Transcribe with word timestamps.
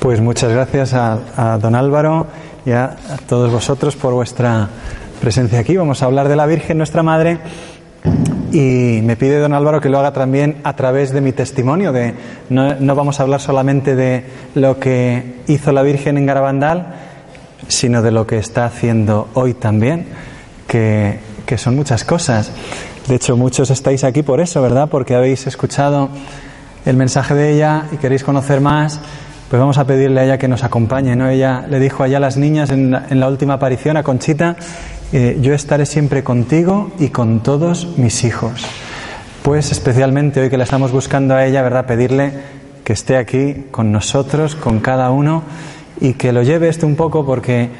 Pues 0.00 0.18
muchas 0.22 0.50
gracias 0.50 0.94
a, 0.94 1.58
don 1.60 1.74
Álvaro 1.74 2.26
y 2.64 2.70
a, 2.70 2.96
todos 3.28 3.52
vosotros 3.52 3.96
por 3.96 4.14
vuestra 4.14 4.66
presencia 5.20 5.58
aquí. 5.58 5.76
Vamos 5.76 6.02
a 6.02 6.06
hablar 6.06 6.26
de 6.26 6.36
la 6.36 6.46
Virgen, 6.46 6.78
nuestra 6.78 7.02
Madre, 7.02 7.38
y 8.50 9.02
me 9.02 9.16
pide 9.16 9.38
don 9.40 9.52
Álvaro 9.52 9.78
que 9.78 9.90
lo 9.90 9.98
haga 9.98 10.14
también 10.14 10.56
a 10.64 10.74
través 10.74 11.12
de 11.12 11.20
mi 11.20 11.32
testimonio. 11.32 11.92
De, 11.92 12.14
no, 12.48 12.76
no 12.76 12.94
vamos 12.94 13.20
a 13.20 13.24
hablar 13.24 13.42
solamente 13.42 13.94
de 13.94 14.24
lo 14.54 14.80
que 14.80 15.42
hizo 15.48 15.70
la 15.70 15.82
Virgen 15.82 16.16
en 16.16 16.24
Garabandal, 16.24 16.94
sino 17.68 18.00
de 18.00 18.10
lo 18.10 18.26
que 18.26 18.38
está 18.38 18.64
haciendo 18.64 19.28
hoy 19.34 19.52
también, 19.52 20.06
que, 20.66 21.20
que 21.44 21.58
son 21.58 21.76
muchas 21.76 22.04
cosas. 22.04 22.52
De 23.06 23.16
hecho, 23.16 23.36
muchos 23.36 23.68
estáis 23.68 24.02
aquí 24.04 24.22
por 24.22 24.40
eso, 24.40 24.62
¿verdad? 24.62 24.88
Porque 24.90 25.14
habéis 25.14 25.46
escuchado 25.46 26.08
el 26.86 26.96
mensaje 26.96 27.34
de 27.34 27.52
ella 27.52 27.84
y 27.92 27.98
queréis 27.98 28.24
conocer 28.24 28.62
más 28.62 28.98
pues 29.50 29.58
vamos 29.58 29.78
a 29.78 29.84
pedirle 29.84 30.20
a 30.20 30.24
ella 30.24 30.38
que 30.38 30.46
nos 30.46 30.62
acompañe. 30.62 31.16
¿no? 31.16 31.28
Ella 31.28 31.66
le 31.68 31.80
dijo 31.80 32.04
allá 32.04 32.18
a 32.18 32.20
las 32.20 32.36
niñas 32.36 32.70
en 32.70 32.92
la, 32.92 33.28
última 33.28 33.54
aparición 33.54 33.96
a 33.96 34.04
Conchita, 34.04 34.54
eh, 35.12 35.38
yo 35.42 35.54
estaré 35.54 35.86
siempre 35.86 36.22
contigo 36.22 36.92
y 37.00 37.08
con 37.08 37.42
todos 37.42 37.98
mis 37.98 38.22
hijos. 38.22 38.64
Pues 39.42 39.72
especialmente 39.72 40.40
hoy 40.40 40.50
que 40.50 40.56
la 40.56 40.62
estamos 40.62 40.92
buscando 40.92 41.34
a 41.34 41.44
ella, 41.44 41.62
¿verdad? 41.62 41.84
Pedirle 41.84 42.32
que 42.84 42.92
esté 42.92 43.16
aquí 43.16 43.66
con 43.72 43.90
nosotros, 43.90 44.54
con 44.54 44.78
cada 44.78 45.10
uno, 45.10 45.42
y 46.00 46.12
que 46.12 46.32
lo 46.32 46.44
lleve 46.44 46.68
esto 46.68 46.86
un 46.86 46.94
poco 46.94 47.26
porque 47.26 47.70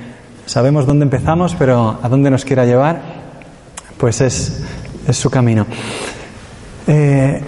sabemos 0.46 0.86
dónde 0.86 1.04
empezamos, 1.04 1.54
pero 1.56 2.00
a 2.02 2.08
dónde 2.08 2.30
nos 2.30 2.44
quiera 2.44 2.64
llevar, 2.66 3.00
pues 3.96 4.20
es, 4.22 4.64
es 5.06 5.16
su 5.16 5.30
camino. 5.30 5.66
Eh, 6.88 7.40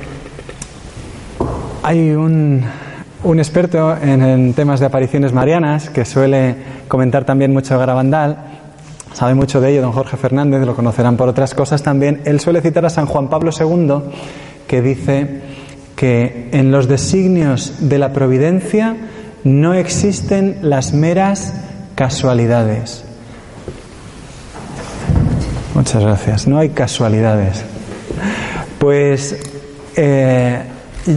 hay 1.83 2.11
un, 2.13 2.65
un 3.25 3.39
experto 3.39 3.97
en, 3.97 4.53
temas 4.55 4.81
de 4.81 4.87
apariciones 4.87 5.33
marianas 5.33 5.91
que 5.91 6.05
suele 6.05 6.57
comentar 6.89 7.25
también 7.25 7.53
mucho 7.53 7.79
Garabandal, 7.79 8.37
sabe 9.13 9.35
mucho 9.35 9.61
de 9.61 9.71
ello 9.71 9.83
don 9.83 9.93
Jorge 9.93 10.17
Fernández, 10.17 10.67
lo 10.67 10.75
conocerán 10.75 11.17
por 11.17 11.29
otras 11.29 11.55
cosas 11.55 11.83
también. 11.83 12.21
Él 12.25 12.41
suele 12.41 12.61
citar 12.61 12.85
a 12.85 12.91
San 12.91 13.07
Juan 13.07 13.29
Pablo 13.29 13.51
II 13.59 14.11
que 14.67 14.83
dice 14.83 15.41
que 15.95 16.49
en 16.53 16.73
los 16.73 16.89
designios 16.89 17.89
de 17.89 17.99
la 17.99 18.13
providencia 18.13 18.97
no 19.45 19.75
existen 19.75 20.59
las 20.63 20.93
meras 20.93 21.55
casualidades. 21.95 23.05
Muchas 25.75 26.03
gracias. 26.03 26.47
No 26.47 26.59
hay 26.59 26.71
casualidades. 26.71 27.65
Pues 28.79 29.37
eh, 29.97 30.63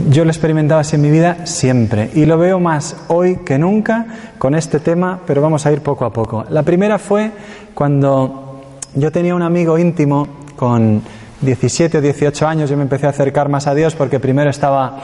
yo 0.09 0.25
lo 0.25 0.31
experimentaba 0.31 0.81
así 0.81 0.95
en 0.95 1.01
mi 1.01 1.11
vida 1.11 1.45
siempre 1.45 2.09
y 2.15 2.25
lo 2.25 2.37
veo 2.37 2.59
más 2.59 2.95
hoy 3.07 3.37
que 3.45 3.59
nunca 3.59 4.05
con 4.37 4.55
este 4.55 4.79
tema, 4.79 5.19
pero 5.25 5.41
vamos 5.41 5.65
a 5.65 5.71
ir 5.71 5.81
poco 5.81 6.05
a 6.05 6.13
poco. 6.13 6.43
La 6.49 6.63
primera 6.63 6.97
fue 6.97 7.31
cuando 7.73 8.61
yo 8.95 9.11
tenía 9.11 9.35
un 9.35 9.43
amigo 9.43 9.77
íntimo 9.77 10.27
con 10.55 11.03
17 11.41 11.99
o 11.99 12.01
18 12.01 12.47
años, 12.47 12.69
yo 12.69 12.77
me 12.77 12.83
empecé 12.83 13.05
a 13.05 13.09
acercar 13.09 13.49
más 13.49 13.67
a 13.67 13.75
Dios 13.75 13.93
porque 13.93 14.19
primero 14.19 14.49
estaba, 14.49 14.99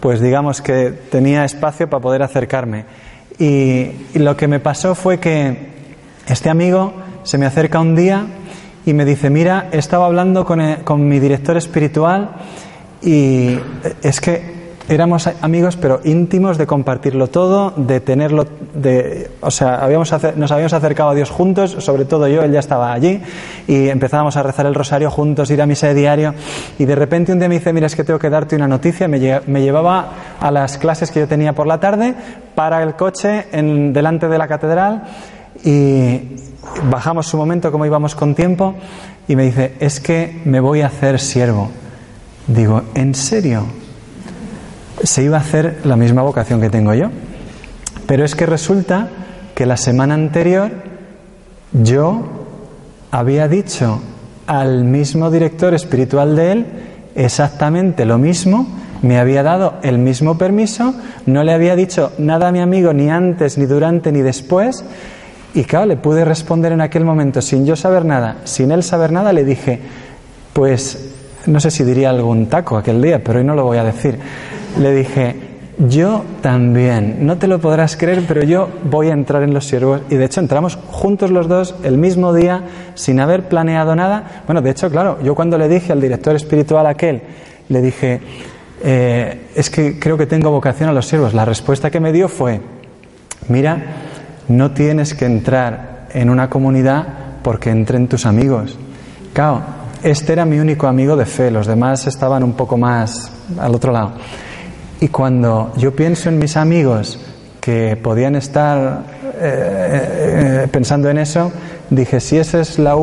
pues 0.00 0.20
digamos 0.20 0.60
que 0.60 0.90
tenía 0.90 1.44
espacio 1.44 1.88
para 1.88 2.02
poder 2.02 2.22
acercarme. 2.22 2.84
Y, 3.38 3.90
lo 4.14 4.36
que 4.36 4.48
me 4.48 4.60
pasó 4.60 4.94
fue 4.94 5.18
que 5.18 5.70
este 6.26 6.50
amigo 6.50 6.92
se 7.22 7.38
me 7.38 7.46
acerca 7.46 7.80
un 7.80 7.94
día 7.94 8.26
y 8.84 8.94
me 8.94 9.04
dice, 9.04 9.30
mira, 9.30 9.68
estaba 9.72 10.06
hablando 10.06 10.44
con, 10.44 10.60
con 10.84 11.08
mi 11.08 11.20
director 11.20 11.56
espiritual 11.56 12.30
y 13.02 13.58
es 14.02 14.20
que 14.20 14.62
éramos 14.88 15.28
amigos, 15.40 15.76
pero 15.76 16.00
íntimos 16.04 16.58
de 16.58 16.66
compartirlo 16.66 17.28
todo, 17.28 17.72
de 17.76 18.00
tenerlo, 18.00 18.46
de, 18.74 19.30
o 19.40 19.50
sea, 19.50 19.76
habíamos 19.76 20.12
nos 20.36 20.52
habíamos 20.52 20.72
acercado 20.72 21.10
a 21.10 21.14
Dios 21.14 21.30
juntos, 21.30 21.76
sobre 21.78 22.04
todo 22.04 22.28
yo, 22.28 22.42
él 22.42 22.52
ya 22.52 22.60
estaba 22.60 22.92
allí, 22.92 23.20
y 23.66 23.88
empezábamos 23.88 24.36
a 24.36 24.42
rezar 24.42 24.66
el 24.66 24.74
rosario 24.74 25.10
juntos, 25.10 25.50
ir 25.50 25.62
a 25.62 25.66
misa 25.66 25.88
de 25.88 25.94
diario, 25.94 26.34
y 26.78 26.84
de 26.84 26.94
repente 26.94 27.32
un 27.32 27.38
día 27.38 27.48
me 27.48 27.56
dice, 27.56 27.72
mira, 27.72 27.86
es 27.86 27.96
que 27.96 28.04
tengo 28.04 28.18
que 28.18 28.30
darte 28.30 28.56
una 28.56 28.68
noticia, 28.68 29.08
me, 29.08 29.40
me 29.46 29.62
llevaba 29.62 30.12
a 30.40 30.50
las 30.50 30.78
clases 30.78 31.10
que 31.10 31.20
yo 31.20 31.28
tenía 31.28 31.52
por 31.52 31.66
la 31.66 31.80
tarde, 31.80 32.14
para 32.54 32.82
el 32.82 32.94
coche 32.94 33.46
en, 33.52 33.92
delante 33.92 34.28
de 34.28 34.38
la 34.38 34.48
catedral, 34.48 35.04
y 35.64 36.36
bajamos 36.90 37.26
su 37.26 37.36
momento 37.36 37.70
como 37.70 37.86
íbamos 37.86 38.14
con 38.14 38.34
tiempo, 38.34 38.74
y 39.28 39.36
me 39.36 39.44
dice, 39.44 39.74
es 39.78 40.00
que 40.00 40.40
me 40.44 40.60
voy 40.60 40.80
a 40.80 40.86
hacer 40.86 41.20
siervo. 41.20 41.70
Digo, 42.46 42.82
¿en 42.94 43.14
serio? 43.14 43.64
Se 45.02 45.22
iba 45.22 45.38
a 45.38 45.40
hacer 45.40 45.80
la 45.84 45.96
misma 45.96 46.22
vocación 46.22 46.60
que 46.60 46.70
tengo 46.70 46.94
yo. 46.94 47.06
Pero 48.06 48.24
es 48.24 48.34
que 48.34 48.46
resulta 48.46 49.08
que 49.54 49.66
la 49.66 49.76
semana 49.76 50.14
anterior 50.14 50.70
yo 51.72 52.22
había 53.10 53.48
dicho 53.48 54.00
al 54.46 54.84
mismo 54.84 55.30
director 55.30 55.74
espiritual 55.74 56.36
de 56.36 56.52
él 56.52 56.66
exactamente 57.14 58.04
lo 58.04 58.18
mismo, 58.18 58.66
me 59.02 59.18
había 59.18 59.42
dado 59.42 59.74
el 59.82 59.98
mismo 59.98 60.38
permiso, 60.38 60.94
no 61.26 61.42
le 61.44 61.52
había 61.52 61.76
dicho 61.76 62.12
nada 62.18 62.48
a 62.48 62.52
mi 62.52 62.60
amigo 62.60 62.92
ni 62.92 63.10
antes, 63.10 63.58
ni 63.58 63.66
durante, 63.66 64.12
ni 64.12 64.20
después, 64.20 64.84
y 65.54 65.64
claro, 65.64 65.86
le 65.86 65.96
pude 65.96 66.24
responder 66.24 66.72
en 66.72 66.80
aquel 66.80 67.04
momento 67.04 67.42
sin 67.42 67.66
yo 67.66 67.76
saber 67.76 68.04
nada, 68.04 68.38
sin 68.44 68.70
él 68.70 68.82
saber 68.82 69.12
nada, 69.12 69.32
le 69.32 69.44
dije, 69.44 69.80
pues 70.52 71.11
no 71.46 71.60
sé 71.60 71.70
si 71.70 71.84
diría 71.84 72.10
algún 72.10 72.46
taco 72.46 72.76
aquel 72.76 73.00
día, 73.00 73.22
pero 73.22 73.38
hoy 73.38 73.44
no 73.44 73.54
lo 73.54 73.64
voy 73.64 73.78
a 73.78 73.84
decir. 73.84 74.18
Le 74.78 74.94
dije, 74.94 75.36
yo 75.78 76.24
también, 76.40 77.26
no 77.26 77.38
te 77.38 77.46
lo 77.48 77.58
podrás 77.58 77.96
creer, 77.96 78.24
pero 78.28 78.42
yo 78.42 78.68
voy 78.84 79.08
a 79.08 79.12
entrar 79.12 79.42
en 79.42 79.54
los 79.54 79.66
siervos. 79.66 80.02
Y 80.10 80.16
de 80.16 80.24
hecho 80.24 80.40
entramos 80.40 80.78
juntos 80.88 81.30
los 81.30 81.48
dos 81.48 81.74
el 81.82 81.98
mismo 81.98 82.32
día, 82.34 82.62
sin 82.94 83.20
haber 83.20 83.48
planeado 83.48 83.96
nada. 83.96 84.42
Bueno, 84.46 84.62
de 84.62 84.70
hecho, 84.70 84.90
claro, 84.90 85.18
yo 85.22 85.34
cuando 85.34 85.58
le 85.58 85.68
dije 85.68 85.92
al 85.92 86.00
director 86.00 86.36
espiritual 86.36 86.86
aquel, 86.86 87.22
le 87.68 87.82
dije, 87.82 88.20
eh, 88.84 89.46
es 89.54 89.70
que 89.70 89.98
creo 89.98 90.16
que 90.18 90.26
tengo 90.26 90.50
vocación 90.50 90.88
a 90.88 90.92
los 90.92 91.06
siervos. 91.06 91.34
La 91.34 91.44
respuesta 91.44 91.90
que 91.90 92.00
me 92.00 92.12
dio 92.12 92.28
fue, 92.28 92.60
mira, 93.48 93.82
no 94.48 94.72
tienes 94.72 95.14
que 95.14 95.24
entrar 95.24 96.08
en 96.12 96.30
una 96.30 96.50
comunidad 96.50 97.06
porque 97.42 97.70
entren 97.70 98.08
tus 98.08 98.26
amigos. 98.26 98.78
Claro, 99.32 99.62
este 100.02 100.32
era 100.32 100.44
mi 100.44 100.58
único 100.58 100.86
amigo 100.86 101.16
de 101.16 101.26
fe, 101.26 101.50
los 101.50 101.66
demás 101.66 102.06
estaban 102.06 102.42
un 102.42 102.54
poco 102.54 102.76
más 102.76 103.30
al 103.58 103.74
otro 103.74 103.92
lado. 103.92 104.12
Y 105.00 105.08
cuando 105.08 105.72
yo 105.76 105.94
pienso 105.94 106.28
en 106.28 106.38
mis 106.38 106.56
amigos 106.56 107.18
que 107.60 107.96
podían 107.96 108.36
estar 108.36 109.04
eh, 109.40 110.62
eh, 110.64 110.68
pensando 110.70 111.08
en 111.08 111.18
eso, 111.18 111.52
dije, 111.90 112.20
si 112.20 112.38
ese 112.38 112.60
es 112.60 112.78
la 112.78 112.94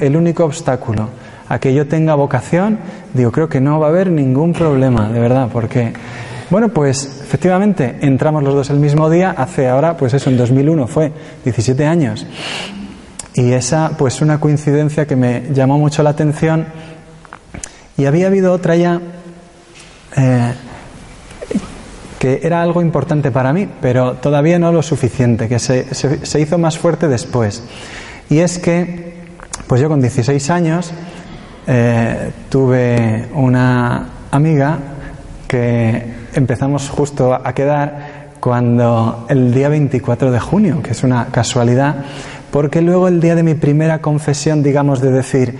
el 0.00 0.16
único 0.16 0.44
obstáculo 0.44 1.08
a 1.48 1.58
que 1.58 1.72
yo 1.72 1.86
tenga 1.86 2.14
vocación, 2.14 2.78
digo, 3.14 3.32
creo 3.32 3.48
que 3.48 3.60
no 3.60 3.80
va 3.80 3.86
a 3.86 3.90
haber 3.90 4.10
ningún 4.10 4.52
problema, 4.52 5.08
de 5.08 5.20
verdad, 5.20 5.48
porque, 5.52 5.92
bueno, 6.50 6.68
pues 6.68 7.22
efectivamente 7.22 7.98
entramos 8.02 8.42
los 8.42 8.54
dos 8.54 8.70
el 8.70 8.78
mismo 8.78 9.08
día, 9.08 9.30
hace 9.30 9.68
ahora, 9.68 9.96
pues 9.96 10.14
eso, 10.14 10.30
en 10.30 10.36
2001 10.36 10.86
fue 10.86 11.12
17 11.44 11.86
años. 11.86 12.26
Y 13.34 13.52
esa, 13.52 13.90
pues 13.96 14.20
una 14.20 14.40
coincidencia 14.40 15.06
que 15.06 15.16
me 15.16 15.48
llamó 15.52 15.78
mucho 15.78 16.02
la 16.02 16.10
atención. 16.10 16.66
Y 17.96 18.06
había 18.06 18.28
habido 18.28 18.52
otra 18.52 18.76
ya 18.76 19.00
eh, 20.16 20.54
que 22.18 22.40
era 22.42 22.62
algo 22.62 22.82
importante 22.82 23.30
para 23.30 23.52
mí, 23.52 23.68
pero 23.80 24.14
todavía 24.14 24.58
no 24.58 24.72
lo 24.72 24.82
suficiente, 24.82 25.48
que 25.48 25.58
se, 25.58 25.94
se, 25.94 26.40
hizo 26.40 26.58
más 26.58 26.78
fuerte 26.78 27.06
después. 27.08 27.62
Y 28.28 28.38
es 28.38 28.58
que, 28.58 29.14
pues 29.66 29.80
yo 29.80 29.88
con 29.88 30.00
16 30.00 30.50
años 30.50 30.92
eh, 31.66 32.32
tuve 32.48 33.28
una 33.34 34.08
amiga 34.30 34.78
que 35.46 36.14
empezamos 36.34 36.88
justo 36.88 37.34
a 37.34 37.52
quedar 37.52 38.28
cuando 38.40 39.26
el 39.28 39.54
día 39.54 39.68
24 39.68 40.30
de 40.30 40.40
junio, 40.40 40.82
que 40.82 40.92
es 40.92 41.02
una 41.04 41.26
casualidad, 41.26 42.04
porque 42.50 42.80
luego 42.80 43.08
el 43.08 43.20
día 43.20 43.34
de 43.34 43.42
mi 43.42 43.54
primera 43.54 44.00
confesión, 44.00 44.62
digamos, 44.62 45.00
de 45.00 45.10
decir, 45.10 45.58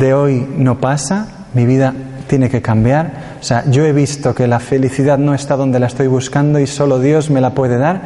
de 0.00 0.14
hoy 0.14 0.46
no 0.56 0.80
pasa, 0.80 1.46
mi 1.54 1.66
vida 1.66 1.94
tiene 2.26 2.50
que 2.50 2.60
cambiar, 2.60 3.36
o 3.40 3.42
sea, 3.42 3.64
yo 3.70 3.84
he 3.84 3.92
visto 3.92 4.34
que 4.34 4.48
la 4.48 4.58
felicidad 4.58 5.18
no 5.18 5.34
está 5.34 5.56
donde 5.56 5.78
la 5.78 5.86
estoy 5.86 6.08
buscando 6.08 6.58
y 6.58 6.66
solo 6.66 6.98
Dios 6.98 7.30
me 7.30 7.40
la 7.40 7.54
puede 7.54 7.78
dar, 7.78 8.02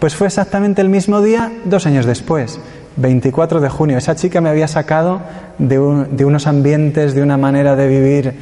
pues 0.00 0.16
fue 0.16 0.26
exactamente 0.26 0.80
el 0.80 0.88
mismo 0.88 1.22
día, 1.22 1.52
dos 1.64 1.86
años 1.86 2.06
después, 2.06 2.58
24 2.96 3.60
de 3.60 3.68
junio. 3.68 3.98
Esa 3.98 4.16
chica 4.16 4.40
me 4.40 4.48
había 4.48 4.66
sacado 4.66 5.20
de, 5.58 6.06
de 6.10 6.24
unos 6.24 6.46
ambientes, 6.46 7.14
de 7.14 7.22
una 7.22 7.36
manera 7.36 7.76
de 7.76 7.86
vivir, 7.86 8.34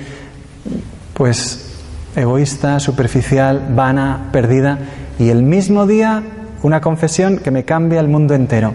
pues 1.14 1.74
egoísta, 2.16 2.80
superficial, 2.80 3.68
vana, 3.74 4.28
perdida, 4.32 4.78
y 5.18 5.28
el 5.30 5.42
mismo 5.42 5.86
día 5.86 6.22
una 6.62 6.80
confesión 6.80 7.38
que 7.38 7.50
me 7.50 7.64
cambia 7.64 8.00
el 8.00 8.08
mundo 8.08 8.34
entero. 8.34 8.74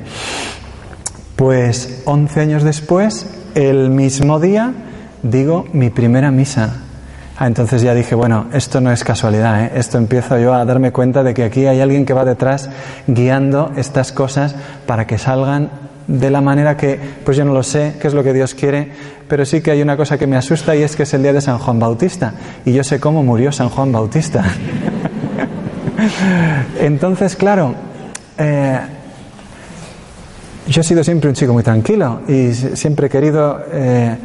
Pues 1.35 2.01
11 2.05 2.39
años 2.39 2.63
después, 2.63 3.27
el 3.55 3.89
mismo 3.89 4.39
día, 4.39 4.73
digo 5.23 5.65
mi 5.73 5.89
primera 5.89 6.31
misa. 6.31 6.81
Ah, 7.37 7.47
entonces 7.47 7.81
ya 7.81 7.95
dije, 7.95 8.13
bueno, 8.13 8.45
esto 8.53 8.79
no 8.79 8.91
es 8.91 9.03
casualidad, 9.03 9.65
¿eh? 9.65 9.71
esto 9.75 9.97
empiezo 9.97 10.37
yo 10.37 10.53
a 10.53 10.63
darme 10.65 10.91
cuenta 10.91 11.23
de 11.23 11.33
que 11.33 11.43
aquí 11.43 11.65
hay 11.65 11.81
alguien 11.81 12.05
que 12.05 12.13
va 12.13 12.25
detrás 12.25 12.69
guiando 13.07 13.71
estas 13.75 14.11
cosas 14.11 14.55
para 14.85 15.07
que 15.07 15.17
salgan 15.17 15.71
de 16.07 16.29
la 16.29 16.41
manera 16.41 16.77
que, 16.77 16.99
pues 17.25 17.37
yo 17.37 17.45
no 17.45 17.53
lo 17.53 17.63
sé, 17.63 17.95
qué 17.99 18.07
es 18.07 18.13
lo 18.13 18.23
que 18.23 18.33
Dios 18.33 18.53
quiere, 18.53 18.91
pero 19.27 19.45
sí 19.45 19.61
que 19.61 19.71
hay 19.71 19.81
una 19.81 19.97
cosa 19.97 20.17
que 20.17 20.27
me 20.27 20.35
asusta 20.35 20.75
y 20.75 20.83
es 20.83 20.95
que 20.95 21.03
es 21.03 21.13
el 21.13 21.23
día 21.23 21.33
de 21.33 21.41
San 21.41 21.57
Juan 21.57 21.79
Bautista. 21.79 22.33
Y 22.65 22.73
yo 22.73 22.83
sé 22.83 22.99
cómo 22.99 23.23
murió 23.23 23.51
San 23.51 23.69
Juan 23.69 23.91
Bautista. 23.91 24.43
Entonces, 26.79 27.35
claro, 27.35 27.75
eh, 28.37 28.79
yo 30.67 30.81
he 30.81 30.83
sido 30.83 31.03
siempre 31.03 31.29
un 31.29 31.35
chico 31.35 31.53
muy 31.53 31.63
tranquilo 31.63 32.21
y 32.27 32.53
siempre 32.53 33.07
he 33.07 33.09
querido 33.09 33.59
eh, 33.71 34.15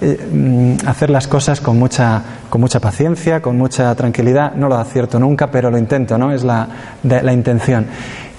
eh, 0.00 0.28
mm, 0.32 0.86
hacer 0.86 1.10
las 1.10 1.26
cosas 1.26 1.60
con 1.60 1.78
mucha, 1.78 2.22
con 2.50 2.60
mucha 2.60 2.80
paciencia, 2.80 3.40
con 3.40 3.56
mucha 3.56 3.94
tranquilidad. 3.94 4.54
No 4.54 4.68
lo 4.68 4.76
acierto 4.76 5.18
nunca, 5.18 5.50
pero 5.50 5.70
lo 5.70 5.78
intento, 5.78 6.18
¿no? 6.18 6.32
Es 6.32 6.44
la, 6.44 6.68
la 7.02 7.32
intención. 7.32 7.86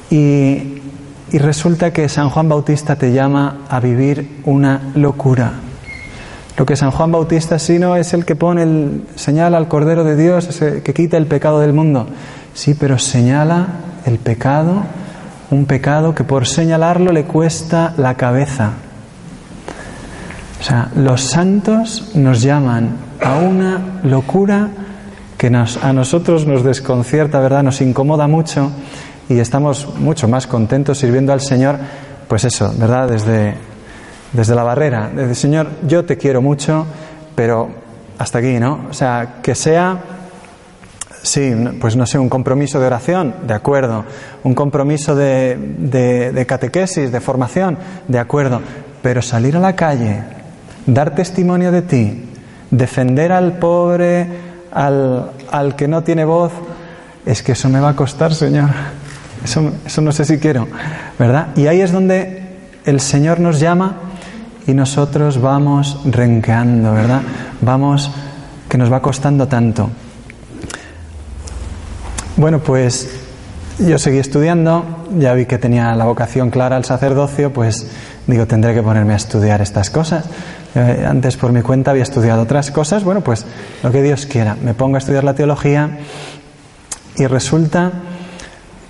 Y, 0.09 0.81
y 1.31 1.37
resulta 1.37 1.91
que 1.91 2.09
San 2.09 2.29
Juan 2.29 2.49
Bautista 2.49 2.95
te 2.95 3.11
llama 3.11 3.65
a 3.69 3.79
vivir 3.79 4.41
una 4.45 4.91
locura. 4.95 5.51
Lo 6.57 6.65
que 6.65 6.75
San 6.75 6.91
Juan 6.91 7.11
Bautista 7.11 7.57
sí 7.57 7.79
no 7.79 7.95
es 7.95 8.13
el 8.13 8.25
que 8.25 8.35
pone 8.35 8.63
el 8.63 9.03
señala 9.15 9.57
al 9.57 9.69
Cordero 9.69 10.03
de 10.03 10.17
Dios, 10.17 10.59
que 10.59 10.93
quita 10.93 11.15
el 11.15 11.25
pecado 11.25 11.61
del 11.61 11.71
mundo. 11.71 12.07
Sí, 12.53 12.73
pero 12.73 12.99
señala 12.99 13.67
el 14.05 14.19
pecado 14.19 14.83
un 15.51 15.65
pecado 15.65 16.13
que 16.13 16.23
por 16.23 16.47
señalarlo 16.47 17.11
le 17.11 17.23
cuesta 17.23 17.93
la 17.97 18.15
cabeza. 18.15 18.71
O 20.59 20.63
sea, 20.63 20.89
los 20.95 21.21
santos 21.21 22.11
nos 22.15 22.41
llaman 22.41 22.91
a 23.23 23.35
una 23.37 23.99
locura 24.03 24.69
que 25.37 25.49
nos, 25.49 25.83
a 25.83 25.93
nosotros 25.93 26.45
nos 26.45 26.63
desconcierta, 26.63 27.39
¿verdad? 27.39 27.63
Nos 27.63 27.81
incomoda 27.81 28.27
mucho 28.27 28.71
y 29.29 29.39
estamos 29.39 29.95
mucho 29.97 30.27
más 30.27 30.47
contentos 30.47 30.97
sirviendo 30.97 31.33
al 31.33 31.41
Señor, 31.41 31.77
pues 32.27 32.43
eso, 32.43 32.71
¿verdad? 32.77 33.07
Desde, 33.07 33.55
desde 34.33 34.53
la 34.53 34.63
barrera, 34.63 35.09
desde 35.15 35.33
Señor, 35.33 35.67
yo 35.87 36.05
te 36.05 36.17
quiero 36.17 36.41
mucho, 36.41 36.85
pero 37.35 37.69
hasta 38.17 38.39
aquí, 38.39 38.59
¿no? 38.59 38.87
O 38.89 38.93
sea, 38.93 39.37
que 39.41 39.55
sea 39.55 39.97
Sí, 41.21 41.53
pues 41.81 41.95
no 41.95 42.05
sé, 42.05 42.17
un 42.17 42.29
compromiso 42.29 42.79
de 42.79 42.87
oración, 42.87 43.35
de 43.45 43.53
acuerdo. 43.53 44.05
Un 44.43 44.53
compromiso 44.53 45.15
de, 45.15 45.57
de, 46.33 46.45
catequesis, 46.45 47.11
de 47.11 47.19
formación, 47.19 47.77
de 48.07 48.19
acuerdo. 48.19 48.61
Pero 49.01 49.21
salir 49.21 49.57
a 49.57 49.59
la 49.59 49.75
calle, 49.75 50.23
dar 50.85 51.15
testimonio 51.15 51.71
de 51.71 51.81
ti, 51.81 52.25
defender 52.71 53.31
al 53.31 53.57
pobre, 53.57 54.27
al, 54.71 55.31
al 55.51 55.75
que 55.75 55.87
no 55.87 56.03
tiene 56.03 56.23
voz, 56.23 56.53
es 57.25 57.43
que 57.43 57.51
eso 57.51 57.67
me 57.69 57.79
va 57.79 57.89
a 57.89 57.95
costar, 57.95 58.33
Señor. 58.33 58.69
Eso, 59.43 59.71
eso 59.85 60.01
no 60.01 60.11
sé 60.11 60.25
si 60.25 60.37
quiero, 60.37 60.67
¿verdad? 61.17 61.49
Y 61.55 61.67
ahí 61.67 61.81
es 61.81 61.91
donde 61.91 62.43
el 62.85 62.99
Señor 63.01 63.39
nos 63.39 63.59
llama 63.59 63.97
y 64.67 64.73
nosotros 64.73 65.41
vamos 65.41 65.99
renqueando, 66.05 66.93
¿verdad? 66.93 67.21
Vamos, 67.61 68.11
que 68.69 68.77
nos 68.77 68.91
va 68.91 69.01
costando 69.01 69.47
tanto. 69.47 69.89
Bueno, 72.39 72.59
pues 72.59 73.09
yo 73.79 73.99
seguí 73.99 74.17
estudiando, 74.17 74.85
ya 75.17 75.33
vi 75.33 75.45
que 75.45 75.57
tenía 75.57 75.93
la 75.93 76.05
vocación 76.05 76.51
clara 76.51 76.77
al 76.77 76.85
sacerdocio, 76.85 77.51
pues 77.51 77.85
digo, 78.27 78.47
tendré 78.47 78.73
que 78.73 78.81
ponerme 78.81 79.11
a 79.11 79.17
estudiar 79.17 79.59
estas 79.61 79.89
cosas. 79.89 80.23
Eh, 80.73 81.05
antes 81.05 81.35
por 81.35 81.51
mi 81.51 81.61
cuenta 81.61 81.91
había 81.91 82.03
estudiado 82.03 82.43
otras 82.43 82.71
cosas, 82.71 83.03
bueno, 83.03 83.19
pues 83.19 83.45
lo 83.83 83.91
que 83.91 84.01
Dios 84.01 84.25
quiera. 84.25 84.55
Me 84.63 84.73
pongo 84.73 84.95
a 84.95 84.99
estudiar 84.99 85.25
la 85.25 85.33
teología 85.33 85.99
y 87.17 87.27
resulta 87.27 87.91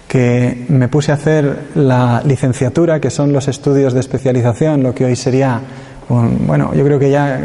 que 0.07 0.67
me 0.69 0.87
puse 0.87 1.11
a 1.11 1.15
hacer 1.15 1.69
la 1.73 2.21
licenciatura, 2.23 2.99
que 2.99 3.09
son 3.09 3.33
los 3.33 3.47
estudios 3.47 3.95
de 3.95 4.01
especialización, 4.01 4.83
lo 4.83 4.93
que 4.93 5.05
hoy 5.05 5.15
sería, 5.15 5.59
bueno, 6.07 6.71
yo 6.75 6.85
creo 6.85 6.99
que 6.99 7.09
ya, 7.09 7.41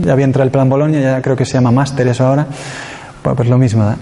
ya 0.00 0.12
había 0.12 0.26
entrado 0.26 0.44
el 0.44 0.52
plan 0.52 0.68
Bolonia, 0.68 1.00
ya 1.00 1.22
creo 1.22 1.34
que 1.34 1.44
se 1.44 1.54
llama 1.54 1.72
máster 1.72 2.06
eso 2.06 2.24
ahora, 2.24 2.46
pues, 3.20 3.48
lo 3.48 3.58
mismo. 3.58 3.80
¿verdad? 3.80 3.98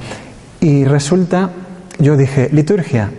Y 0.63 0.85
resulta, 0.85 1.51
yo 1.99 2.17
dije, 2.17 2.49
liturgia, 2.53 3.11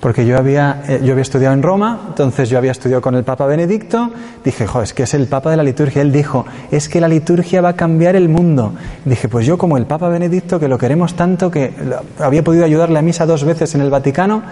porque 0.00 0.26
yo 0.26 0.36
había, 0.36 0.82
eh, 0.88 1.00
yo 1.04 1.12
había 1.12 1.22
estudiado 1.22 1.54
en 1.54 1.62
Roma, 1.62 2.06
entonces 2.08 2.50
yo 2.50 2.58
había 2.58 2.72
estudiado 2.72 3.00
con 3.00 3.14
el 3.14 3.22
Papa 3.22 3.46
Benedicto, 3.46 4.10
dije, 4.44 4.66
jo, 4.66 4.82
es 4.82 4.94
que 4.94 5.04
es 5.04 5.14
el 5.14 5.28
Papa 5.28 5.52
de 5.52 5.56
la 5.56 5.62
liturgia. 5.62 6.02
Él 6.02 6.10
dijo, 6.10 6.44
es 6.72 6.88
que 6.88 7.00
la 7.00 7.06
liturgia 7.06 7.60
va 7.60 7.68
a 7.68 7.76
cambiar 7.76 8.16
el 8.16 8.28
mundo. 8.28 8.72
dije, 9.04 9.28
pues 9.28 9.46
yo 9.46 9.56
como 9.56 9.76
el 9.76 9.86
Papa 9.86 10.08
Benedicto, 10.08 10.58
que 10.58 10.66
lo 10.66 10.76
queremos 10.76 11.14
tanto, 11.14 11.52
que 11.52 11.72
había 12.18 12.42
podido 12.42 12.64
ayudarle 12.64 12.98
a 12.98 13.02
misa 13.02 13.26
dos 13.26 13.44
veces 13.44 13.76
en 13.76 13.80
el 13.80 13.90
Vaticano, 13.90 14.42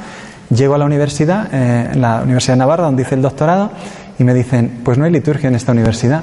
llego 0.49 0.77
a 0.77 0.79
la 0.79 0.85
universidad, 0.85 1.49
eh, 1.51 1.97
la 1.97 2.23
Universidad 2.23 2.55
de 2.55 2.59
Navarra, 2.59 2.85
donde 2.85 3.03
hice 3.03 3.17
el 3.17 3.23
doctorado, 3.23 3.73
y 4.21 4.23
me 4.23 4.35
dicen, 4.35 4.83
pues 4.85 4.99
no 4.99 5.05
hay 5.05 5.11
liturgia 5.11 5.49
en 5.49 5.57
esta 5.57 5.73
universidad. 5.73 6.23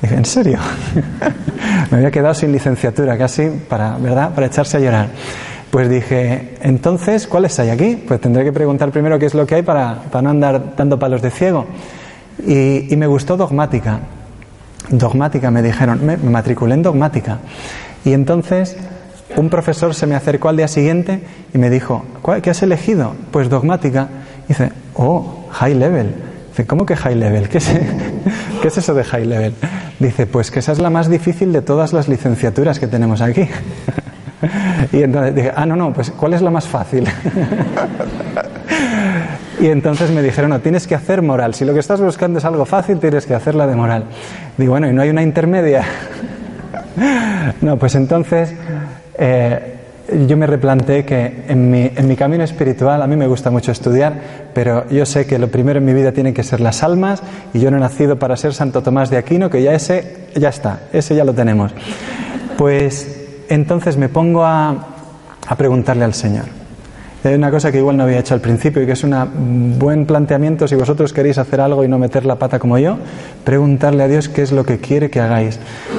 Dije, 0.00 0.14
¿en 0.16 0.24
serio? 0.24 0.58
Me 1.90 1.98
había 1.98 2.10
quedado 2.10 2.34
sin 2.34 2.52
licenciatura 2.52 3.16
casi 3.18 3.48
para, 3.68 3.96
¿verdad? 3.98 4.34
Para 4.34 4.46
echarse 4.46 4.76
a 4.76 4.80
llorar. 4.80 5.08
Pues 5.70 5.88
dije, 5.88 6.56
entonces, 6.62 7.28
¿cuáles 7.28 7.58
hay 7.60 7.70
aquí? 7.70 8.02
Pues 8.06 8.20
tendré 8.20 8.42
que 8.42 8.52
preguntar 8.52 8.90
primero 8.90 9.18
qué 9.18 9.26
es 9.26 9.34
lo 9.34 9.46
que 9.46 9.56
hay 9.56 9.62
para, 9.62 10.02
para 10.10 10.22
no 10.22 10.30
andar 10.30 10.74
dando 10.76 10.98
palos 10.98 11.22
de 11.22 11.30
ciego. 11.30 11.66
Y, 12.44 12.92
y, 12.92 12.96
me 12.96 13.06
gustó 13.06 13.36
dogmática. 13.36 14.00
Dogmática, 14.88 15.50
me 15.50 15.62
dijeron, 15.62 16.04
me, 16.04 16.16
matriculé 16.16 16.74
en 16.74 16.82
dogmática. 16.82 17.38
Y 18.04 18.14
entonces 18.14 18.76
un 19.36 19.48
profesor 19.48 19.94
se 19.94 20.06
me 20.06 20.16
acercó 20.16 20.48
al 20.48 20.56
día 20.56 20.66
siguiente 20.66 21.20
y 21.54 21.58
me 21.58 21.70
dijo, 21.70 22.04
¿qué 22.42 22.50
has 22.50 22.62
elegido? 22.62 23.14
Pues 23.30 23.48
dogmática. 23.48 24.08
Y 24.46 24.48
dice, 24.48 24.72
oh, 24.94 25.46
high 25.50 25.74
level. 25.74 26.14
Dice, 26.48 26.66
¿cómo 26.66 26.84
que 26.84 26.96
high 26.96 27.14
level? 27.14 27.48
¿Qué 27.48 27.58
es, 27.58 27.68
¿Qué 28.62 28.68
es 28.68 28.76
eso 28.76 28.92
de 28.92 29.04
high 29.04 29.26
level? 29.26 29.54
Dice, 30.00 30.26
pues 30.26 30.50
que 30.50 30.60
esa 30.60 30.72
es 30.72 30.78
la 30.78 30.88
más 30.88 31.10
difícil 31.10 31.52
de 31.52 31.60
todas 31.60 31.92
las 31.92 32.08
licenciaturas 32.08 32.80
que 32.80 32.86
tenemos 32.86 33.20
aquí. 33.20 33.46
y 34.92 35.02
entonces 35.02 35.34
dije, 35.34 35.52
ah, 35.54 35.66
no, 35.66 35.76
no, 35.76 35.92
pues 35.92 36.10
¿cuál 36.10 36.32
es 36.32 36.40
la 36.40 36.50
más 36.50 36.66
fácil? 36.66 37.06
y 39.60 39.66
entonces 39.66 40.10
me 40.10 40.22
dijeron, 40.22 40.50
no, 40.50 40.60
tienes 40.60 40.86
que 40.86 40.94
hacer 40.94 41.20
moral. 41.20 41.54
Si 41.54 41.66
lo 41.66 41.74
que 41.74 41.80
estás 41.80 42.00
buscando 42.00 42.38
es 42.38 42.46
algo 42.46 42.64
fácil, 42.64 42.98
tienes 42.98 43.26
que 43.26 43.34
hacerla 43.34 43.66
de 43.66 43.76
moral. 43.76 44.04
Digo, 44.56 44.72
bueno, 44.72 44.88
¿y 44.88 44.94
no 44.94 45.02
hay 45.02 45.10
una 45.10 45.22
intermedia? 45.22 45.84
no, 47.60 47.76
pues 47.76 47.94
entonces... 47.94 48.54
Eh, 49.18 49.79
yo 50.26 50.36
me 50.36 50.46
replanteé 50.46 51.04
que 51.04 51.44
en 51.48 51.70
mi, 51.70 51.90
en 51.94 52.08
mi, 52.08 52.16
camino 52.16 52.44
espiritual, 52.44 53.02
a 53.02 53.06
mí 53.06 53.16
me 53.16 53.26
gusta 53.26 53.50
mucho 53.50 53.72
estudiar, 53.72 54.50
pero 54.54 54.88
yo 54.90 55.06
sé 55.06 55.26
que 55.26 55.38
lo 55.38 55.48
primero 55.48 55.78
en 55.78 55.84
mi 55.84 55.92
vida 55.92 56.12
tienen 56.12 56.34
que 56.34 56.42
ser 56.42 56.60
las 56.60 56.82
almas 56.82 57.22
y 57.54 57.60
yo 57.60 57.70
no 57.70 57.76
he 57.76 57.80
nacido 57.80 58.18
para 58.18 58.36
ser 58.36 58.54
Santo 58.54 58.82
Tomás 58.82 59.10
de 59.10 59.16
Aquino, 59.16 59.50
que 59.50 59.62
ya 59.62 59.72
ese, 59.72 60.28
ya 60.34 60.48
está, 60.48 60.80
ese 60.92 61.14
ya 61.14 61.24
lo 61.24 61.32
tenemos. 61.32 61.72
Pues 62.56 63.28
entonces 63.48 63.96
me 63.96 64.08
pongo 64.08 64.44
a, 64.44 64.86
a 65.46 65.56
preguntarle 65.56 66.04
al 66.04 66.14
Señor. 66.14 66.59
Hay 67.22 67.34
una 67.34 67.50
cosa 67.50 67.70
que 67.70 67.76
igual 67.76 67.98
no 67.98 68.04
había 68.04 68.18
hecho 68.18 68.32
al 68.32 68.40
principio 68.40 68.82
y 68.82 68.86
que 68.86 68.92
es 68.92 69.04
un 69.04 69.78
buen 69.78 70.06
planteamiento 70.06 70.66
si 70.66 70.74
vosotros 70.74 71.12
queréis 71.12 71.36
hacer 71.36 71.60
algo 71.60 71.84
y 71.84 71.88
no 71.88 71.98
meter 71.98 72.24
la 72.24 72.36
pata 72.36 72.58
como 72.58 72.78
yo, 72.78 72.96
preguntarle 73.44 74.02
a 74.02 74.08
Dios 74.08 74.30
qué 74.30 74.40
es 74.40 74.52
lo 74.52 74.64
que 74.64 74.78
quiere 74.78 75.10
que 75.10 75.20
hagáis. 75.20 75.58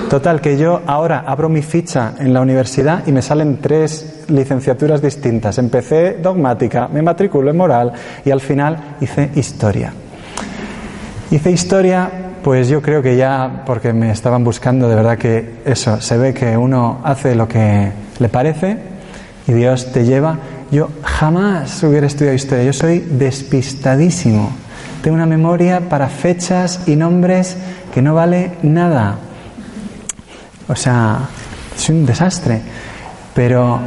Total, 0.09 0.41
que 0.41 0.57
yo 0.57 0.81
ahora 0.87 1.23
abro 1.27 1.47
mi 1.47 1.61
ficha 1.61 2.13
en 2.17 2.33
la 2.33 2.41
universidad 2.41 3.05
y 3.05 3.11
me 3.11 3.21
salen 3.21 3.59
tres 3.61 4.23
licenciaturas 4.29 4.99
distintas. 4.99 5.59
Empecé 5.59 6.17
dogmática, 6.21 6.87
me 6.87 7.03
matriculo 7.03 7.51
en 7.51 7.57
moral 7.57 7.93
y 8.25 8.31
al 8.31 8.41
final 8.41 8.95
hice 8.99 9.29
historia. 9.35 9.93
Hice 11.29 11.51
historia, 11.51 12.09
pues 12.43 12.67
yo 12.67 12.81
creo 12.81 13.03
que 13.03 13.15
ya, 13.15 13.61
porque 13.67 13.93
me 13.93 14.09
estaban 14.09 14.43
buscando, 14.43 14.89
de 14.89 14.95
verdad 14.95 15.19
que 15.19 15.61
eso, 15.65 16.01
se 16.01 16.17
ve 16.17 16.33
que 16.33 16.57
uno 16.57 16.99
hace 17.03 17.35
lo 17.35 17.47
que 17.47 17.91
le 18.17 18.29
parece 18.29 18.77
y 19.47 19.53
Dios 19.53 19.91
te 19.91 20.03
lleva 20.03 20.37
yo 20.71 20.89
jamás 21.03 21.83
hubiera 21.83 22.07
estudiado 22.07 22.35
historia, 22.35 22.63
yo 22.63 22.73
soy 22.73 22.99
despistadísimo. 22.99 24.51
Tengo 25.03 25.15
una 25.15 25.25
memoria 25.25 25.89
para 25.89 26.07
fechas 26.07 26.87
y 26.87 26.95
nombres 26.95 27.57
que 27.93 28.01
no 28.01 28.13
vale 28.13 28.53
nada. 28.63 29.17
O 30.67 30.75
sea, 30.75 31.27
es 31.75 31.89
un 31.89 32.05
desastre. 32.05 32.61
Pero, 33.33 33.79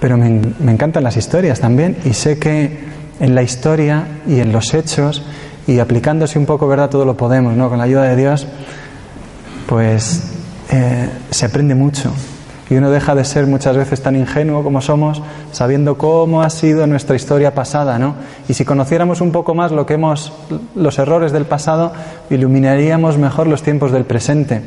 pero 0.00 0.16
me, 0.16 0.40
encantan 0.70 1.04
las 1.04 1.16
historias 1.16 1.60
también 1.60 1.98
y 2.04 2.12
sé 2.14 2.38
que 2.38 2.84
en 3.20 3.34
la 3.34 3.42
historia 3.42 4.04
y 4.26 4.40
en 4.40 4.52
los 4.52 4.74
hechos 4.74 5.22
y 5.66 5.78
aplicándose 5.78 6.38
un 6.38 6.46
poco, 6.46 6.66
¿verdad? 6.66 6.90
Todo 6.90 7.04
lo 7.04 7.16
podemos, 7.16 7.54
¿no? 7.56 7.68
Con 7.68 7.78
la 7.78 7.84
ayuda 7.84 8.04
de 8.04 8.16
Dios, 8.16 8.46
pues 9.68 10.32
eh, 10.70 11.08
se 11.30 11.46
aprende 11.46 11.74
mucho. 11.74 12.12
Y 12.70 12.76
uno 12.76 12.90
deja 12.90 13.14
de 13.14 13.24
ser 13.24 13.46
muchas 13.46 13.76
veces 13.76 14.00
tan 14.00 14.16
ingenuo 14.16 14.62
como 14.62 14.80
somos, 14.80 15.22
sabiendo 15.52 15.98
cómo 15.98 16.42
ha 16.42 16.48
sido 16.48 16.86
nuestra 16.86 17.14
historia 17.14 17.54
pasada, 17.54 17.98
¿no? 17.98 18.14
Y 18.48 18.54
si 18.54 18.64
conociéramos 18.64 19.20
un 19.20 19.32
poco 19.32 19.54
más 19.54 19.70
lo 19.70 19.84
que 19.84 19.94
hemos, 19.94 20.32
los 20.74 20.98
errores 20.98 21.32
del 21.32 21.44
pasado, 21.44 21.92
iluminaríamos 22.30 23.18
mejor 23.18 23.48
los 23.48 23.62
tiempos 23.62 23.92
del 23.92 24.04
presente. 24.04 24.62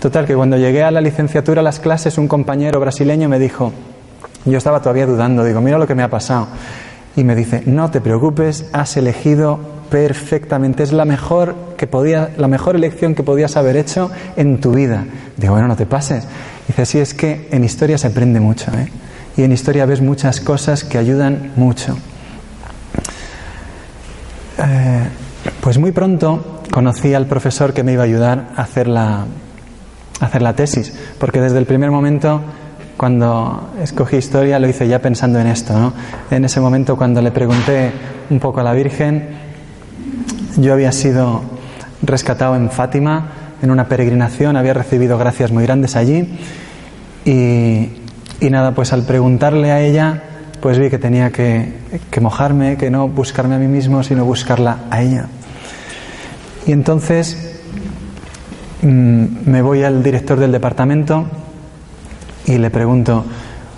Total, 0.00 0.26
que 0.26 0.36
cuando 0.36 0.56
llegué 0.56 0.84
a 0.84 0.90
la 0.90 1.00
licenciatura 1.00 1.60
a 1.60 1.64
las 1.64 1.80
clases, 1.80 2.16
un 2.18 2.28
compañero 2.28 2.78
brasileño 2.78 3.28
me 3.28 3.38
dijo, 3.38 3.72
yo 4.44 4.58
estaba 4.58 4.80
todavía 4.80 5.06
dudando, 5.06 5.42
digo, 5.44 5.60
mira 5.60 5.78
lo 5.78 5.86
que 5.86 5.94
me 5.94 6.02
ha 6.02 6.10
pasado. 6.10 6.46
Y 7.16 7.24
me 7.24 7.34
dice, 7.34 7.62
no 7.66 7.90
te 7.90 8.00
preocupes, 8.00 8.68
has 8.72 8.96
elegido 8.96 9.73
perfectamente, 9.94 10.82
es 10.82 10.92
la 10.92 11.04
mejor, 11.04 11.54
que 11.76 11.86
podía, 11.86 12.30
la 12.36 12.48
mejor 12.48 12.74
elección 12.74 13.14
que 13.14 13.22
podías 13.22 13.56
haber 13.56 13.76
hecho 13.76 14.10
en 14.34 14.60
tu 14.60 14.72
vida. 14.72 15.04
Digo, 15.36 15.52
bueno, 15.52 15.68
no 15.68 15.76
te 15.76 15.86
pases. 15.86 16.26
Dice, 16.66 16.84
sí, 16.84 16.98
es 16.98 17.14
que 17.14 17.46
en 17.52 17.62
historia 17.62 17.96
se 17.96 18.08
aprende 18.08 18.40
mucho, 18.40 18.72
¿eh? 18.72 18.88
Y 19.36 19.44
en 19.44 19.52
historia 19.52 19.86
ves 19.86 20.00
muchas 20.00 20.40
cosas 20.40 20.82
que 20.82 20.98
ayudan 20.98 21.52
mucho. 21.54 21.96
Eh, 24.58 25.04
pues 25.60 25.78
muy 25.78 25.92
pronto 25.92 26.62
conocí 26.72 27.14
al 27.14 27.26
profesor 27.26 27.72
que 27.72 27.84
me 27.84 27.92
iba 27.92 28.02
a 28.02 28.06
ayudar 28.06 28.48
a 28.56 28.62
hacer 28.62 28.88
la, 28.88 29.26
hacer 30.18 30.42
la 30.42 30.56
tesis, 30.56 30.92
porque 31.20 31.40
desde 31.40 31.58
el 31.58 31.66
primer 31.66 31.92
momento 31.92 32.40
cuando 32.96 33.70
escogí 33.80 34.16
historia 34.16 34.58
lo 34.58 34.66
hice 34.66 34.88
ya 34.88 34.98
pensando 34.98 35.38
en 35.38 35.46
esto. 35.46 35.92
En 36.32 36.44
ese 36.44 36.58
momento 36.58 36.96
cuando 36.96 37.22
le 37.22 37.30
pregunté 37.30 37.92
un 38.28 38.40
poco 38.40 38.58
a 38.58 38.64
la 38.64 38.72
Virgen, 38.72 39.44
yo 40.56 40.72
había 40.72 40.92
sido 40.92 41.42
rescatado 42.02 42.56
en 42.56 42.70
Fátima, 42.70 43.28
en 43.62 43.70
una 43.70 43.88
peregrinación, 43.88 44.56
había 44.56 44.74
recibido 44.74 45.18
gracias 45.18 45.50
muy 45.50 45.64
grandes 45.64 45.96
allí 45.96 46.28
y, 47.24 47.88
nada, 48.50 48.72
pues 48.72 48.92
al 48.92 49.04
preguntarle 49.04 49.72
a 49.72 49.80
ella, 49.80 50.22
pues 50.60 50.78
vi 50.78 50.90
que 50.90 50.98
tenía 50.98 51.30
que, 51.30 51.72
que 52.10 52.20
mojarme, 52.20 52.76
que 52.76 52.90
no 52.90 53.08
buscarme 53.08 53.54
a 53.54 53.58
mí 53.58 53.66
mismo, 53.66 54.02
sino 54.02 54.24
buscarla 54.24 54.80
a 54.90 55.02
ella. 55.02 55.26
Y 56.66 56.72
entonces 56.72 57.60
mm, 58.82 59.24
me 59.46 59.62
voy 59.62 59.82
al 59.82 60.02
director 60.02 60.38
del 60.38 60.52
departamento 60.52 61.26
y 62.46 62.58
le 62.58 62.70
pregunto, 62.70 63.24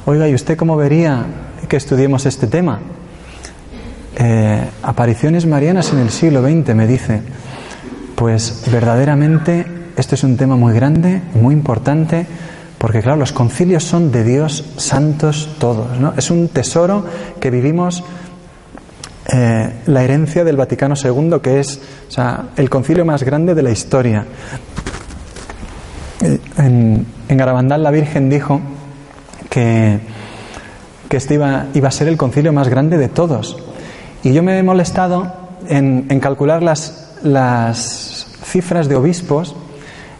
oiga, 0.07 0.29
¿y 0.29 0.35
usted 0.35 0.57
cómo 0.57 0.77
vería 0.77 1.25
que 1.69 1.77
estudiemos 1.77 2.27
este 2.27 2.49
tema? 2.49 2.81
Eh, 4.19 4.65
apariciones 4.83 5.47
marianas 5.47 5.93
en 5.93 5.99
el 5.99 6.11
siglo 6.11 6.43
XX, 6.43 6.75
me 6.75 6.87
dice. 6.87 7.21
Pues 8.15 8.65
verdaderamente 8.73 9.67
esto 9.97 10.15
es 10.15 10.25
un 10.25 10.37
tema 10.37 10.57
muy 10.57 10.73
grande, 10.73 11.21
muy 11.35 11.55
importante, 11.55 12.27
porque 12.79 13.03
claro, 13.03 13.19
los 13.19 13.33
concilios 13.33 13.85
son 13.85 14.11
de 14.11 14.25
Dios 14.25 14.65
santos 14.77 15.57
todos, 15.59 15.99
¿no? 15.99 16.15
Es 16.17 16.31
un 16.31 16.49
tesoro 16.49 17.05
que 17.41 17.51
vivimos 17.51 18.05
eh, 19.33 19.73
la 19.87 20.03
herencia 20.03 20.45
del 20.45 20.57
Vaticano 20.57 20.95
II, 21.03 21.41
que 21.43 21.61
es 21.61 21.81
o 22.09 22.11
sea, 22.11 22.51
el 22.57 22.71
concilio 22.71 23.05
más 23.05 23.23
grande 23.23 23.55
de 23.55 23.63
la 23.63 23.71
historia. 23.71 24.25
Eh, 26.23 26.39
en, 26.59 27.07
en 27.29 27.37
Garabandal 27.37 27.83
la 27.83 27.91
Virgen 27.91 28.31
dijo 28.31 28.61
que, 29.51 29.99
que 31.09 31.17
este 31.17 31.35
iba, 31.35 31.67
iba, 31.75 31.89
a 31.89 31.93
ser 31.93 32.09
el 32.09 32.17
concilio 32.17 32.53
más 32.53 32.69
grande 32.69 32.97
de 32.99 33.09
todos. 33.09 33.66
Y 34.27 34.33
yo 34.33 34.43
me 34.43 34.59
he 34.59 34.63
molestado 34.65 35.33
en, 35.69 36.03
calcular 36.19 36.61
las, 36.61 37.13
las 37.23 38.27
cifras 38.43 38.89
de 38.89 38.97
obispos 38.97 39.55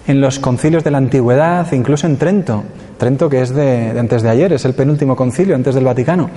en 0.07 0.21
los 0.21 0.39
concilios 0.39 0.85
de 0.85 0.93
la 0.93 0.99
antigüedad, 0.99 1.73
incluso 1.73 2.07
en 2.07 2.17
Trento. 2.17 2.63
Trento, 2.99 3.29
que 3.29 3.43
es 3.43 3.51
de, 3.51 3.95
de, 3.95 3.99
antes 3.99 4.23
de 4.23 4.29
ayer, 4.29 4.53
es 4.53 4.65
el 4.65 4.75
penúltimo 4.75 5.17
concilio 5.17 5.57
antes 5.57 5.75
del 5.75 5.83
Vaticano. 5.83 6.31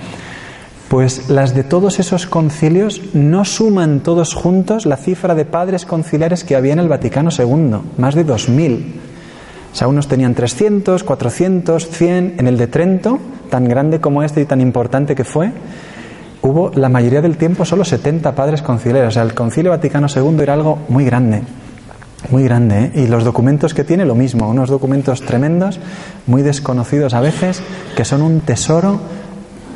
Pues 0.88 1.30
las 1.30 1.54
de 1.54 1.62
todos 1.62 2.00
esos 2.00 2.26
concilios 2.26 3.14
no 3.14 3.44
suman 3.44 4.00
todos 4.00 4.34
juntos 4.34 4.84
la 4.84 4.96
cifra 4.96 5.36
de 5.36 5.44
padres 5.44 5.86
conciliares 5.86 6.42
que 6.42 6.56
había 6.56 6.72
en 6.72 6.80
el 6.80 6.88
Vaticano 6.88 7.30
II, 7.30 7.76
más 7.98 8.16
de 8.16 8.24
2000. 8.24 9.00
O 9.72 9.76
sea, 9.76 9.86
unos 9.86 10.08
tenían 10.08 10.34
300, 10.34 11.04
400, 11.04 11.88
100. 11.88 12.34
En 12.36 12.48
el 12.48 12.58
de 12.58 12.66
Trento, 12.66 13.20
tan 13.48 13.68
grande 13.68 14.00
como 14.00 14.24
este 14.24 14.40
y 14.40 14.44
tan 14.44 14.60
importante 14.60 15.14
que 15.14 15.22
fue, 15.22 15.52
hubo 16.42 16.70
la 16.74 16.88
mayoría 16.88 17.20
del 17.20 17.36
tiempo 17.36 17.64
solo 17.64 17.84
70 17.84 18.34
padres 18.34 18.62
conciliares. 18.62 19.08
O 19.08 19.10
sea, 19.12 19.22
el 19.22 19.34
Concilio 19.34 19.70
Vaticano 19.70 20.06
II 20.14 20.40
era 20.40 20.54
algo 20.54 20.78
muy 20.88 21.04
grande, 21.04 21.42
muy 22.30 22.44
grande. 22.44 22.84
¿eh? 22.84 22.92
Y 23.02 23.06
los 23.06 23.24
documentos 23.24 23.74
que 23.74 23.84
tiene, 23.84 24.04
lo 24.04 24.14
mismo, 24.14 24.48
unos 24.48 24.70
documentos 24.70 25.22
tremendos, 25.22 25.80
muy 26.26 26.42
desconocidos 26.42 27.14
a 27.14 27.20
veces, 27.20 27.62
que 27.96 28.04
son 28.04 28.22
un 28.22 28.40
tesoro 28.40 29.00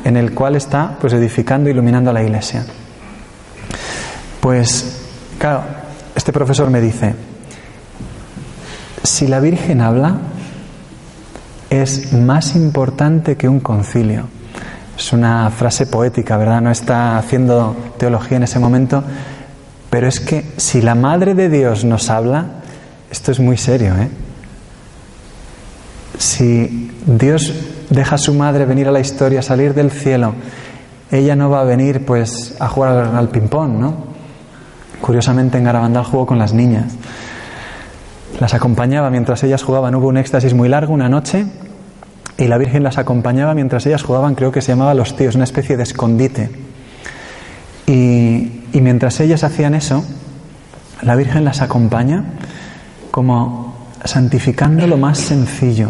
en 0.03 0.17
el 0.17 0.33
cual 0.33 0.55
está 0.55 0.97
pues 0.99 1.13
edificando, 1.13 1.69
iluminando 1.69 2.13
la 2.13 2.23
Iglesia. 2.23 2.65
Pues, 4.39 5.01
claro, 5.39 5.63
este 6.15 6.31
profesor 6.31 6.69
me 6.69 6.79
dice, 6.79 7.15
si 9.03 9.27
la 9.27 9.39
Virgen 9.39 9.81
habla, 9.81 10.17
es 11.69 12.13
más 12.13 12.55
importante 12.55 13.35
que 13.35 13.49
un 13.49 13.59
concilio. 13.59 14.27
Es 14.97 15.11
una 15.11 15.49
frase 15.51 15.87
poética, 15.87 16.37
¿verdad? 16.37 16.61
No 16.61 16.71
está 16.71 17.17
haciendo 17.17 17.75
teología 17.97 18.37
en 18.37 18.43
ese 18.43 18.59
momento, 18.59 19.03
pero 19.89 20.07
es 20.07 20.19
que 20.19 20.53
si 20.57 20.81
la 20.81 20.95
Madre 20.95 21.35
de 21.35 21.49
Dios 21.49 21.83
nos 21.83 22.09
habla, 22.09 22.45
esto 23.11 23.31
es 23.31 23.39
muy 23.39 23.57
serio, 23.57 23.93
¿eh? 23.95 24.09
Si 26.17 26.91
Dios 27.05 27.53
deja 27.89 28.15
a 28.15 28.17
su 28.17 28.33
madre 28.33 28.65
venir 28.65 28.87
a 28.87 28.91
la 28.91 29.01
historia, 29.01 29.41
salir 29.41 29.73
del 29.73 29.91
cielo, 29.91 30.33
ella 31.11 31.35
no 31.35 31.49
va 31.49 31.61
a 31.61 31.63
venir 31.65 32.05
pues 32.05 32.55
a 32.59 32.67
jugar 32.67 33.13
al, 33.15 33.29
ping-pong, 33.29 33.71
¿no? 33.77 33.95
Curiosamente 35.01 35.57
en 35.57 35.65
Garabandal 35.65 36.05
jugó 36.05 36.25
con 36.25 36.39
las 36.39 36.53
niñas. 36.53 36.93
Las 38.39 38.53
acompañaba 38.53 39.09
mientras 39.09 39.43
ellas 39.43 39.61
jugaban. 39.61 39.93
Hubo 39.95 40.07
un 40.07 40.17
éxtasis 40.17 40.53
muy 40.53 40.67
largo 40.67 40.93
una 40.93 41.09
noche 41.09 41.45
y 42.37 42.47
la 42.47 42.57
Virgen 42.57 42.83
las 42.83 42.97
acompañaba 42.97 43.53
mientras 43.53 43.85
ellas 43.85 44.03
jugaban, 44.03 44.35
creo 44.35 44.51
que 44.51 44.61
se 44.61 44.71
llamaba 44.71 44.93
Los 44.93 45.15
Tíos, 45.15 45.35
una 45.35 45.43
especie 45.43 45.77
de 45.77 45.83
escondite. 45.83 46.49
Y, 47.87 48.63
y 48.73 48.81
mientras 48.81 49.19
ellas 49.19 49.43
hacían 49.43 49.73
eso, 49.73 50.03
la 51.01 51.15
Virgen 51.15 51.45
las 51.45 51.61
acompaña 51.61 52.23
como 53.11 53.75
santificando 54.03 54.87
lo 54.87 54.97
más 54.97 55.17
sencillo 55.17 55.89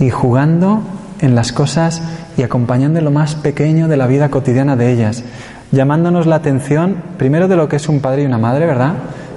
y 0.00 0.10
jugando 0.10 0.82
en 1.20 1.34
las 1.34 1.52
cosas 1.52 2.02
y 2.36 2.42
acompañando 2.42 3.00
lo 3.00 3.10
más 3.10 3.36
pequeño 3.36 3.88
de 3.88 3.96
la 3.96 4.06
vida 4.06 4.30
cotidiana 4.30 4.76
de 4.76 4.92
ellas, 4.92 5.22
llamándonos 5.70 6.26
la 6.26 6.36
atención 6.36 6.96
primero 7.16 7.46
de 7.48 7.56
lo 7.56 7.68
que 7.68 7.76
es 7.76 7.88
un 7.88 8.00
padre 8.00 8.22
y 8.22 8.26
una 8.26 8.38
madre, 8.38 8.66
¿verdad? 8.66 8.94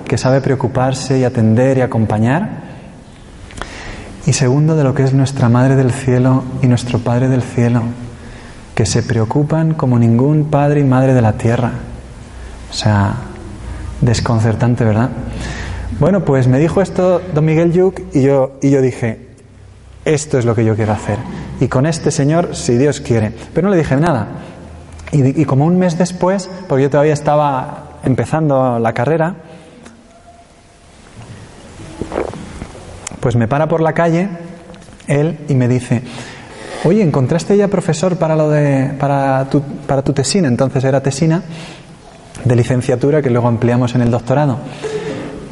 que 0.07 0.17
sabe 0.17 0.41
preocuparse 0.41 1.19
y 1.19 1.24
atender 1.24 1.77
y 1.77 1.81
acompañar. 1.81 2.67
Y 4.27 4.34
segundo, 4.34 4.75
de 4.75 4.84
lo 4.84 4.93
que 4.93 5.03
es 5.03 5.13
nuestra 5.13 5.48
Madre 5.48 5.77
del 5.77 5.89
Cielo 5.89 6.43
y 6.62 6.67
nuestro 6.67 7.00
Padre 7.00 7.29
del 7.29 7.41
Cielo, 7.41 7.84
que 8.75 8.86
se 8.86 9.01
preocupan 9.01 9.74
como 9.74 9.98
ningún 9.98 10.50
Padre 10.51 10.81
y 10.81 10.84
Madre 10.84 11.13
de 11.13 11.22
la 11.22 11.38
Tierra. 11.38 11.72
O 12.69 12.74
sea, 12.74 13.15
desconcertante, 14.01 14.84
¿verdad? 14.84 15.12
Bueno, 15.98 16.25
pues 16.25 16.46
me 16.50 16.60
dijo 16.60 16.81
esto 16.81 17.22
don 17.34 17.46
Miguel 17.46 17.72
Yuc 17.72 18.01
y 18.13 18.24
yo, 18.24 18.57
y 18.62 18.69
yo 18.69 18.81
dije, 18.81 19.29
esto 20.03 20.38
es 20.38 20.43
lo 20.43 20.53
que 20.53 20.65
yo 20.65 20.75
quiero 20.75 20.91
hacer. 20.91 21.19
Y 21.62 21.69
con 21.69 21.86
este 21.86 22.12
señor, 22.12 22.53
si 22.53 22.77
Dios 22.77 23.00
quiere. 23.00 23.31
Pero 23.53 23.69
no 23.69 23.72
le 23.72 23.79
dije 23.79 23.96
nada. 23.96 24.27
Y, 25.13 25.41
y 25.41 25.46
como 25.46 25.65
un 25.65 25.79
mes 25.79 25.98
después, 25.98 26.50
porque 26.67 26.84
yo 26.84 26.89
todavía 26.89 27.13
estaba 27.13 28.00
empezando 28.03 28.77
la 28.77 28.91
carrera, 28.91 29.36
pues 33.27 33.36
me 33.36 33.50
para 33.50 33.67
por 33.67 33.81
la 33.81 33.91
calle 33.91 34.29
él 35.05 35.38
y 35.50 35.53
me 35.53 35.67
dice, 35.67 36.01
oye, 36.86 37.03
¿encontraste 37.03 37.57
ya 37.57 37.67
profesor 37.67 38.15
para, 38.15 38.38
lo 38.38 38.50
de, 38.50 38.91
para, 38.98 39.50
tu, 39.50 39.62
para 39.86 40.01
tu 40.01 40.13
tesina? 40.13 40.48
Entonces 40.48 40.81
era 40.86 41.03
tesina 41.03 41.43
de 42.46 42.55
licenciatura 42.55 43.22
que 43.22 43.29
luego 43.29 43.50
ampliamos 43.50 43.96
en 43.96 44.01
el 44.01 44.12
doctorado. 44.12 44.60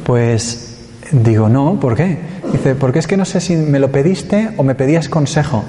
Pues 0.04 0.78
digo, 1.12 1.50
no, 1.50 1.78
¿por 1.78 1.96
qué? 1.96 2.16
Dice, 2.50 2.76
porque 2.76 3.00
es 3.00 3.06
que 3.06 3.18
no 3.18 3.26
sé 3.26 3.42
si 3.42 3.56
me 3.56 3.78
lo 3.78 3.92
pediste 3.92 4.52
o 4.56 4.62
me 4.62 4.74
pedías 4.74 5.10
consejo. 5.10 5.62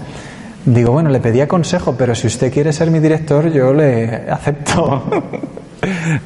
Digo, 0.64 0.94
bueno, 0.94 1.10
le 1.10 1.20
pedía 1.20 1.46
consejo, 1.50 1.96
pero 1.98 2.16
si 2.16 2.28
usted 2.28 2.54
quiere 2.54 2.72
ser 2.72 2.90
mi 2.90 3.00
director, 3.00 3.52
yo 3.52 3.74
le 3.74 4.32
acepto. 4.32 5.04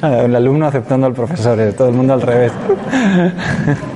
el 0.00 0.36
alumno 0.36 0.64
aceptando 0.64 1.08
al 1.08 1.12
profesor, 1.12 1.58
eh, 1.58 1.72
todo 1.72 1.88
el 1.88 1.94
mundo 1.94 2.12
al 2.12 2.22
revés. 2.22 2.52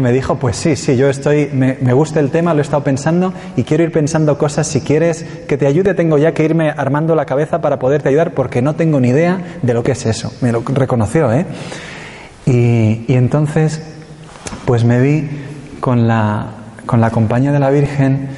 Me 0.00 0.12
dijo, 0.12 0.36
pues 0.36 0.56
sí, 0.56 0.74
sí, 0.74 0.96
yo 0.96 1.08
estoy, 1.08 1.48
me, 1.52 1.78
me, 1.80 1.92
gusta 1.92 2.18
el 2.18 2.30
tema, 2.30 2.52
lo 2.52 2.58
he 2.58 2.62
estado 2.62 2.82
pensando 2.82 3.32
y 3.56 3.62
quiero 3.62 3.84
ir 3.84 3.92
pensando 3.92 4.36
cosas. 4.36 4.66
Si 4.66 4.80
quieres 4.80 5.24
que 5.46 5.56
te 5.56 5.66
ayude, 5.66 5.94
tengo 5.94 6.18
ya 6.18 6.34
que 6.34 6.44
irme 6.44 6.70
armando 6.70 7.14
la 7.14 7.24
cabeza 7.24 7.60
para 7.60 7.78
poderte 7.78 8.08
ayudar 8.08 8.34
porque 8.34 8.62
no 8.62 8.74
tengo 8.74 8.98
ni 9.00 9.08
idea 9.08 9.58
de 9.62 9.74
lo 9.74 9.82
que 9.82 9.92
es 9.92 10.04
eso. 10.04 10.32
Me 10.40 10.50
lo 10.50 10.62
reconoció, 10.66 11.32
¿eh? 11.32 11.46
Y, 12.46 13.04
y 13.06 13.14
entonces, 13.14 13.80
pues 14.64 14.84
me 14.84 15.00
vi 15.00 15.28
con 15.80 16.08
la, 16.08 16.48
con 16.84 17.00
la 17.00 17.10
compañía 17.10 17.52
de 17.52 17.60
la 17.60 17.70
Virgen 17.70 18.28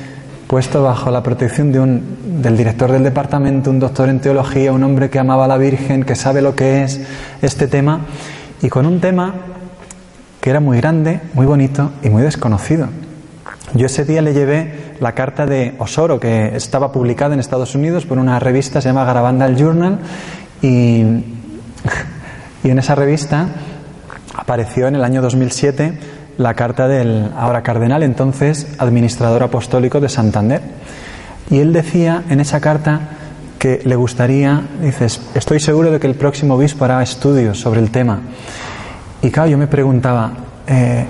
puesto 0.49 0.83
bajo 0.83 1.11
la 1.11 1.23
protección 1.23 1.73
de 1.73 1.79
un, 1.79 2.43
del 2.43 2.57
director 2.57 2.91
del 2.91 3.05
departamento, 3.05 3.71
un 3.71 3.79
doctor 3.79 4.09
en 4.09 4.19
teología, 4.21 4.73
un 4.73 4.83
hombre 4.83 5.11
que 5.11 5.19
amaba 5.19 5.45
a 5.45 5.49
la 5.49 5.59
Virgen, 5.59 6.05
que 6.05 6.17
sabe 6.17 6.41
lo 6.41 6.57
que 6.57 6.83
es 6.83 7.03
este 7.43 7.69
tema, 7.69 8.07
y 8.63 8.69
con 8.71 8.87
un 8.87 8.99
tema 8.99 9.35
que 10.41 10.51
era 10.51 10.61
muy 10.61 10.79
grande, 10.79 11.21
muy 11.35 11.47
bonito 11.47 11.91
y 12.03 12.09
muy 12.09 12.23
desconocido. 12.23 12.89
Yo 13.75 13.87
ese 13.87 14.05
día 14.05 14.23
le 14.23 14.33
llevé 14.33 14.95
la 15.01 15.13
carta 15.13 15.47
de 15.47 15.75
Osoro, 15.79 16.19
que 16.19 16.57
estaba 16.57 16.91
publicada 16.91 17.35
en 17.35 17.41
Estados 17.41 17.75
Unidos 17.75 18.07
por 18.07 18.19
una 18.19 18.39
revista, 18.39 18.81
se 18.81 18.89
llama 18.89 19.05
Garabandal 19.05 19.57
Journal, 19.57 19.99
y, 20.63 21.03
y 22.65 22.71
en 22.71 22.79
esa 22.79 22.95
revista 22.95 23.49
apareció 24.35 24.89
en 24.89 24.95
el 24.95 25.05
año 25.05 25.21
2007 25.21 25.99
la 26.39 26.55
carta 26.55 26.89
del 26.89 27.31
ahora 27.37 27.63
cardenal, 27.63 28.03
entonces 28.03 28.69
administrador 28.79 29.43
apostólico 29.43 30.01
de 30.01 30.09
Santander. 30.09 30.63
Y 31.51 31.59
él 31.59 31.73
decía 31.73 32.25
en 32.29 32.41
esa 32.41 32.61
carta 32.61 33.01
que 33.59 33.81
le 33.85 33.97
gustaría, 33.97 34.63
dices, 34.81 35.21
estoy 35.35 35.61
seguro 35.61 35.91
de 35.91 35.99
que 35.99 36.07
el 36.07 36.15
próximo 36.15 36.55
obispo 36.55 36.85
hará 36.85 37.03
estudios 37.03 37.59
sobre 37.59 37.81
el 37.81 37.91
tema. 37.91 38.21
Y 39.23 39.31
claro, 39.31 39.51
yo 39.51 39.59
me 39.59 39.67
preguntaba, 39.67 40.33
eh, 40.67 41.05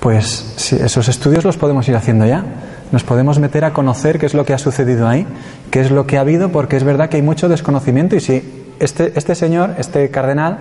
pues 0.00 0.54
si 0.56 0.76
esos 0.76 1.08
estudios 1.08 1.44
los 1.44 1.56
podemos 1.56 1.88
ir 1.88 1.96
haciendo 1.96 2.26
ya. 2.26 2.44
Nos 2.92 3.02
podemos 3.02 3.38
meter 3.38 3.64
a 3.64 3.72
conocer 3.72 4.18
qué 4.18 4.26
es 4.26 4.34
lo 4.34 4.44
que 4.44 4.54
ha 4.54 4.58
sucedido 4.58 5.08
ahí, 5.08 5.26
qué 5.70 5.80
es 5.80 5.90
lo 5.90 6.06
que 6.06 6.18
ha 6.18 6.20
habido, 6.20 6.50
porque 6.50 6.76
es 6.76 6.84
verdad 6.84 7.08
que 7.08 7.16
hay 7.16 7.22
mucho 7.22 7.48
desconocimiento 7.48 8.14
y 8.14 8.20
si 8.20 8.66
este, 8.78 9.12
este 9.16 9.34
señor, 9.34 9.74
este 9.78 10.08
cardenal, 10.10 10.58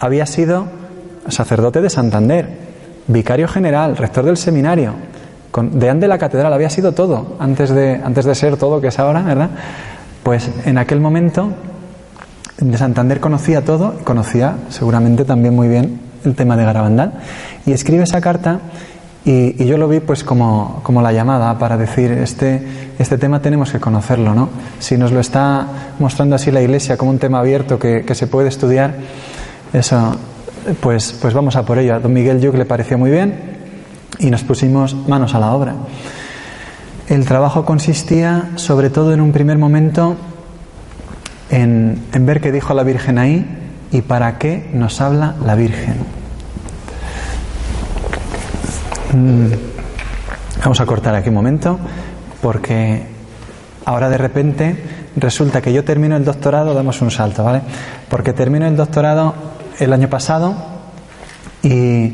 había 0.00 0.26
sido 0.26 0.66
sacerdote 1.28 1.80
de 1.80 1.88
Santander, 1.88 2.48
vicario 3.06 3.48
general, 3.48 3.96
rector 3.96 4.24
del 4.24 4.36
seminario, 4.36 4.92
con, 5.50 5.78
deán 5.78 6.00
de 6.00 6.08
la 6.08 6.18
catedral, 6.18 6.52
había 6.52 6.68
sido 6.68 6.92
todo 6.92 7.36
antes 7.38 7.70
de, 7.70 8.00
antes 8.04 8.26
de 8.26 8.34
ser 8.34 8.56
todo 8.56 8.80
que 8.80 8.88
es 8.88 8.98
ahora, 8.98 9.22
¿verdad? 9.22 9.50
Pues 10.22 10.50
en 10.66 10.76
aquel 10.78 11.00
momento 11.00 11.50
de 12.58 12.78
Santander 12.78 13.20
conocía 13.20 13.64
todo, 13.64 13.98
conocía 14.04 14.56
seguramente 14.68 15.24
también 15.24 15.54
muy 15.54 15.68
bien 15.68 16.00
el 16.24 16.34
tema 16.34 16.56
de 16.56 16.64
Garabandal, 16.64 17.14
y 17.66 17.72
escribe 17.72 18.04
esa 18.04 18.20
carta 18.20 18.60
y, 19.24 19.64
yo 19.64 19.78
lo 19.78 19.88
vi 19.88 20.00
pues 20.00 20.22
como, 20.22 20.80
como, 20.82 21.00
la 21.00 21.12
llamada 21.12 21.58
para 21.58 21.78
decir, 21.78 22.12
este, 22.12 22.92
este 22.98 23.16
tema 23.16 23.40
tenemos 23.40 23.72
que 23.72 23.80
conocerlo, 23.80 24.34
¿no? 24.34 24.50
Si 24.78 24.98
nos 24.98 25.12
lo 25.12 25.20
está 25.20 25.66
mostrando 25.98 26.36
así 26.36 26.50
la 26.50 26.60
Iglesia 26.60 26.98
como 26.98 27.10
un 27.10 27.18
tema 27.18 27.38
abierto 27.38 27.78
que, 27.78 28.04
que 28.04 28.14
se 28.14 28.26
puede 28.26 28.48
estudiar, 28.48 28.94
eso, 29.72 30.16
pues, 30.80 31.16
pues 31.20 31.32
vamos 31.32 31.56
a 31.56 31.64
por 31.64 31.78
ello. 31.78 31.94
A 31.94 32.00
don 32.00 32.12
Miguel 32.12 32.40
Yuc 32.40 32.54
le 32.54 32.66
pareció 32.66 32.98
muy 32.98 33.10
bien 33.10 33.34
y 34.18 34.30
nos 34.30 34.44
pusimos 34.44 34.94
manos 35.08 35.34
a 35.34 35.40
la 35.40 35.52
obra. 35.52 35.74
El 37.08 37.24
trabajo 37.26 37.64
consistía 37.64 38.50
sobre 38.56 38.90
todo 38.90 39.12
en 39.14 39.20
un 39.20 39.32
primer 39.32 39.58
momento 39.58 40.16
en, 41.54 42.26
ver 42.26 42.40
qué 42.40 42.50
dijo 42.50 42.74
la 42.74 42.82
Virgen 42.82 43.18
ahí 43.18 43.46
y 43.92 44.02
para 44.02 44.38
qué 44.38 44.70
nos 44.72 45.00
habla 45.00 45.36
la 45.44 45.54
Virgen. 45.54 45.96
Mm, 49.12 49.46
vamos 50.60 50.80
a 50.80 50.86
cortar 50.86 51.14
aquí 51.14 51.28
un 51.28 51.34
momento 51.36 51.78
porque 52.42 53.06
ahora 53.84 54.08
de 54.08 54.18
repente 54.18 54.84
resulta 55.16 55.62
que 55.62 55.72
yo 55.72 55.84
termino 55.84 56.16
el 56.16 56.24
doctorado, 56.24 56.74
damos 56.74 57.00
un 57.00 57.12
salto, 57.12 57.44
¿vale? 57.44 57.60
Porque 58.08 58.32
termino 58.32 58.66
el 58.66 58.76
doctorado 58.76 59.34
el 59.78 59.92
año 59.92 60.08
pasado 60.08 60.54
y 61.62 62.12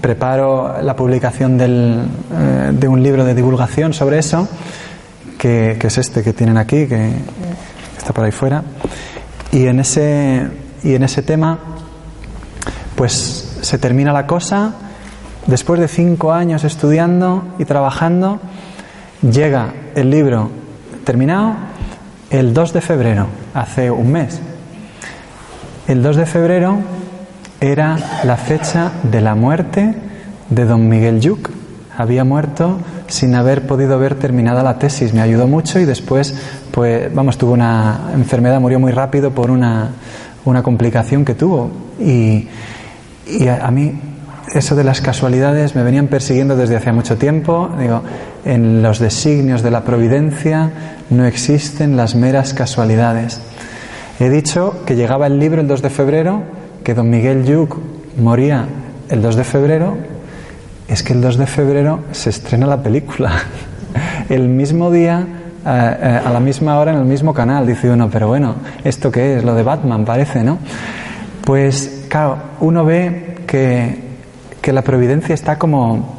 preparo 0.00 0.82
la 0.82 0.94
publicación 0.94 1.56
del, 1.56 2.04
eh, 2.32 2.70
de 2.72 2.88
un 2.88 3.02
libro 3.02 3.24
de 3.24 3.34
divulgación 3.34 3.94
sobre 3.94 4.18
eso, 4.18 4.46
que, 5.38 5.78
es 5.80 5.98
este 5.98 6.22
que 6.22 6.34
tienen 6.34 6.58
aquí, 6.58 6.86
que 6.86 7.12
está 7.96 8.12
por 8.12 8.24
ahí 8.24 8.32
fuera. 8.32 8.62
Y 9.54 9.68
en 9.68 9.78
ese, 9.78 10.48
y 10.82 10.96
en 10.96 11.04
ese 11.04 11.22
tema, 11.22 11.60
pues 12.96 13.60
se 13.60 13.78
termina 13.78 14.12
la 14.12 14.26
cosa. 14.26 14.74
Después 15.46 15.78
de 15.78 15.86
cinco 15.86 16.32
años 16.32 16.64
estudiando 16.64 17.54
y 17.60 17.64
trabajando, 17.64 18.40
llega 19.22 19.72
el 19.94 20.10
libro 20.10 20.50
terminado 21.04 21.54
el 22.30 22.52
2 22.52 22.72
de 22.72 22.80
febrero, 22.80 23.28
hace 23.54 23.92
un 23.92 24.10
mes. 24.10 24.40
El 25.86 26.02
2 26.02 26.16
de 26.16 26.26
febrero 26.26 26.78
era 27.60 27.96
la 28.24 28.36
fecha 28.36 28.90
de 29.04 29.20
la 29.20 29.36
muerte 29.36 29.94
de 30.50 30.64
don 30.64 30.88
Miguel 30.88 31.20
Yuc. 31.20 31.50
Había 31.96 32.24
muerto 32.24 32.78
sin 33.14 33.34
haber 33.36 33.66
podido 33.66 33.98
ver 33.98 34.16
terminada 34.16 34.62
la 34.62 34.78
tesis. 34.78 35.14
Me 35.14 35.20
ayudó 35.20 35.46
mucho 35.46 35.78
y 35.78 35.84
después, 35.84 36.34
pues, 36.70 37.14
vamos, 37.14 37.38
tuvo 37.38 37.52
una 37.52 38.10
enfermedad, 38.12 38.60
murió 38.60 38.80
muy 38.80 38.90
rápido 38.90 39.30
por 39.30 39.50
una, 39.50 39.90
una 40.44 40.62
complicación 40.62 41.24
que 41.24 41.34
tuvo. 41.34 41.70
Y, 42.00 42.48
y 43.26 43.46
a, 43.46 43.64
a, 43.64 43.70
mí 43.70 43.92
eso 44.52 44.74
de 44.74 44.82
las 44.82 45.00
casualidades 45.00 45.76
me 45.76 45.84
venían 45.84 46.08
persiguiendo 46.08 46.56
desde 46.56 46.76
hace 46.76 46.90
mucho 46.90 47.16
tiempo. 47.16 47.70
Digo, 47.78 48.02
en 48.44 48.82
los 48.82 48.98
designios 48.98 49.62
de 49.62 49.70
la 49.70 49.84
providencia 49.84 50.70
no 51.10 51.24
existen 51.24 51.96
las 51.96 52.16
meras 52.16 52.52
casualidades. 52.52 53.40
He 54.18 54.28
dicho 54.28 54.82
que 54.84 54.96
llegaba 54.96 55.28
el 55.28 55.38
libro 55.38 55.60
el 55.60 55.68
2 55.68 55.82
de 55.82 55.90
febrero, 55.90 56.42
que 56.82 56.94
don 56.94 57.10
Miguel 57.10 57.44
Yuc 57.44 57.76
moría 58.18 58.66
el 59.08 59.22
2 59.22 59.36
de 59.36 59.44
febrero. 59.44 60.13
Es 60.88 61.02
que 61.02 61.12
el 61.12 61.20
2 61.20 61.38
de 61.38 61.46
febrero 61.46 62.00
se 62.12 62.30
estrena 62.30 62.66
la 62.66 62.82
película. 62.82 63.32
El 64.28 64.48
mismo 64.48 64.90
día, 64.90 65.26
eh, 65.66 65.96
eh, 66.02 66.20
a 66.24 66.30
la 66.30 66.40
misma 66.40 66.78
hora, 66.78 66.92
en 66.92 66.98
el 66.98 67.04
mismo 67.04 67.32
canal. 67.32 67.66
Dice 67.66 67.90
uno, 67.90 68.10
pero 68.10 68.28
bueno, 68.28 68.56
¿esto 68.84 69.10
qué 69.10 69.36
es? 69.36 69.44
Lo 69.44 69.54
de 69.54 69.62
Batman 69.62 70.04
parece, 70.04 70.42
¿no? 70.42 70.58
Pues 71.44 72.06
claro, 72.08 72.38
uno 72.60 72.84
ve 72.84 73.38
que, 73.46 73.98
que 74.60 74.72
la 74.72 74.82
providencia 74.82 75.34
está 75.34 75.58
como, 75.58 76.16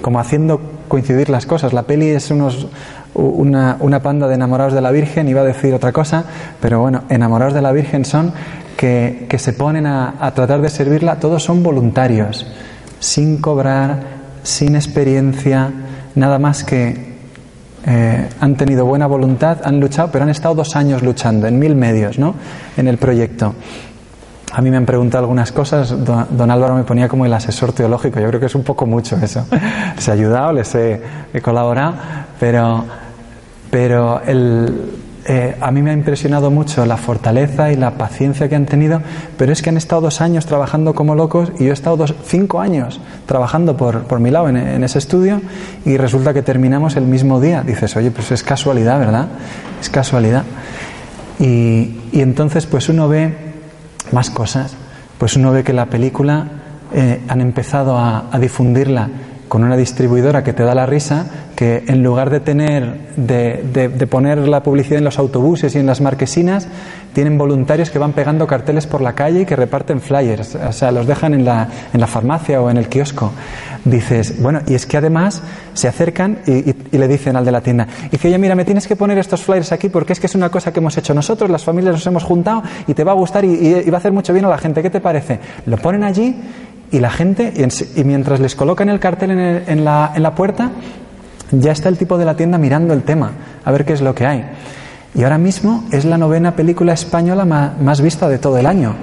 como 0.00 0.20
haciendo 0.20 0.60
coincidir 0.88 1.28
las 1.28 1.46
cosas. 1.46 1.72
La 1.72 1.82
peli 1.82 2.08
es 2.08 2.30
unos, 2.30 2.68
una, 3.14 3.76
una, 3.80 4.02
panda 4.02 4.28
de 4.28 4.34
enamorados 4.34 4.72
de 4.72 4.80
la 4.80 4.90
Virgen, 4.90 5.28
iba 5.28 5.40
a 5.40 5.44
decir 5.44 5.74
otra 5.74 5.92
cosa, 5.92 6.24
pero 6.60 6.80
bueno, 6.80 7.04
enamorados 7.08 7.54
de 7.54 7.62
la 7.62 7.72
Virgen 7.72 8.04
son 8.04 8.32
que, 8.76 9.26
que 9.28 9.38
se 9.38 9.52
ponen 9.52 9.86
a, 9.86 10.14
a, 10.20 10.32
tratar 10.32 10.60
de 10.60 10.68
servirla, 10.68 11.18
todos 11.18 11.42
son 11.42 11.62
voluntarios, 11.62 12.46
sin 13.00 13.38
cobrar, 13.40 14.00
sin 14.42 14.76
experiencia, 14.76 15.70
nada 16.14 16.38
más 16.38 16.64
que 16.64 17.08
eh, 17.86 18.28
han 18.40 18.56
tenido 18.56 18.84
buena 18.84 19.06
voluntad, 19.06 19.58
han 19.64 19.80
luchado, 19.80 20.10
pero 20.10 20.24
han 20.24 20.30
estado 20.30 20.54
dos 20.54 20.76
años 20.76 21.02
luchando 21.02 21.46
en 21.46 21.58
mil 21.58 21.74
medios, 21.74 22.18
¿no? 22.18 22.34
En 22.76 22.88
el 22.88 22.98
proyecto. 22.98 23.54
A 24.52 24.62
mí 24.62 24.70
me 24.70 24.76
han 24.76 24.86
preguntado 24.86 25.24
algunas 25.24 25.52
cosas, 25.52 25.94
don, 26.04 26.50
Álvaro 26.50 26.74
me 26.74 26.84
ponía 26.84 27.08
como 27.08 27.26
el 27.26 27.32
asesor 27.32 27.72
teológico, 27.72 28.18
yo 28.18 28.28
creo 28.28 28.40
que 28.40 28.46
es 28.46 28.54
un 28.54 28.64
poco 28.64 28.86
mucho 28.86 29.16
eso. 29.16 29.46
Les 29.94 30.08
he 30.08 30.10
ayudado, 30.12 30.52
les 30.52 30.74
he, 30.74 31.00
he 31.34 31.40
colaborado, 31.40 31.94
pero, 32.40 32.84
pero 33.70 34.22
el, 34.22 34.74
eh, 35.28 35.56
a 35.60 35.70
mí 35.70 35.82
me 35.82 35.90
ha 35.90 35.92
impresionado 35.92 36.50
mucho 36.50 36.86
la 36.86 36.96
fortaleza 36.96 37.70
y 37.70 37.76
la 37.76 37.92
paciencia 37.92 38.48
que 38.48 38.56
han 38.56 38.66
tenido, 38.66 39.02
pero 39.36 39.52
es 39.52 39.60
que 39.60 39.68
han 39.68 39.76
estado 39.76 40.00
dos 40.00 40.20
años 40.20 40.46
trabajando 40.46 40.94
como 40.94 41.14
locos 41.14 41.52
y 41.58 41.64
yo 41.64 41.70
he 41.70 41.74
estado 41.74 41.98
dos, 41.98 42.14
cinco 42.24 42.60
años 42.60 43.00
trabajando 43.26 43.76
por, 43.76 44.04
por 44.04 44.20
mi 44.20 44.30
lado 44.30 44.48
en, 44.48 44.82
ese 44.82 44.98
estudio 44.98 45.40
y 45.84 45.98
resulta 45.98 46.32
que 46.32 46.42
terminamos 46.42 46.96
el 46.96 47.04
mismo 47.04 47.40
día. 47.40 47.62
Dices, 47.62 47.94
oye, 47.96 48.10
pues 48.10 48.32
es 48.32 48.42
casualidad, 48.42 48.98
¿verdad? 48.98 49.28
Es 49.80 49.90
casualidad. 49.90 50.44
Y, 51.38 52.00
y 52.10 52.20
entonces 52.22 52.66
pues 52.66 52.88
uno 52.88 53.06
ve 53.08 53.34
más 54.12 54.30
cosas, 54.30 54.74
pues 55.18 55.36
uno 55.36 55.52
ve 55.52 55.62
que 55.62 55.74
la 55.74 55.86
película 55.86 56.46
eh, 56.90 57.20
han 57.28 57.42
empezado 57.42 57.98
a, 57.98 58.30
difundirla 58.40 59.10
con 59.48 59.64
una 59.64 59.76
distribuidora 59.76 60.44
que 60.44 60.52
te 60.52 60.62
da 60.62 60.74
la 60.74 60.86
risa, 60.86 61.26
que 61.56 61.84
en 61.88 62.02
lugar 62.02 62.30
de 62.30 62.40
tener, 62.40 63.14
de, 63.16 63.88
de, 63.88 64.06
poner 64.06 64.38
la 64.46 64.62
publicidad 64.62 64.98
en 64.98 65.04
los 65.04 65.18
autobuses 65.18 65.74
y 65.74 65.78
en 65.78 65.86
las 65.86 66.00
marquesinas, 66.00 66.68
tienen 67.12 67.36
voluntarios 67.36 67.90
que 67.90 67.98
van 67.98 68.12
pegando 68.12 68.46
carteles 68.46 68.86
por 68.86 69.00
la 69.00 69.14
calle 69.14 69.40
y 69.40 69.44
que 69.44 69.56
reparten 69.56 70.00
flyers, 70.00 70.54
o 70.54 70.72
sea, 70.72 70.92
los 70.92 71.06
dejan 71.06 71.34
en 71.34 71.44
la, 71.44 71.68
en 71.92 72.00
la 72.00 72.06
farmacia 72.06 72.60
o 72.62 72.70
en 72.70 72.76
el 72.76 72.88
kiosco. 72.88 73.32
Dices, 73.84 74.40
bueno, 74.40 74.60
y 74.66 74.74
es 74.74 74.86
que 74.86 74.98
además 74.98 75.42
se 75.72 75.88
acercan 75.88 76.38
y, 76.46 76.96
le 76.96 77.08
dicen 77.08 77.34
al 77.34 77.44
de 77.44 77.52
la 77.52 77.60
tienda, 77.60 77.88
y 78.06 78.10
dice, 78.10 78.28
oye, 78.28 78.38
mira, 78.38 78.54
me 78.54 78.64
tienes 78.64 78.86
que 78.86 78.94
poner 78.94 79.18
estos 79.18 79.42
flyers 79.42 79.72
aquí 79.72 79.88
porque 79.88 80.12
es 80.12 80.20
que 80.20 80.26
es 80.26 80.34
una 80.34 80.50
cosa 80.50 80.72
que 80.72 80.80
hemos 80.80 80.96
hecho 80.96 81.14
nosotros, 81.14 81.50
las 81.50 81.64
familias 81.64 81.94
nos 81.94 82.06
hemos 82.06 82.22
juntado 82.22 82.62
y 82.86 82.94
te 82.94 83.02
va 83.02 83.12
a 83.12 83.14
gustar 83.16 83.44
y, 83.44 83.48
y 83.48 83.90
va 83.90 83.96
a 83.96 84.00
hacer 84.00 84.12
mucho 84.12 84.32
bien 84.32 84.44
a 84.44 84.48
la 84.48 84.58
gente, 84.58 84.82
¿qué 84.82 84.90
te 84.90 85.00
parece? 85.00 85.40
Lo 85.66 85.76
ponen 85.78 86.04
allí 86.04 86.36
y 86.90 87.00
la 87.00 87.10
gente, 87.10 87.52
y, 87.96 88.04
mientras 88.04 88.40
les 88.40 88.54
colocan 88.54 88.88
el 88.88 88.98
cartel 88.98 89.30
en, 89.30 89.84
la, 89.84 90.32
puerta, 90.34 90.70
ya 91.50 91.72
está 91.72 91.88
el 91.88 91.98
tipo 91.98 92.16
de 92.16 92.24
la 92.24 92.34
tienda 92.34 92.58
mirando 92.58 92.94
el 92.94 93.02
tema, 93.02 93.32
a 93.64 93.70
ver 93.70 93.84
qué 93.84 93.92
es 93.92 94.00
lo 94.00 94.14
que 94.14 94.26
hay. 94.26 94.44
Y 95.14 95.22
ahora 95.22 95.38
mismo 95.38 95.84
es 95.90 96.04
la 96.04 96.18
novena 96.18 96.54
película 96.54 96.92
española 96.92 97.44
más, 97.44 97.78
más, 97.80 98.00
vista 98.00 98.28
de 98.28 98.38
todo 98.38 98.58
el 98.58 98.66
año. 98.66 98.94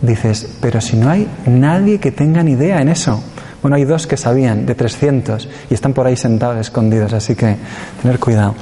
Dices, 0.00 0.56
pero 0.60 0.80
si 0.80 0.96
no 0.96 1.10
hay 1.10 1.28
nadie 1.46 1.98
que 1.98 2.10
tenga 2.10 2.42
ni 2.42 2.52
idea 2.52 2.80
en 2.80 2.88
eso. 2.88 3.22
Bueno, 3.60 3.76
hay 3.76 3.84
dos 3.84 4.06
que 4.06 4.16
sabían, 4.16 4.64
de 4.64 4.74
300, 4.74 5.48
y 5.68 5.74
están 5.74 5.92
por 5.92 6.06
ahí 6.06 6.16
sentados, 6.16 6.58
escondidos, 6.58 7.12
así 7.12 7.34
que 7.34 7.56
tener 8.00 8.18
cuidado. 8.18 8.54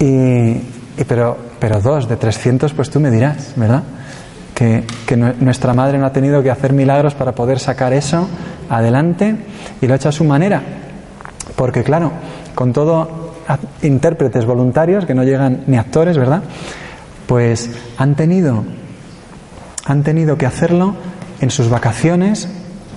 Y, 0.00 0.06
y 0.06 1.04
pero, 1.06 1.36
pero 1.60 1.80
dos 1.80 2.08
de 2.08 2.16
300, 2.16 2.72
pues 2.72 2.88
tú 2.88 3.00
me 3.00 3.10
dirás, 3.10 3.52
¿verdad? 3.56 3.82
Que, 4.54 4.84
nuestra 5.40 5.74
madre 5.74 5.98
no 5.98 6.06
ha 6.06 6.12
tenido 6.12 6.42
que 6.42 6.50
hacer 6.50 6.72
milagros 6.72 7.14
para 7.14 7.32
poder 7.32 7.58
sacar 7.58 7.92
eso 7.92 8.28
adelante 8.68 9.36
y 9.80 9.86
lo 9.86 9.94
ha 9.94 9.96
hecho 9.96 10.08
a 10.08 10.12
su 10.12 10.24
manera. 10.24 10.62
Porque 11.56 11.82
claro, 11.82 12.12
con 12.54 12.72
todo 12.72 13.34
intérpretes 13.82 14.46
voluntarios 14.46 15.04
que 15.04 15.14
no 15.14 15.24
llegan 15.24 15.64
ni 15.66 15.76
actores, 15.76 16.16
¿verdad? 16.16 16.42
Pues 17.26 17.70
han 17.98 18.14
tenido 18.14 18.64
han 19.86 20.02
tenido 20.02 20.38
que 20.38 20.46
hacerlo 20.46 20.94
en 21.40 21.50
sus 21.50 21.68
vacaciones 21.68 22.48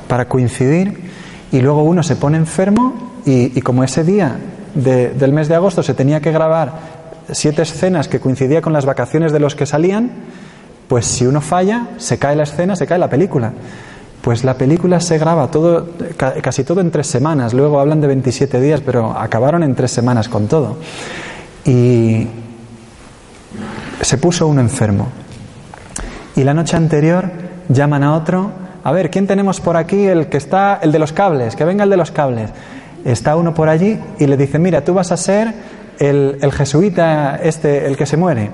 para 0.07 0.27
coincidir 0.27 1.11
y 1.51 1.59
luego 1.61 1.83
uno 1.83 2.03
se 2.03 2.15
pone 2.15 2.37
enfermo 2.37 3.21
y, 3.25 3.59
como 3.61 3.83
ese 3.83 4.03
día 4.05 4.37
del 4.73 5.33
mes 5.33 5.49
de 5.49 5.55
agosto 5.55 5.83
se 5.83 5.93
tenía 5.93 6.21
que 6.21 6.31
grabar 6.31 6.97
siete 7.31 7.63
escenas 7.63 8.07
que 8.07 8.21
coincidía 8.21 8.61
con 8.61 8.71
las 8.71 8.85
vacaciones 8.85 9.33
de 9.33 9.39
los 9.39 9.53
que 9.53 9.65
salían, 9.65 10.11
pues 10.87 11.05
si 11.05 11.25
uno 11.25 11.41
falla, 11.41 11.89
se 11.97 12.17
cae 12.17 12.35
la 12.35 12.43
escena, 12.43 12.75
se 12.75 12.87
cae 12.87 12.97
la 12.97 13.09
película. 13.09 13.51
Pues 14.21 14.43
la 14.43 14.55
película 14.55 14.99
se 14.99 15.17
graba 15.17 15.49
todo, 15.51 15.89
casi 16.17 16.63
todo 16.63 16.81
en 16.81 16.91
tres 16.91 17.07
semanas. 17.07 17.53
Luego 17.53 17.79
hablan 17.79 18.01
de 18.01 18.07
27 18.07 18.59
días, 18.59 18.81
pero 18.81 19.17
acabaron 19.17 19.63
en 19.63 19.75
tres 19.75 19.91
semanas 19.91 20.27
con 20.27 20.47
todo. 20.47 20.77
Y 21.65 22.27
se 24.01 24.17
puso 24.17 24.47
uno 24.47 24.61
enfermo. 24.61 25.07
Y 26.35 26.43
la 26.43 26.53
noche 26.53 26.77
anterior 26.77 27.29
llaman 27.69 28.03
a 28.03 28.15
otro. 28.15 28.51
A 28.83 28.91
ver, 28.91 29.09
¿quién 29.09 29.27
tenemos 29.27 29.59
por 29.59 29.75
aquí? 29.75 30.05
El 30.05 30.27
que 30.27 30.37
está, 30.37 30.79
el 30.81 30.91
de 30.91 30.99
los 30.99 31.11
cables, 31.11 31.55
que 31.55 31.65
venga 31.65 31.83
el 31.83 31.89
de 31.89 31.97
los 31.97 32.11
cables. 32.11 32.49
Está 33.03 33.35
uno 33.35 33.53
por 33.53 33.69
allí 33.69 33.99
y 34.19 34.27
le 34.27 34.37
dice, 34.37 34.59
mira, 34.59 34.83
tú 34.83 34.93
vas 34.93 35.11
a 35.11 35.17
ser 35.17 35.53
el, 35.99 36.51
jesuita, 36.51 37.37
este, 37.37 37.85
el 37.87 37.97
que 37.97 38.05
se 38.05 38.17
muere, 38.17 38.51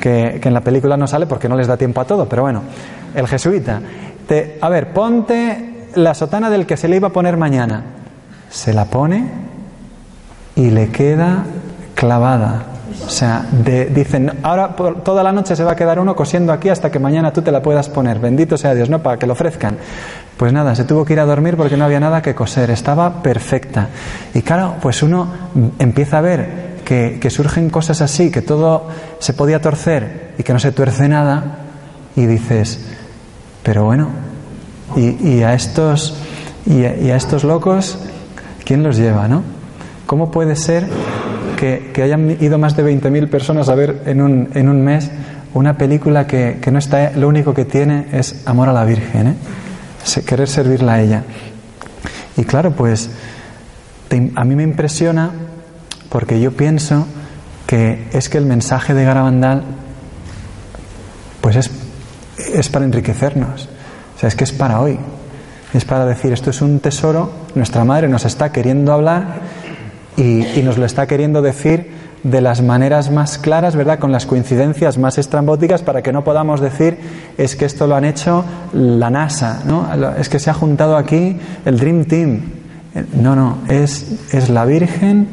que, 0.00 0.40
en 0.42 0.54
la 0.54 0.62
película 0.62 0.96
no 0.96 1.06
sale 1.06 1.26
porque 1.26 1.48
no 1.48 1.56
les 1.56 1.66
da 1.66 1.76
tiempo 1.76 2.00
a 2.00 2.04
todo, 2.04 2.28
pero 2.28 2.42
bueno, 2.42 2.62
el 3.14 3.28
jesuita 3.28 3.80
a 4.60 4.68
ver, 4.68 4.92
ponte 4.92 5.88
la 5.94 6.14
sotana 6.14 6.50
del 6.50 6.66
que 6.66 6.76
se 6.76 6.88
le 6.88 6.96
iba 6.96 7.08
a 7.08 7.12
poner 7.12 7.36
mañana. 7.36 7.82
Se 8.48 8.72
la 8.72 8.84
pone 8.84 9.24
y 10.54 10.70
le 10.70 10.88
queda 10.88 11.44
clavada. 11.94 12.64
O 13.06 13.10
sea, 13.10 13.44
dicen, 13.92 14.30
ahora 14.42 14.76
toda 15.04 15.22
la 15.22 15.32
noche 15.32 15.56
se 15.56 15.64
va 15.64 15.72
a 15.72 15.76
quedar 15.76 15.98
uno 15.98 16.14
cosiendo 16.14 16.52
aquí 16.52 16.68
hasta 16.68 16.90
que 16.90 16.98
mañana 16.98 17.32
tú 17.32 17.42
te 17.42 17.50
la 17.50 17.62
puedas 17.62 17.88
poner. 17.88 18.18
Bendito 18.18 18.56
sea 18.56 18.74
Dios, 18.74 18.88
¿no? 18.88 19.00
Para 19.00 19.18
que 19.18 19.26
lo 19.26 19.32
ofrezcan. 19.32 19.78
Pues 20.36 20.52
nada, 20.52 20.74
se 20.74 20.84
tuvo 20.84 21.04
que 21.04 21.14
ir 21.14 21.20
a 21.20 21.24
dormir 21.24 21.56
porque 21.56 21.76
no 21.76 21.84
había 21.84 22.00
nada 22.00 22.22
que 22.22 22.34
coser, 22.34 22.70
estaba 22.70 23.22
perfecta. 23.22 23.88
Y 24.32 24.42
claro, 24.42 24.76
pues 24.80 25.02
uno 25.02 25.28
empieza 25.78 26.18
a 26.18 26.20
ver 26.20 26.69
que, 26.90 27.18
que 27.20 27.30
surgen 27.30 27.70
cosas 27.70 28.00
así, 28.00 28.32
que 28.32 28.42
todo 28.42 28.88
se 29.20 29.32
podía 29.32 29.60
torcer 29.60 30.34
y 30.38 30.42
que 30.42 30.52
no 30.52 30.58
se 30.58 30.72
tuerce 30.72 31.08
nada, 31.08 31.58
y 32.16 32.26
dices, 32.26 32.80
pero 33.62 33.84
bueno, 33.84 34.08
y, 34.96 35.42
a, 35.42 35.54
estos, 35.54 36.16
y, 36.66 36.82
a, 36.82 37.14
estos 37.14 37.44
locos, 37.44 37.96
¿quién 38.64 38.82
los 38.82 38.96
lleva, 38.96 39.28
no? 39.28 39.44
¿Cómo 40.06 40.32
puede 40.32 40.56
ser 40.56 40.88
que, 41.56 41.92
hayan 42.02 42.28
ido 42.40 42.58
más 42.58 42.76
de 42.76 42.84
20.000 42.84 43.30
personas 43.30 43.68
a 43.68 43.76
ver 43.76 44.02
en 44.06 44.20
un, 44.20 44.48
en 44.54 44.68
un 44.68 44.82
mes 44.82 45.12
una 45.54 45.78
película 45.78 46.26
que, 46.26 46.58
no 46.72 46.80
está, 46.80 47.12
lo 47.12 47.28
único 47.28 47.54
que 47.54 47.66
tiene 47.66 48.06
es 48.10 48.42
amor 48.46 48.68
a 48.68 48.72
la 48.72 48.84
Virgen, 48.84 49.28
¿eh? 49.28 49.34
querer 50.26 50.48
servirla 50.48 50.94
a 50.94 51.02
ella? 51.02 51.22
Y 52.36 52.42
claro, 52.42 52.72
pues 52.72 53.10
a 54.34 54.44
mí 54.44 54.56
me 54.56 54.64
impresiona 54.64 55.30
porque 56.10 56.40
yo 56.40 56.52
pienso 56.52 57.06
que 57.66 58.08
es 58.12 58.28
que 58.28 58.36
el 58.36 58.44
mensaje 58.44 58.92
de 58.92 59.04
Garabandal 59.04 59.62
pues 61.40 61.56
es 61.56 61.70
es 62.54 62.68
para 62.68 62.84
enriquecernos. 62.84 63.68
O 64.16 64.18
sea, 64.18 64.28
es 64.28 64.34
que 64.34 64.44
es 64.44 64.52
para 64.52 64.80
hoy. 64.80 64.98
Es 65.72 65.84
para 65.84 66.04
decir, 66.04 66.32
esto 66.32 66.50
es 66.50 66.62
un 66.62 66.80
tesoro, 66.80 67.30
nuestra 67.54 67.84
madre 67.84 68.08
nos 68.08 68.24
está 68.24 68.50
queriendo 68.50 68.92
hablar 68.92 69.40
y, 70.16 70.42
nos 70.64 70.78
lo 70.78 70.84
está 70.84 71.06
queriendo 71.06 71.42
decir 71.42 72.00
de 72.24 72.40
las 72.40 72.60
maneras 72.60 73.10
más 73.10 73.38
claras, 73.38 73.76
¿verdad? 73.76 73.98
Con 73.98 74.10
las 74.12 74.26
coincidencias 74.26 74.98
más 74.98 75.16
estrambóticas 75.16 75.82
para 75.82 76.02
que 76.02 76.12
no 76.12 76.24
podamos 76.24 76.60
decir 76.60 76.98
es 77.38 77.54
que 77.54 77.64
esto 77.64 77.86
lo 77.86 77.94
han 77.94 78.04
hecho 78.04 78.44
la 78.72 79.10
NASA, 79.10 79.62
¿no? 79.64 79.88
Es 80.18 80.28
que 80.28 80.40
se 80.40 80.50
ha 80.50 80.54
juntado 80.54 80.96
aquí 80.96 81.38
el 81.64 81.78
Dream 81.78 82.04
Team. 82.04 82.40
No, 83.14 83.36
no, 83.36 83.58
es, 83.68 84.18
es 84.32 84.50
la 84.50 84.64
Virgen 84.64 85.28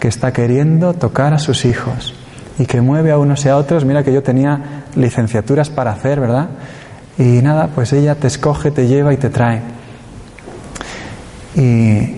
que 0.00 0.08
está 0.08 0.32
queriendo 0.32 0.94
tocar 0.94 1.34
a 1.34 1.38
sus 1.38 1.64
hijos 1.64 2.14
y 2.58 2.66
que 2.66 2.80
mueve 2.80 3.12
a 3.12 3.18
unos 3.18 3.44
y 3.44 3.48
a 3.48 3.56
otros. 3.56 3.84
Mira 3.84 4.02
que 4.02 4.12
yo 4.12 4.22
tenía 4.22 4.84
licenciaturas 4.96 5.70
para 5.70 5.92
hacer, 5.92 6.18
¿verdad? 6.18 6.48
Y 7.18 7.42
nada, 7.42 7.68
pues 7.74 7.92
ella 7.92 8.14
te 8.14 8.26
escoge, 8.26 8.70
te 8.70 8.88
lleva 8.88 9.12
y 9.12 9.18
te 9.18 9.30
trae. 9.30 9.60
Y 11.54 12.16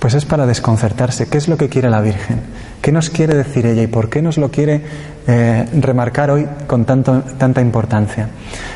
pues 0.00 0.14
es 0.14 0.24
para 0.24 0.46
desconcertarse. 0.46 1.28
¿Qué 1.28 1.38
es 1.38 1.46
lo 1.46 1.56
que 1.56 1.68
quiere 1.68 1.88
la 1.88 2.00
Virgen? 2.00 2.40
¿Qué 2.80 2.90
nos 2.90 3.08
quiere 3.08 3.36
decir 3.36 3.66
ella 3.66 3.82
y 3.82 3.86
por 3.86 4.10
qué 4.10 4.20
nos 4.20 4.36
lo 4.36 4.50
quiere 4.50 4.82
eh, 5.28 5.68
remarcar 5.80 6.32
hoy 6.32 6.48
con 6.66 6.84
tanto, 6.84 7.22
tanta 7.38 7.60
importancia? 7.60 8.28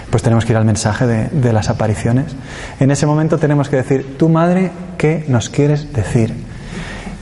Pues 0.09 0.22
tenemos 0.22 0.44
que 0.44 0.53
ir 0.53 0.57
al 0.57 0.64
mensaje 0.64 1.05
de, 1.05 1.29
de 1.29 1.53
las 1.53 1.68
apariciones. 1.68 2.37
En 2.79 2.92
ese 2.92 3.07
momento 3.07 3.38
tenemos 3.38 3.68
que 3.68 3.77
decir, 3.77 4.16
tu 4.16 4.29
madre, 4.29 4.70
¿qué 4.99 5.25
nos 5.27 5.51
quieres 5.51 5.92
decir? 5.92 6.45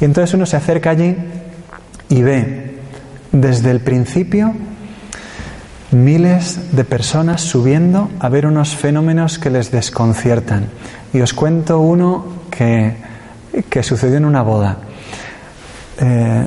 Y 0.01 0.05
entonces 0.05 0.35
uno 0.35 0.47
se 0.47 0.57
acerca 0.57 0.91
allí 0.91 1.17
y 2.09 2.23
ve 2.23 2.79
desde 3.33 3.71
el 3.71 3.81
principio 3.81 4.55
miles 5.91 6.75
de 6.77 6.85
personas 6.85 7.41
subiendo 7.41 8.11
a 8.19 8.29
ver 8.29 8.47
unos 8.47 8.75
fenómenos 8.75 9.39
que 9.39 9.51
les 9.51 9.71
desconciertan. 9.71 10.67
Y 11.13 11.21
os 11.21 11.33
cuento 11.33 11.81
uno 11.81 12.27
que, 12.51 12.97
que 13.71 13.83
sucedió 13.83 14.17
en 14.17 14.25
una 14.25 14.43
boda. 14.43 14.79
Eh, 16.01 16.47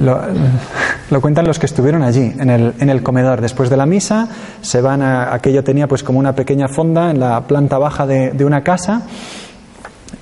lo, 0.00 1.20
cuentan 1.20 1.46
los 1.46 1.58
que 1.58 1.66
estuvieron 1.66 2.02
allí, 2.02 2.32
en 2.38 2.50
el, 2.50 2.74
en 2.78 2.88
el, 2.88 3.02
comedor. 3.02 3.40
Después 3.40 3.68
de 3.68 3.76
la 3.76 3.86
misa, 3.86 4.28
se 4.62 4.80
van 4.80 5.02
a. 5.02 5.34
Aquello 5.34 5.62
tenía 5.62 5.86
pues 5.86 6.02
como 6.02 6.18
una 6.18 6.34
pequeña 6.34 6.68
fonda 6.68 7.10
en 7.10 7.20
la 7.20 7.46
planta 7.46 7.78
baja 7.78 8.06
de, 8.06 8.30
de 8.30 8.44
una 8.44 8.62
casa 8.62 9.02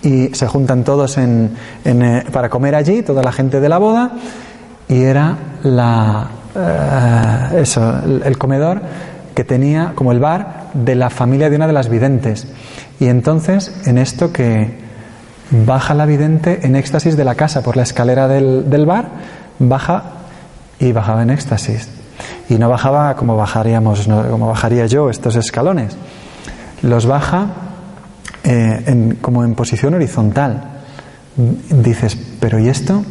y 0.02 0.28
se 0.34 0.46
juntan 0.46 0.84
todos 0.84 1.18
en, 1.18 1.56
eh, 1.84 2.24
para 2.32 2.48
comer 2.48 2.74
allí, 2.74 3.02
toda 3.02 3.22
la 3.22 3.32
gente 3.32 3.60
de 3.60 3.68
la 3.68 3.78
boda, 3.78 4.12
y 4.88 5.02
era 5.02 5.36
la, 5.62 6.28
eh, 6.54 7.64
el, 8.24 8.38
comedor 8.38 8.82
que 9.34 9.44
tenía 9.44 9.92
como 9.94 10.12
el 10.12 10.20
bar 10.20 10.68
de 10.74 10.94
la 10.94 11.10
familia 11.10 11.50
de 11.50 11.56
una 11.56 11.66
de 11.66 11.72
las 11.72 11.88
videntes. 11.88 12.46
Y 13.00 13.06
entonces, 13.06 13.74
en 13.86 13.98
esto 13.98 14.32
que 14.32 14.84
baja 15.50 15.94
la 15.94 16.06
vidente 16.06 16.66
en 16.66 16.76
éxtasis 16.76 17.16
de 17.16 17.24
la 17.24 17.34
casa 17.34 17.62
por 17.62 17.76
la 17.76 17.82
escalera 17.82 18.28
del, 18.28 18.68
del 18.70 18.86
bar, 18.86 19.08
baja 19.58 20.04
y 20.78 20.92
bajaba 20.92 21.22
en 21.22 21.30
éxtasis. 21.30 21.88
Y 22.48 22.54
no 22.54 22.68
bajaba 22.68 23.16
como 23.16 23.36
bajaríamos, 23.36 24.06
como 24.06 24.48
bajaría 24.48 24.86
yo 24.86 25.08
estos 25.10 25.36
escalones. 25.36 25.96
Los 26.82 27.06
baja 27.06 27.46
eh, 28.44 29.16
como 29.20 29.44
en 29.44 29.54
posición 29.54 29.94
horizontal. 29.94 30.62
Dices, 31.36 32.16
pero 32.38 32.58
¿y 32.58 32.68
esto? 32.68 33.04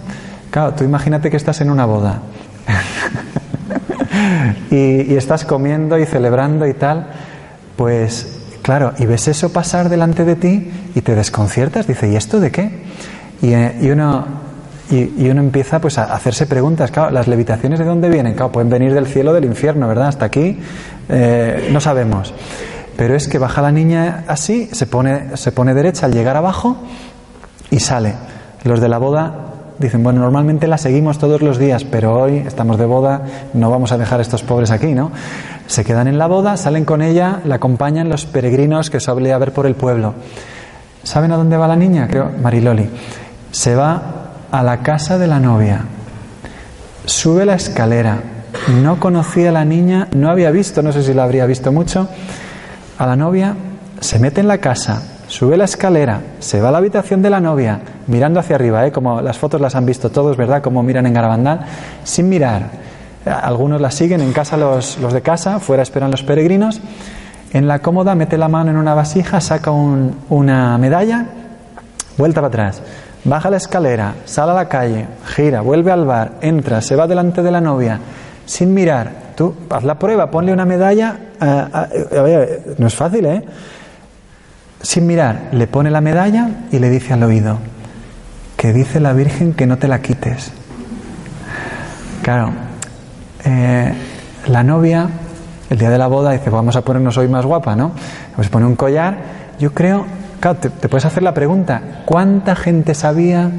Claro, 0.49 0.75
tú 0.75 0.83
imagínate 0.83 1.31
que 1.31 1.37
estás 1.37 1.61
en 1.61 1.71
una 1.71 1.85
boda 1.85 2.21
y, 4.71 5.15
estás 5.15 5.45
comiendo 5.45 5.97
y 5.97 6.05
celebrando 6.05 6.67
y 6.67 6.75
tal, 6.75 7.07
pues 7.75 8.39
claro, 8.61 8.93
y 8.99 9.07
ves 9.07 9.27
eso 9.27 9.51
pasar 9.51 9.89
delante 9.89 10.25
de 10.25 10.35
ti 10.35 10.71
y 10.93 11.01
te 11.01 11.15
desconciertas, 11.15 11.87
dice, 11.87 12.07
¿y 12.09 12.15
esto 12.15 12.39
de 12.39 12.51
qué? 12.51 12.69
Y, 13.41 13.53
eh, 13.53 13.91
uno, 13.91 14.25
y, 14.91 15.27
uno 15.27 15.41
empieza 15.41 15.81
pues 15.81 15.97
a 15.97 16.13
hacerse 16.13 16.45
preguntas, 16.45 16.91
claro, 16.91 17.09
las 17.09 17.27
levitaciones 17.27 17.79
de 17.79 17.85
dónde 17.85 18.09
vienen, 18.09 18.33
claro, 18.33 18.51
pueden 18.51 18.69
venir 18.69 18.93
del 18.93 19.07
cielo 19.07 19.33
del 19.33 19.45
infierno, 19.45 19.87
¿verdad? 19.87 20.09
Hasta 20.09 20.25
aquí 20.25 20.59
eh, 21.09 21.69
no 21.73 21.81
sabemos. 21.81 22.31
Pero 23.03 23.17
es 23.17 23.27
que 23.27 23.37
baja 23.37 23.61
la 23.61 23.73
niña 23.73 24.23
así, 24.29 24.69
se 24.71 24.87
pone, 24.87 25.35
se 25.35 25.51
pone 25.51 25.73
derecha 25.73 26.05
al 26.05 26.13
llegar 26.13 26.37
abajo 26.37 26.77
y 27.69 27.81
sale. 27.81 28.13
Los 28.63 28.79
de 28.79 28.87
la 28.87 28.97
boda 28.97 29.33
dicen, 29.77 30.03
bueno, 30.03 30.21
normalmente 30.21 30.67
la 30.67 30.77
seguimos 30.77 31.17
todos 31.17 31.41
los 31.41 31.57
días, 31.57 31.83
pero 31.83 32.13
hoy 32.13 32.37
estamos 32.37 32.77
de 32.77 32.85
boda, 32.85 33.23
no 33.55 33.69
vamos 33.69 33.91
a 33.91 33.97
dejar 33.97 34.19
a 34.19 34.21
estos 34.21 34.43
pobres 34.43 34.71
aquí, 34.71 34.93
¿no? 34.93 35.11
Se 35.67 35.83
quedan 35.83 36.07
en 36.07 36.17
la 36.17 36.27
boda, 36.27 36.55
salen 36.55 36.85
con 36.85 37.01
ella, 37.01 37.41
la 37.43 37.55
acompañan 37.55 38.07
los 38.07 38.25
peregrinos 38.25 38.89
que 38.89 39.01
suele 39.01 39.33
haber 39.33 39.51
por 39.51 39.65
el 39.65 39.75
pueblo. 39.75 40.13
¿Saben 41.03 41.33
a 41.33 41.35
dónde 41.35 41.57
va 41.57 41.67
la 41.67 41.75
niña? 41.75 42.07
Creo, 42.07 42.31
Mariloli. 42.41 42.89
Se 43.51 43.75
va 43.75 44.01
a 44.49 44.63
la 44.63 44.79
casa 44.79 45.17
de 45.17 45.27
la 45.27 45.41
novia, 45.41 45.81
sube 47.05 47.43
la 47.43 47.55
escalera, 47.55 48.19
no 48.81 48.97
conocía 49.01 49.49
a 49.49 49.51
la 49.51 49.65
niña, 49.65 50.07
no 50.13 50.29
había 50.29 50.51
visto, 50.51 50.81
no 50.81 50.93
sé 50.93 51.03
si 51.03 51.13
la 51.13 51.25
habría 51.25 51.45
visto 51.45 51.69
mucho, 51.73 52.07
a 52.97 53.05
la 53.05 53.15
novia, 53.15 53.55
se 53.99 54.19
mete 54.19 54.41
en 54.41 54.47
la 54.47 54.57
casa, 54.57 55.01
sube 55.27 55.57
la 55.57 55.65
escalera, 55.65 56.21
se 56.39 56.61
va 56.61 56.69
a 56.69 56.71
la 56.71 56.77
habitación 56.77 57.21
de 57.21 57.29
la 57.29 57.39
novia, 57.39 57.79
mirando 58.07 58.39
hacia 58.39 58.55
arriba, 58.55 58.85
¿eh? 58.85 58.91
como 58.91 59.21
las 59.21 59.37
fotos 59.37 59.59
las 59.61 59.75
han 59.75 59.85
visto 59.85 60.09
todos, 60.09 60.37
¿verdad? 60.37 60.61
Como 60.61 60.83
miran 60.83 61.05
en 61.05 61.13
Garabandal, 61.13 61.61
sin 62.03 62.29
mirar. 62.29 62.69
algunos 63.25 63.81
la 63.81 63.91
siguen, 63.91 64.21
en 64.21 64.33
casa 64.33 64.57
los, 64.57 64.97
los 64.99 65.13
de 65.13 65.21
casa, 65.21 65.59
fuera 65.59 65.83
esperan 65.83 66.11
los 66.11 66.23
peregrinos. 66.23 66.81
En 67.51 67.67
la 67.67 67.79
cómoda 67.79 68.15
mete 68.15 68.37
la 68.37 68.47
mano 68.47 68.71
en 68.71 68.77
una 68.77 68.95
vasija, 68.95 69.39
saca 69.39 69.71
una 69.71 70.77
medalla, 70.77 71.27
vuelta 72.17 72.41
para 72.41 72.47
atrás, 72.47 72.81
baja 73.23 73.49
la 73.49 73.57
escalera, 73.57 74.15
sale 74.25 74.51
a 74.51 74.55
la 74.55 74.67
calle, 74.67 75.07
gira, 75.25 75.61
vuelve 75.61 75.91
al 75.91 76.05
bar, 76.05 76.33
entra, 76.41 76.81
se 76.81 76.95
va 76.95 77.07
delante 77.07 77.41
de 77.41 77.51
la 77.51 77.61
novia, 77.61 77.99
sin 78.45 78.73
mirar. 78.73 79.22
Tú 79.35 79.55
haz 79.69 79.83
la 79.83 79.99
prueba, 79.99 80.29
ponle 80.31 80.53
una 80.53 80.65
medalla. 80.65 81.17
a 81.39 81.87
ver, 82.21 82.75
no 82.77 82.87
es 82.87 82.95
fácil, 82.95 83.25
¿eh? 83.25 83.43
Sin 84.81 85.07
mirar, 85.07 85.49
le 85.51 85.67
pone 85.67 85.89
la 85.89 86.01
medalla 86.01 86.49
y 86.71 86.79
le 86.79 86.89
dice 86.89 87.13
al 87.13 87.23
oído: 87.23 87.57
Que 88.57 88.73
dice 88.73 88.99
la 88.99 89.13
Virgen 89.13 89.53
que 89.53 89.65
no 89.65 89.77
te 89.77 89.87
la 89.87 90.01
quites. 90.01 90.51
Claro, 92.21 92.51
eh, 93.45 93.93
la 94.47 94.63
novia 94.63 95.09
el 95.73 95.79
día 95.79 95.89
de 95.89 95.97
la 95.97 96.05
boda 96.05 96.31
dice, 96.31 96.51
vamos 96.51 96.75
a 96.75 96.83
ponernos 96.83 97.17
hoy 97.17 97.27
más 97.27 97.45
guapa, 97.45 97.75
¿no? 97.75 97.93
Pues 98.35 98.47
pone 98.49 98.65
un 98.67 98.75
collar. 98.75 99.17
Yo 99.59 99.73
creo, 99.73 100.05
claro, 100.39 100.59
te, 100.59 100.69
puedes 100.69 101.03
hacer 101.05 101.23
la 101.23 101.33
pregunta, 101.33 102.03
¿cuánta 102.05 102.55
gente 102.55 102.93
sabía 102.93 103.49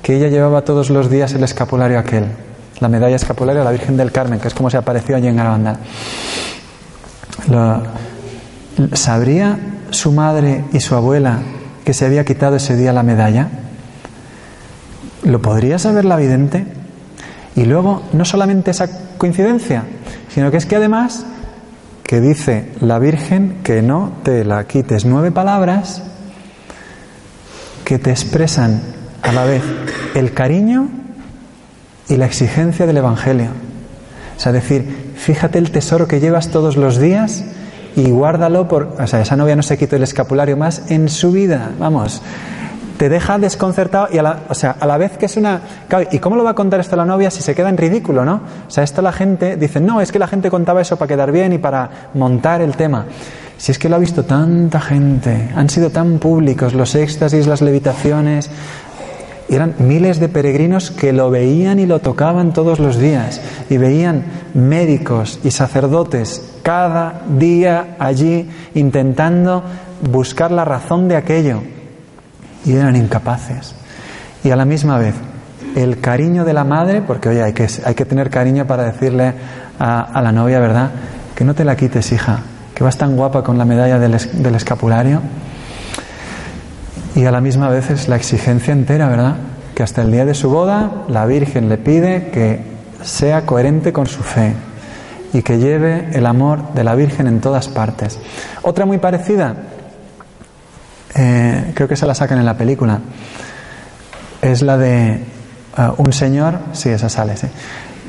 que 0.00 0.16
ella 0.16 0.28
llevaba 0.28 0.62
todos 0.62 0.90
los 0.90 1.10
días 1.10 1.32
el 1.32 1.42
escapulario 1.42 1.98
aquel? 1.98 2.26
La 2.80 2.88
medalla 2.88 3.16
escapularia 3.16 3.60
de 3.60 3.64
la 3.64 3.72
Virgen 3.72 3.96
del 3.96 4.12
Carmen, 4.12 4.38
que 4.38 4.48
es 4.48 4.54
como 4.54 4.70
se 4.70 4.76
apareció 4.76 5.16
allí 5.16 5.28
en 5.28 5.36
Garabandal. 5.36 5.78
¿Sabría 8.92 9.58
su 9.90 10.12
madre 10.12 10.64
y 10.72 10.80
su 10.80 10.94
abuela 10.94 11.38
que 11.84 11.94
se 11.94 12.04
había 12.04 12.24
quitado 12.24 12.56
ese 12.56 12.76
día 12.76 12.92
la 12.92 13.02
medalla? 13.02 13.48
¿Lo 15.22 15.40
podría 15.40 15.78
saber 15.78 16.04
la 16.04 16.16
vidente? 16.16 16.66
Y 17.54 17.64
luego, 17.64 18.02
no 18.12 18.24
solamente 18.24 18.70
esa 18.70 19.16
coincidencia, 19.16 19.84
sino 20.28 20.50
que 20.50 20.58
es 20.58 20.66
que 20.66 20.76
además 20.76 21.24
que 22.02 22.20
dice 22.20 22.72
la 22.80 22.98
Virgen 22.98 23.60
que 23.64 23.82
no 23.82 24.12
te 24.22 24.44
la 24.44 24.64
quites. 24.64 25.04
Nueve 25.04 25.32
palabras 25.32 26.02
que 27.84 27.98
te 27.98 28.10
expresan 28.10 28.80
a 29.22 29.32
la 29.32 29.44
vez 29.44 29.62
el 30.14 30.32
cariño 30.32 30.88
y 32.08 32.16
la 32.16 32.26
exigencia 32.26 32.86
del 32.86 32.98
Evangelio. 32.98 33.48
O 34.36 34.40
sea, 34.40 34.52
decir, 34.52 35.12
fíjate 35.16 35.58
el 35.58 35.70
tesoro 35.70 36.06
que 36.06 36.20
llevas 36.20 36.48
todos 36.48 36.76
los 36.76 36.98
días 36.98 37.44
y 37.96 38.10
guárdalo 38.10 38.68
por... 38.68 38.96
O 39.00 39.06
sea, 39.06 39.20
esa 39.20 39.36
novia 39.36 39.56
no 39.56 39.62
se 39.62 39.78
quitó 39.78 39.96
el 39.96 40.02
escapulario 40.02 40.56
más 40.56 40.90
en 40.90 41.08
su 41.08 41.32
vida, 41.32 41.70
vamos 41.78 42.22
te 42.96 43.08
deja 43.08 43.38
desconcertado 43.38 44.08
y 44.10 44.18
a 44.18 44.22
la, 44.22 44.40
o 44.48 44.54
sea, 44.54 44.76
a 44.78 44.86
la 44.86 44.96
vez 44.96 45.16
que 45.18 45.26
es 45.26 45.36
una... 45.36 45.60
¿Y 46.10 46.18
cómo 46.18 46.36
lo 46.36 46.44
va 46.44 46.50
a 46.50 46.54
contar 46.54 46.80
esto 46.80 46.96
la 46.96 47.04
novia 47.04 47.30
si 47.30 47.42
se 47.42 47.54
queda 47.54 47.68
en 47.68 47.76
ridículo, 47.76 48.24
no? 48.24 48.40
O 48.66 48.70
sea, 48.70 48.84
esto 48.84 49.02
la 49.02 49.12
gente 49.12 49.56
dice, 49.56 49.80
no, 49.80 50.00
es 50.00 50.12
que 50.12 50.18
la 50.18 50.26
gente 50.26 50.50
contaba 50.50 50.80
eso 50.80 50.96
para 50.96 51.08
quedar 51.08 51.32
bien 51.32 51.52
y 51.52 51.58
para 51.58 52.08
montar 52.14 52.62
el 52.62 52.76
tema. 52.76 53.06
Si 53.58 53.72
es 53.72 53.78
que 53.78 53.88
lo 53.88 53.96
ha 53.96 53.98
visto 53.98 54.24
tanta 54.24 54.80
gente, 54.80 55.50
han 55.54 55.70
sido 55.70 55.90
tan 55.90 56.18
públicos 56.18 56.74
los 56.74 56.94
éxtasis, 56.94 57.46
las 57.46 57.62
levitaciones, 57.62 58.50
eran 59.48 59.74
miles 59.78 60.18
de 60.18 60.28
peregrinos 60.28 60.90
que 60.90 61.12
lo 61.12 61.30
veían 61.30 61.78
y 61.78 61.86
lo 61.86 62.00
tocaban 62.00 62.52
todos 62.52 62.78
los 62.78 62.98
días 62.98 63.40
y 63.70 63.76
veían 63.76 64.24
médicos 64.54 65.38
y 65.44 65.50
sacerdotes 65.50 66.54
cada 66.62 67.22
día 67.38 67.96
allí 67.98 68.48
intentando 68.74 69.62
buscar 70.10 70.50
la 70.50 70.64
razón 70.64 71.08
de 71.08 71.16
aquello 71.16 71.62
y 72.64 72.74
eran 72.74 72.96
incapaces. 72.96 73.74
Y 74.42 74.50
a 74.50 74.56
la 74.56 74.64
misma 74.64 74.98
vez, 74.98 75.14
el 75.76 76.00
cariño 76.00 76.44
de 76.44 76.52
la 76.52 76.64
madre, 76.64 77.02
porque 77.02 77.28
oye, 77.28 77.42
hay 77.42 77.52
que, 77.52 77.68
hay 77.84 77.94
que 77.94 78.04
tener 78.04 78.30
cariño 78.30 78.66
para 78.66 78.84
decirle 78.84 79.32
a, 79.78 80.20
la 80.20 80.32
novia, 80.32 80.58
¿verdad? 80.58 80.90
Que 81.34 81.44
no 81.44 81.54
te 81.54 81.64
la 81.64 81.76
quites, 81.76 82.12
hija, 82.12 82.40
que 82.74 82.82
vas 82.82 82.96
tan 82.96 83.16
guapa 83.16 83.44
con 83.44 83.58
la 83.58 83.64
medalla 83.64 83.98
del, 83.98 84.16
del 84.42 84.54
escapulario. 84.54 85.20
Y 87.16 87.24
a 87.24 87.30
la 87.30 87.40
misma 87.40 87.70
vez 87.70 87.90
es 87.90 88.08
la 88.08 88.16
exigencia 88.16 88.74
entera, 88.74 89.08
¿verdad? 89.08 89.36
Que 89.74 89.82
hasta 89.82 90.02
el 90.02 90.12
día 90.12 90.26
de 90.26 90.34
su 90.34 90.50
boda 90.50 91.04
la 91.08 91.24
Virgen 91.24 91.70
le 91.70 91.78
pide 91.78 92.28
que 92.28 92.60
sea 93.02 93.46
coherente 93.46 93.90
con 93.90 94.06
su 94.06 94.22
fe 94.22 94.52
y 95.32 95.40
que 95.40 95.56
lleve 95.58 96.10
el 96.12 96.26
amor 96.26 96.74
de 96.74 96.84
la 96.84 96.94
Virgen 96.94 97.26
en 97.26 97.40
todas 97.40 97.68
partes. 97.68 98.18
Otra 98.60 98.84
muy 98.84 98.98
parecida, 98.98 99.56
eh, 101.14 101.72
creo 101.74 101.88
que 101.88 101.96
se 101.96 102.04
la 102.04 102.14
sacan 102.14 102.38
en 102.38 102.44
la 102.44 102.58
película, 102.58 103.00
es 104.42 104.60
la 104.60 104.76
de 104.76 105.12
eh, 105.12 105.20
un 105.96 106.12
señor, 106.12 106.58
sí, 106.72 106.90
esa 106.90 107.08
sale, 107.08 107.38
sí, 107.38 107.46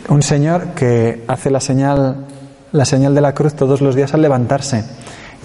un 0.10 0.22
señor 0.22 0.74
que 0.76 1.24
hace 1.30 1.50
la 1.50 1.62
señal, 1.62 2.26
la 2.74 2.84
señal 2.84 3.15
de 3.15 3.22
la 3.22 3.34
cruz 3.34 3.54
todos 3.54 3.80
los 3.80 3.96
días 3.96 4.13
al 4.13 4.22
levantarse. 4.22 4.84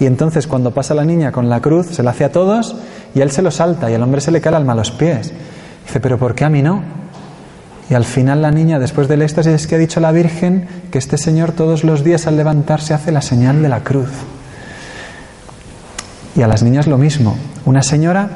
Y 0.01 0.05
entonces 0.05 0.47
cuando 0.47 0.71
pasa 0.71 0.93
la 0.93 1.05
niña 1.05 1.31
con 1.31 1.49
la 1.49 1.61
cruz, 1.61 1.87
se 1.87 2.03
la 2.03 2.11
hace 2.11 2.25
a 2.25 2.31
todos 2.31 2.75
y 3.15 3.21
él 3.21 3.31
se 3.31 3.41
lo 3.41 3.51
salta 3.51 3.89
y 3.89 3.93
al 3.93 4.03
hombre 4.03 4.21
se 4.21 4.31
le 4.31 4.41
cae 4.41 4.51
el 4.51 4.55
alma 4.55 4.73
a 4.73 4.75
los 4.75 4.91
pies. 4.91 5.33
Dice, 5.85 5.99
pero 5.99 6.17
¿por 6.17 6.35
qué 6.35 6.45
a 6.45 6.49
mí 6.49 6.61
no? 6.61 6.83
Y 7.89 7.93
al 7.93 8.05
final 8.05 8.41
la 8.41 8.51
niña, 8.51 8.79
después 8.79 9.07
del 9.07 9.21
éxtasis, 9.21 9.53
es 9.53 9.67
que 9.67 9.75
ha 9.75 9.77
dicho 9.77 9.99
la 9.99 10.11
Virgen 10.11 10.67
que 10.89 10.97
este 10.97 11.17
Señor 11.17 11.51
todos 11.51 11.83
los 11.83 12.03
días 12.03 12.27
al 12.27 12.37
levantarse 12.37 12.93
hace 12.93 13.11
la 13.11 13.21
señal 13.21 13.61
de 13.61 13.69
la 13.69 13.81
cruz. 13.81 14.09
Y 16.35 16.41
a 16.41 16.47
las 16.47 16.63
niñas 16.63 16.87
lo 16.87 16.97
mismo. 16.97 17.37
Una 17.65 17.83
señora 17.83 18.29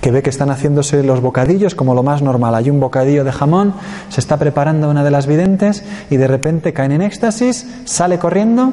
que 0.00 0.12
ve 0.12 0.22
que 0.22 0.30
están 0.30 0.50
haciéndose 0.50 1.02
los 1.02 1.20
bocadillos 1.20 1.74
como 1.74 1.94
lo 1.94 2.04
más 2.04 2.22
normal. 2.22 2.54
Hay 2.54 2.70
un 2.70 2.78
bocadillo 2.78 3.24
de 3.24 3.32
jamón, 3.32 3.74
se 4.08 4.20
está 4.20 4.36
preparando 4.36 4.88
una 4.88 5.02
de 5.02 5.10
las 5.10 5.26
videntes 5.26 5.82
y 6.10 6.16
de 6.16 6.28
repente 6.28 6.72
caen 6.72 6.92
en 6.92 7.02
éxtasis, 7.02 7.66
sale 7.86 8.18
corriendo 8.18 8.72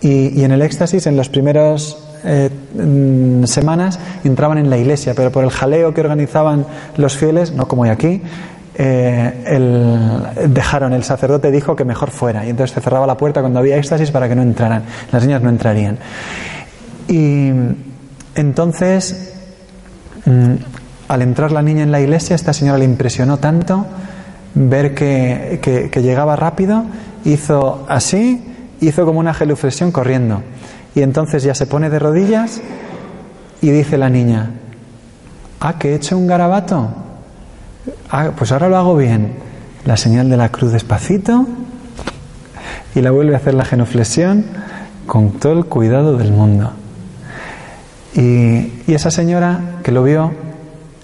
y, 0.00 0.44
en 0.44 0.52
el 0.52 0.62
éxtasis, 0.62 1.06
en 1.06 1.16
las 1.16 1.28
primeras 1.28 1.96
eh, 2.24 2.50
mm, 2.74 3.44
semanas, 3.44 3.98
entraban 4.24 4.58
en 4.58 4.70
la 4.70 4.78
iglesia, 4.78 5.14
pero 5.14 5.30
por 5.30 5.44
el 5.44 5.50
jaleo 5.50 5.92
que 5.94 6.00
organizaban 6.00 6.66
los 6.96 7.16
fieles, 7.16 7.52
no 7.52 7.68
como 7.68 7.84
hay 7.84 7.90
aquí, 7.90 8.22
eh, 8.74 10.38
dejaron, 10.48 10.92
el 10.94 11.04
sacerdote 11.04 11.50
dijo 11.50 11.76
que 11.76 11.84
mejor 11.84 12.10
fuera 12.10 12.46
y 12.46 12.50
entonces 12.50 12.74
se 12.74 12.80
cerraba 12.80 13.06
la 13.06 13.18
puerta 13.18 13.40
cuando 13.40 13.58
había 13.58 13.76
éxtasis 13.76 14.10
para 14.10 14.28
que 14.28 14.34
no 14.34 14.42
entraran, 14.42 14.84
las 15.10 15.22
niñas 15.22 15.42
no 15.42 15.50
entrarían. 15.50 15.98
Y 17.08 17.50
entonces, 18.34 19.34
mm, 20.24 20.54
al 21.08 21.22
entrar 21.22 21.52
la 21.52 21.62
niña 21.62 21.82
en 21.82 21.92
la 21.92 22.00
iglesia, 22.00 22.34
esta 22.34 22.52
señora 22.52 22.78
le 22.78 22.84
impresionó 22.84 23.38
tanto 23.38 23.86
ver 24.54 24.94
que, 24.94 25.90
llegaba 26.02 26.36
rápido, 26.36 26.84
hizo 27.24 27.84
así, 27.88 28.42
hizo 28.80 29.04
como 29.04 29.20
una 29.20 29.34
geluflexión 29.34 29.92
corriendo. 29.92 30.42
Y 30.94 31.02
entonces 31.02 31.42
ya 31.42 31.54
se 31.54 31.66
pone 31.66 31.90
de 31.90 31.98
rodillas 31.98 32.60
y 33.60 33.70
dice 33.70 33.96
la 33.96 34.10
niña, 34.10 34.50
ah, 35.60 35.78
que 35.78 35.92
he 35.92 35.94
hecho 35.94 36.18
un 36.18 36.26
garabato. 36.26 36.88
Ah, 38.10 38.30
pues 38.36 38.52
ahora 38.52 38.68
lo 38.68 38.76
hago 38.76 38.96
bien. 38.96 39.34
La 39.84 39.96
señal 39.96 40.28
de 40.28 40.36
la 40.36 40.50
cruz 40.50 40.72
despacito 40.72 41.46
y 42.94 43.00
la 43.00 43.10
vuelve 43.10 43.34
a 43.34 43.38
hacer 43.38 43.54
la 43.54 43.64
genuflexión 43.64 44.44
con 45.06 45.32
todo 45.32 45.52
el 45.52 45.64
cuidado 45.64 46.16
del 46.18 46.32
mundo. 46.32 46.72
Y, 48.14 48.72
esa 48.92 49.10
señora 49.10 49.78
que 49.82 49.90
lo 49.90 50.02
vio, 50.02 50.32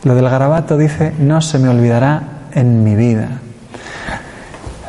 lo 0.04 0.14
del 0.14 0.28
garabato 0.28 0.76
dice, 0.76 1.14
no 1.18 1.40
se 1.40 1.58
me 1.58 1.70
olvidará 1.70 2.22
en 2.52 2.84
mi 2.84 2.94
vida. 2.94 3.40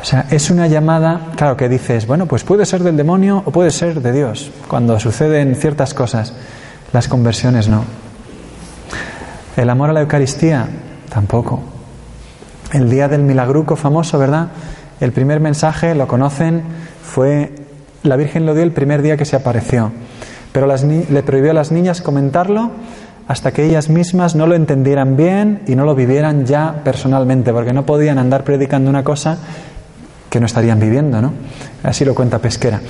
O 0.00 0.04
sea, 0.04 0.26
es 0.30 0.50
una 0.50 0.66
llamada, 0.66 1.28
claro 1.36 1.56
que 1.56 1.68
dices, 1.68 2.06
bueno, 2.06 2.26
pues 2.26 2.42
puede 2.42 2.64
ser 2.64 2.82
del 2.82 2.96
demonio 2.96 3.42
o 3.44 3.50
puede 3.50 3.70
ser 3.70 4.00
de 4.00 4.12
Dios, 4.12 4.50
cuando 4.66 4.98
suceden 4.98 5.54
ciertas 5.54 5.94
cosas. 5.94 6.32
Las 6.92 7.06
conversiones 7.06 7.68
no. 7.68 7.84
El 9.56 9.68
amor 9.68 9.90
a 9.90 9.92
la 9.92 10.00
Eucaristía, 10.00 10.66
tampoco. 11.08 11.60
El 12.72 12.88
día 12.88 13.08
del 13.08 13.22
milagruco 13.22 13.76
famoso, 13.76 14.18
¿verdad? 14.18 14.48
El 15.00 15.12
primer 15.12 15.40
mensaje, 15.40 15.94
lo 15.94 16.08
conocen, 16.08 16.62
fue, 17.02 17.52
la 18.02 18.16
Virgen 18.16 18.46
lo 18.46 18.54
dio 18.54 18.62
el 18.62 18.72
primer 18.72 19.02
día 19.02 19.16
que 19.16 19.24
se 19.24 19.36
apareció 19.36 19.92
pero 20.52 20.66
le 20.66 21.22
prohibió 21.22 21.52
a 21.52 21.54
las 21.54 21.70
niñas 21.70 22.00
comentarlo 22.00 22.70
hasta 23.28 23.52
que 23.52 23.64
ellas 23.64 23.88
mismas 23.88 24.34
no 24.34 24.46
lo 24.46 24.56
entendieran 24.56 25.16
bien 25.16 25.62
y 25.68 25.76
no 25.76 25.84
lo 25.84 25.94
vivieran 25.94 26.46
ya 26.46 26.80
personalmente, 26.82 27.52
porque 27.52 27.72
no 27.72 27.86
podían 27.86 28.18
andar 28.18 28.42
predicando 28.42 28.90
una 28.90 29.04
cosa 29.04 29.38
que 30.30 30.40
no 30.40 30.46
estarían 30.46 30.80
viviendo, 30.80 31.20
¿no? 31.20 31.34
Así 31.82 32.04
lo 32.04 32.14
cuenta 32.14 32.38
Pesquera. 32.38 32.80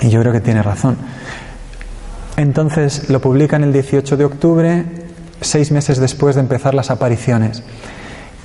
Y 0.00 0.10
yo 0.10 0.20
creo 0.20 0.32
que 0.32 0.40
tiene 0.40 0.62
razón. 0.62 0.96
Entonces 2.36 3.10
lo 3.10 3.20
publican 3.20 3.64
el 3.64 3.72
18 3.72 4.16
de 4.16 4.24
octubre, 4.24 4.84
seis 5.40 5.72
meses 5.72 5.98
después 5.98 6.36
de 6.36 6.42
empezar 6.42 6.74
las 6.74 6.90
apariciones. 6.90 7.62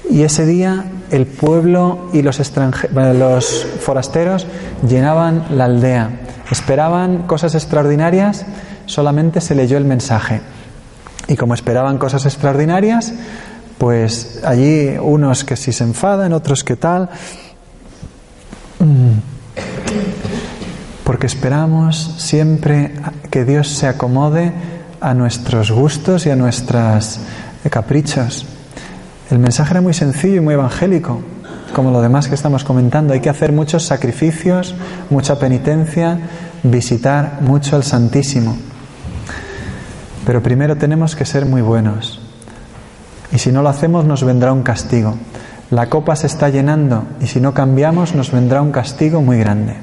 Y 0.10 0.24
ese 0.24 0.46
día 0.46 0.86
el 1.12 1.26
pueblo 1.26 2.10
y 2.14 2.22
los, 2.22 2.40
los 2.94 3.68
forasteros 3.82 4.48
llenaban 4.88 5.46
la 5.52 5.66
aldea 5.66 6.10
Esperaban 6.52 7.24
cosas 7.24 7.56
extraordinarias, 7.56 8.46
solamente 8.86 9.42
se 9.42 9.54
leyó 9.54 9.78
el 9.78 9.86
mensaje. 9.86 10.42
Y 11.28 11.36
como 11.36 11.54
esperaban 11.54 11.98
cosas 11.98 12.26
extraordinarias, 12.26 13.14
pues 13.78 14.42
allí 14.46 14.96
unos 15.02 15.44
que 15.44 15.58
si 15.58 15.74
se 15.74 15.84
enfadan, 15.84 16.32
otros 16.32 16.64
que 16.64 16.78
tal. 16.78 17.10
Porque 21.04 21.28
esperamos 21.28 22.16
siempre 22.18 22.94
que 23.32 23.46
Dios 23.46 23.70
se 23.70 23.88
acomode 23.88 24.52
a 25.00 25.14
nuestros 25.14 25.72
gustos 25.72 26.26
y 26.26 26.32
a 26.32 26.36
nuestros 26.36 27.20
caprichos. 27.70 28.46
El 29.30 29.40
mensaje 29.40 29.72
era 29.72 29.82
muy 29.82 29.94
sencillo 29.94 30.38
y 30.38 30.40
muy 30.40 30.54
evangélico, 30.54 31.22
como 31.74 31.92
lo 31.92 32.02
demás 32.02 32.28
que 32.28 32.36
estamos 32.36 32.64
comentando. 32.64 33.14
Hay 33.14 33.20
que 33.20 33.30
hacer 33.30 33.52
muchos 33.52 33.84
sacrificios, 33.84 34.76
mucha 35.10 35.38
penitencia, 35.40 36.20
visitar 36.64 37.40
mucho 37.42 37.76
al 37.76 37.84
Santísimo. 37.84 38.58
Pero 40.26 40.44
primero 40.44 40.76
tenemos 40.76 41.16
que 41.16 41.26
ser 41.26 41.46
muy 41.46 41.62
buenos. 41.62 42.20
Y 43.32 43.40
si 43.40 43.52
no 43.52 43.62
lo 43.62 43.70
hacemos 43.70 44.06
nos 44.06 44.24
vendrá 44.24 44.54
un 44.54 44.64
castigo. 44.64 45.16
La 45.72 45.90
copa 45.90 46.16
se 46.16 46.28
está 46.28 46.50
llenando 46.50 47.04
y 47.20 47.28
si 47.28 47.42
no 47.42 47.54
cambiamos 47.54 48.16
nos 48.16 48.32
vendrá 48.32 48.62
un 48.62 48.72
castigo 48.72 49.22
muy 49.22 49.38
grande. 49.38 49.76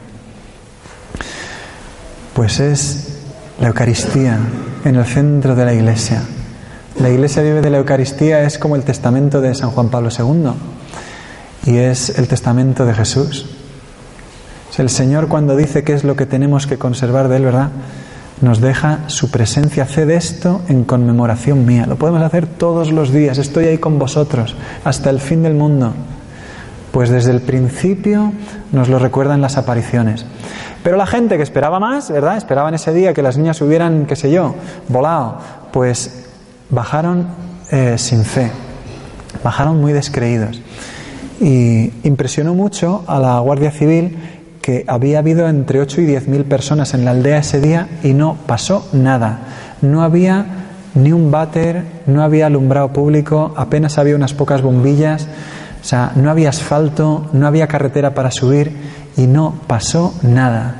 Pues 2.33 2.59
es 2.61 3.21
la 3.61 3.69
Eucaristía 3.69 4.39
en 4.85 4.97
el 4.97 5.05
centro 5.05 5.55
de 5.55 5.65
la 5.65 5.75
Iglesia. 5.75 6.23
La 7.01 7.11
Iglesia 7.11 7.43
vive 7.43 7.61
de 7.61 7.71
la 7.71 7.79
Eucaristía 7.79 8.43
es 8.45 8.59
como 8.59 8.77
el 8.77 8.83
testamento 8.83 9.41
de 9.41 9.55
San 9.55 9.71
Juan 9.71 9.89
Pablo 9.89 10.09
II 10.17 10.53
y 11.67 11.77
es 11.77 12.19
el 12.19 12.29
testamento 12.29 12.87
de 12.87 12.95
Jesús. 12.95 13.47
El 14.79 14.91
Señor 14.91 15.29
cuando 15.29 15.57
dice 15.57 15.85
qué 15.85 15.93
es 15.93 16.03
lo 16.03 16.17
que 16.17 16.27
tenemos 16.27 16.67
que 16.67 16.79
conservar 16.79 17.29
de 17.29 17.37
Él, 17.37 17.45
¿verdad? 17.45 17.71
Nos 18.41 18.61
deja 18.61 19.09
su 19.09 19.31
presencia, 19.31 19.85
haced 19.85 20.11
esto 20.11 20.63
en 20.69 20.85
conmemoración 20.85 21.65
mía. 21.65 21.87
Lo 21.87 21.97
podemos 21.97 22.23
hacer 22.23 22.47
todos 22.47 22.91
los 22.91 23.13
días, 23.13 23.39
estoy 23.39 23.67
ahí 23.67 23.79
con 23.79 23.99
vosotros 23.99 24.57
hasta 24.85 25.11
el 25.11 25.21
fin 25.21 25.43
del 25.43 25.55
mundo. 25.55 25.93
Pues 26.91 27.11
desde 27.11 27.31
el 27.31 27.41
principio 27.41 28.33
nos 28.73 28.89
lo 28.89 28.99
recuerdan 28.99 29.41
las 29.41 29.57
apariciones. 29.57 30.27
Pero 30.83 30.97
la 30.97 31.07
gente 31.07 31.37
que 31.37 31.43
esperaba 31.43 31.81
más, 31.81 32.11
¿verdad? 32.11 32.37
Esperaba 32.37 32.69
en 32.69 32.75
ese 32.75 32.93
día 32.93 33.15
que 33.15 33.23
las 33.23 33.39
niñas 33.39 33.61
hubieran, 33.63 34.05
qué 34.07 34.17
sé 34.17 34.31
yo, 34.31 34.55
volado, 34.89 35.39
pues 35.73 36.27
bajaron 36.71 37.27
eh, 37.71 37.97
sin 37.99 38.25
fe, 38.25 38.51
bajaron 39.43 39.81
muy 39.81 39.93
descreídos. 39.93 40.61
Y 41.41 41.93
impresionó 42.07 42.55
mucho 42.55 43.03
a 43.07 43.19
la 43.19 43.39
Guardia 43.41 43.71
Civil 43.71 44.17
que 44.65 44.83
había 44.87 45.19
habido 45.19 45.47
entre 45.47 45.79
8 45.79 46.01
y 46.01 46.07
10 46.07 46.29
mil 46.29 46.47
personas 46.47 46.95
en 46.95 47.05
la 47.05 47.11
aldea 47.11 47.37
ese 47.37 47.61
día 47.61 47.87
y 48.03 48.15
no 48.15 48.39
pasó 48.47 48.89
nada. 48.95 49.41
No 49.83 50.03
había 50.03 50.47
ni 50.95 51.13
un 51.13 51.31
váter, 51.31 51.85
no 52.07 52.23
había 52.23 52.47
alumbrado 52.47 52.91
público, 52.91 53.53
apenas 53.59 53.99
había 53.99 54.17
unas 54.17 54.33
pocas 54.33 54.63
bombillas, 54.63 55.29
o 55.83 55.85
sea, 55.85 56.13
no 56.15 56.31
había 56.31 56.49
asfalto, 56.49 57.29
no 57.35 57.47
había 57.47 57.67
carretera 57.67 58.15
para 58.15 58.31
subir 58.31 58.75
y 59.19 59.27
no 59.27 59.55
pasó 59.67 60.15
nada. 60.23 60.77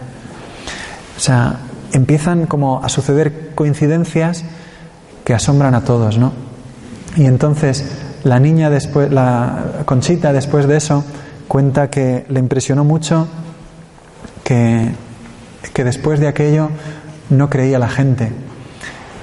O 1.19 1.21
sea, 1.21 1.59
empiezan 1.93 2.47
como 2.47 2.83
a 2.83 2.89
suceder 2.89 3.51
coincidencias 3.55 4.47
que 5.25 5.35
asombran 5.35 5.75
a 5.75 5.85
todos, 5.85 6.17
¿no? 6.17 6.33
Y 7.17 7.27
entonces 7.27 7.85
la 8.23 8.41
niña 8.41 8.71
después, 8.71 9.13
la 9.13 9.83
Conchita 9.85 10.33
después 10.33 10.67
de 10.67 10.79
eso 10.79 11.05
cuenta 11.49 11.91
que 11.91 12.25
le 12.31 12.41
impresionó 12.41 12.83
mucho 12.85 13.29
que, 14.45 14.93
que 15.73 15.85
después 15.85 16.21
de 16.21 16.29
aquello 16.29 16.71
no 17.31 17.51
creía 17.51 17.79
la 17.79 17.89
gente. 17.89 18.31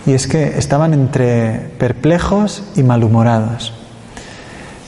Y 0.06 0.14
es 0.14 0.28
que 0.28 0.58
estaban 0.58 0.94
entre 0.94 1.72
perplejos 1.78 2.64
y 2.76 2.84
malhumorados. 2.84 3.74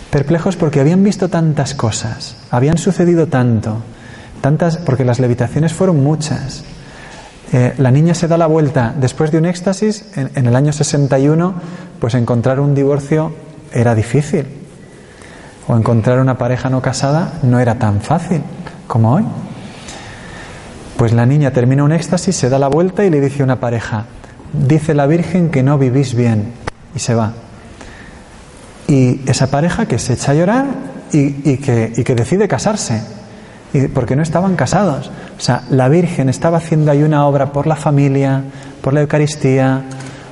Perplejos 0.09 0.57
porque 0.57 0.79
habían 0.79 1.03
visto 1.03 1.29
tantas 1.29 1.73
cosas, 1.73 2.35
habían 2.51 2.77
sucedido 2.77 3.27
tanto, 3.27 3.81
Tantas, 4.43 4.75
porque 4.75 5.05
las 5.05 5.21
levitaciones 5.21 5.71
fueron 5.71 6.03
muchas. 6.03 6.65
Eh, 7.53 7.73
la 7.77 7.91
niña 7.91 8.13
se 8.13 8.27
da 8.27 8.37
la 8.37 8.45
vuelta 8.45 8.93
después 8.93 9.31
de 9.31 9.37
un 9.37 9.45
éxtasis, 9.45 10.05
en, 10.17 10.45
el 10.45 10.53
año 10.53 10.73
61, 10.73 11.53
pues 11.97 12.13
encontrar 12.13 12.59
un 12.59 12.75
divorcio 12.75 13.33
era 13.71 13.95
difícil. 13.95 14.45
O 15.69 15.77
encontrar 15.77 16.19
una 16.19 16.37
pareja 16.37 16.69
no 16.69 16.81
casada 16.81 17.39
no 17.43 17.57
era 17.61 17.75
tan 17.75 18.01
fácil 18.01 18.43
como 18.85 19.13
hoy. 19.13 19.23
Pues 21.03 21.11
la 21.11 21.25
niña 21.25 21.51
termina 21.51 21.83
un 21.83 21.91
éxtasis, 21.91 22.33
se 22.33 22.47
da 22.47 22.57
la 22.57 22.69
vuelta 22.69 23.03
y 23.03 23.09
le 23.09 23.19
dice 23.19 23.41
a 23.41 23.43
una 23.43 23.59
pareja, 23.59 24.05
dice 24.53 24.93
la 24.93 25.05
Virgen 25.05 25.49
que 25.49 25.61
no 25.61 25.77
vivís 25.77 26.15
bien, 26.15 26.53
y 26.95 26.99
se 26.99 27.13
va. 27.13 27.33
Y 28.87 29.19
esa 29.29 29.47
pareja 29.47 29.85
que 29.85 29.99
se 29.99 30.13
echa 30.13 30.31
a 30.31 30.35
llorar 30.35 30.65
y, 31.11 31.57
que, 31.57 31.91
y 31.93 32.03
decide 32.03 32.47
casarse 32.47 33.01
porque 33.93 34.15
no 34.15 34.21
estaban 34.21 34.55
casados. 34.55 35.11
O 35.37 35.41
sea, 35.41 35.63
la 35.69 35.89
Virgen 35.89 36.29
estaba 36.29 36.59
haciendo 36.59 36.89
ahí 36.89 37.03
una 37.03 37.27
obra 37.27 37.51
por 37.51 37.67
la 37.67 37.75
familia, 37.75 38.41
por 38.81 38.93
la 38.93 39.01
Eucaristía, 39.01 39.81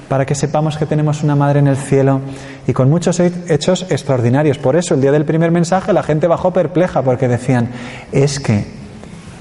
para 0.07 0.25
que 0.25 0.35
sepamos 0.35 0.77
que 0.77 0.85
tenemos 0.85 1.21
una 1.21 1.35
madre 1.35 1.59
en 1.59 1.67
el 1.67 1.75
cielo 1.75 2.21
y 2.65 2.71
con 2.71 2.89
muchos 2.89 3.19
hechos 3.19 3.87
extraordinarios. 3.89 4.57
Por 4.57 4.77
eso 4.77 4.93
el 4.93 5.01
día 5.01 5.11
del 5.11 5.25
primer 5.25 5.51
mensaje 5.51 5.91
la 5.91 6.01
gente 6.01 6.27
bajó 6.27 6.53
perpleja 6.53 7.01
porque 7.01 7.27
decían, 7.27 7.67
es 8.13 8.39
que 8.39 8.79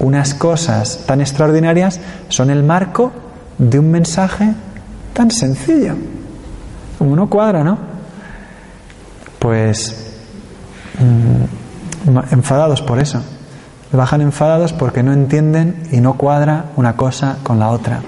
unas 0.01 0.33
cosas 0.33 1.05
tan 1.05 1.21
extraordinarias 1.21 1.99
son 2.29 2.49
el 2.49 2.63
marco 2.63 3.11
de 3.57 3.79
un 3.79 3.91
mensaje 3.91 4.53
tan 5.13 5.31
sencillo. 5.31 5.95
Como 6.97 7.15
no 7.15 7.29
cuadra, 7.29 7.63
¿no? 7.63 7.77
Pues 9.39 9.95
mm, 10.99 12.17
enfadados 12.31 12.81
por 12.81 12.99
eso 12.99 13.21
bajan 13.97 14.21
enfadados 14.21 14.73
porque 14.73 15.03
no 15.03 15.13
entienden 15.13 15.83
y 15.91 15.99
no 15.99 16.13
cuadra 16.13 16.65
una 16.75 16.95
cosa 16.95 17.37
con 17.43 17.59
la 17.59 17.69
otra. 17.69 18.01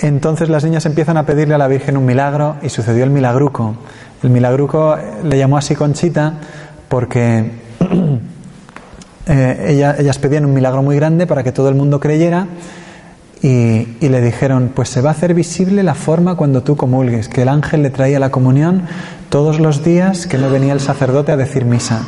Entonces 0.00 0.48
las 0.48 0.64
niñas 0.64 0.86
empiezan 0.86 1.16
a 1.16 1.26
pedirle 1.26 1.54
a 1.54 1.58
la 1.58 1.68
Virgen 1.68 1.96
un 1.96 2.04
milagro 2.04 2.56
y 2.62 2.68
sucedió 2.68 3.04
el 3.04 3.10
milagruco. 3.10 3.76
El 4.22 4.30
milagruco 4.30 4.96
le 5.22 5.38
llamó 5.38 5.56
así 5.56 5.74
Conchita 5.74 6.34
porque 6.88 7.52
eh, 9.26 9.96
ellas 9.98 10.18
pedían 10.18 10.44
un 10.44 10.54
milagro 10.54 10.82
muy 10.82 10.96
grande 10.96 11.26
para 11.26 11.42
que 11.42 11.52
todo 11.52 11.68
el 11.68 11.74
mundo 11.74 12.00
creyera 12.00 12.46
y, 13.42 14.08
le 14.08 14.20
dijeron, 14.20 14.70
pues 14.74 14.88
se 14.88 15.00
va 15.00 15.10
a 15.10 15.12
hacer 15.12 15.34
visible 15.34 15.82
la 15.82 15.94
forma 15.94 16.36
cuando 16.36 16.62
tú 16.62 16.76
comulgues, 16.76 17.28
que 17.28 17.42
el 17.42 17.48
ángel 17.48 17.82
le 17.82 17.90
traía 17.90 18.20
la 18.20 18.30
comunión 18.30 18.82
todos 19.30 19.58
los 19.58 19.82
días 19.82 20.28
que 20.28 20.38
no 20.38 20.48
venía 20.48 20.72
el 20.72 20.80
sacerdote 20.80 21.32
a 21.32 21.36
decir 21.36 21.64
misa. 21.64 22.02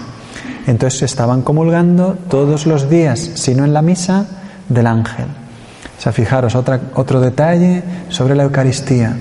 Entonces 0.68 1.02
estaban 1.02 1.42
comulgando 1.42 2.16
todos 2.28 2.66
los 2.66 2.88
días, 2.88 3.18
si 3.34 3.54
no 3.54 3.64
en 3.64 3.74
la 3.74 3.82
misa, 3.82 4.26
del 4.68 4.86
ángel. 4.86 5.26
O 5.98 6.00
sea, 6.00 6.12
fijaros, 6.12 6.54
otro 6.54 7.20
detalle 7.20 7.82
sobre 8.10 8.36
la 8.36 8.44
Eucaristía. 8.44 9.16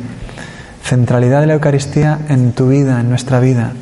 Centralidad 0.84 1.42
de 1.42 1.48
la 1.48 1.54
Eucaristía 1.56 2.20
en 2.30 2.54
tu 2.54 2.70
vida, 2.70 3.02
en 3.02 3.10
nuestra 3.10 3.40
vida. 3.40 3.74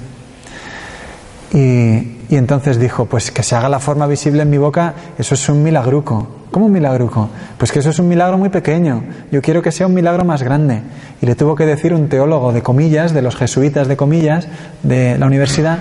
Y, 1.53 2.20
y 2.31 2.37
entonces 2.37 2.79
dijo, 2.79 3.05
pues 3.05 3.29
que 3.29 3.43
se 3.43 3.57
haga 3.57 3.67
la 3.67 3.79
forma 3.79 4.07
visible 4.07 4.41
en 4.43 4.49
mi 4.49 4.57
boca, 4.57 4.93
eso 5.17 5.35
es 5.35 5.49
un 5.49 5.61
milagruco. 5.61 6.27
¿Cómo 6.49 6.67
un 6.67 6.71
milagruco? 6.71 7.29
Pues 7.57 7.73
que 7.73 7.79
eso 7.79 7.89
es 7.89 7.99
un 7.99 8.07
milagro 8.07 8.37
muy 8.37 8.47
pequeño. 8.47 9.03
Yo 9.33 9.41
quiero 9.41 9.61
que 9.61 9.73
sea 9.73 9.87
un 9.87 9.93
milagro 9.93 10.23
más 10.23 10.41
grande. 10.41 10.81
Y 11.21 11.25
le 11.25 11.35
tuvo 11.35 11.55
que 11.55 11.65
decir 11.65 11.93
un 11.93 12.07
teólogo 12.07 12.53
de 12.53 12.63
comillas, 12.63 13.13
de 13.13 13.21
los 13.21 13.35
jesuitas 13.35 13.89
de 13.89 13.97
comillas, 13.97 14.47
de 14.81 15.17
la 15.17 15.25
universidad, 15.25 15.79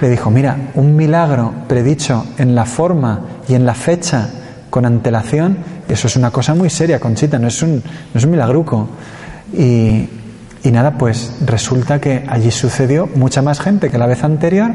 le 0.00 0.08
dijo, 0.08 0.30
mira, 0.30 0.70
un 0.74 0.96
milagro 0.96 1.52
predicho 1.68 2.24
en 2.38 2.54
la 2.54 2.64
forma 2.64 3.20
y 3.46 3.54
en 3.54 3.66
la 3.66 3.74
fecha 3.74 4.30
con 4.70 4.86
antelación, 4.86 5.58
eso 5.86 6.06
es 6.06 6.16
una 6.16 6.30
cosa 6.30 6.54
muy 6.54 6.70
seria, 6.70 6.98
Conchita, 6.98 7.38
no 7.38 7.48
es 7.48 7.62
un, 7.62 7.74
no 7.74 8.18
es 8.18 8.24
un 8.24 8.30
milagruco. 8.30 8.88
Y, 9.52 10.08
y 10.62 10.70
nada, 10.70 10.98
pues 10.98 11.36
resulta 11.44 12.00
que 12.00 12.24
allí 12.28 12.50
sucedió 12.50 13.08
mucha 13.14 13.40
más 13.40 13.60
gente 13.60 13.90
que 13.90 13.96
la 13.96 14.06
vez 14.06 14.24
anterior, 14.24 14.72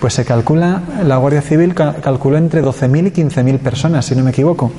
pues 0.00 0.14
se 0.14 0.24
calcula, 0.24 0.82
la 1.04 1.16
Guardia 1.16 1.42
Civil 1.42 1.74
calculó 1.74 2.36
entre 2.36 2.62
12.000 2.62 3.08
y 3.08 3.10
15.000 3.10 3.58
personas, 3.58 4.06
si 4.06 4.14
no 4.14 4.22
me 4.22 4.30
equivoco, 4.30 4.70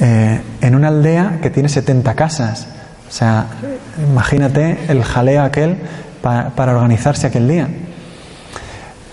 eh, 0.00 0.40
en 0.60 0.74
una 0.74 0.88
aldea 0.88 1.38
que 1.40 1.48
tiene 1.50 1.68
70 1.68 2.14
casas. 2.14 2.68
O 3.08 3.12
sea, 3.12 3.46
imagínate 4.10 4.76
el 4.88 5.02
jaleo 5.02 5.42
aquel 5.42 5.78
para 6.20 6.76
organizarse 6.76 7.26
aquel 7.26 7.48
día. 7.48 7.68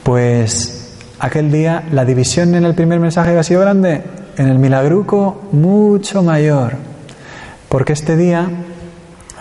Pues 0.04 0.98
aquel 1.20 1.52
día 1.52 1.84
la 1.92 2.04
división 2.04 2.54
en 2.56 2.66
el 2.66 2.76
primer 2.76 3.00
mensaje 3.00 3.30
había 3.30 3.44
sido 3.44 3.62
grande, 3.62 4.04
en 4.38 4.50
el 4.50 4.60
milagruco 4.60 5.48
mucho 5.54 6.22
mayor, 6.22 6.74
porque 7.70 7.94
este 7.94 8.18
día 8.18 8.50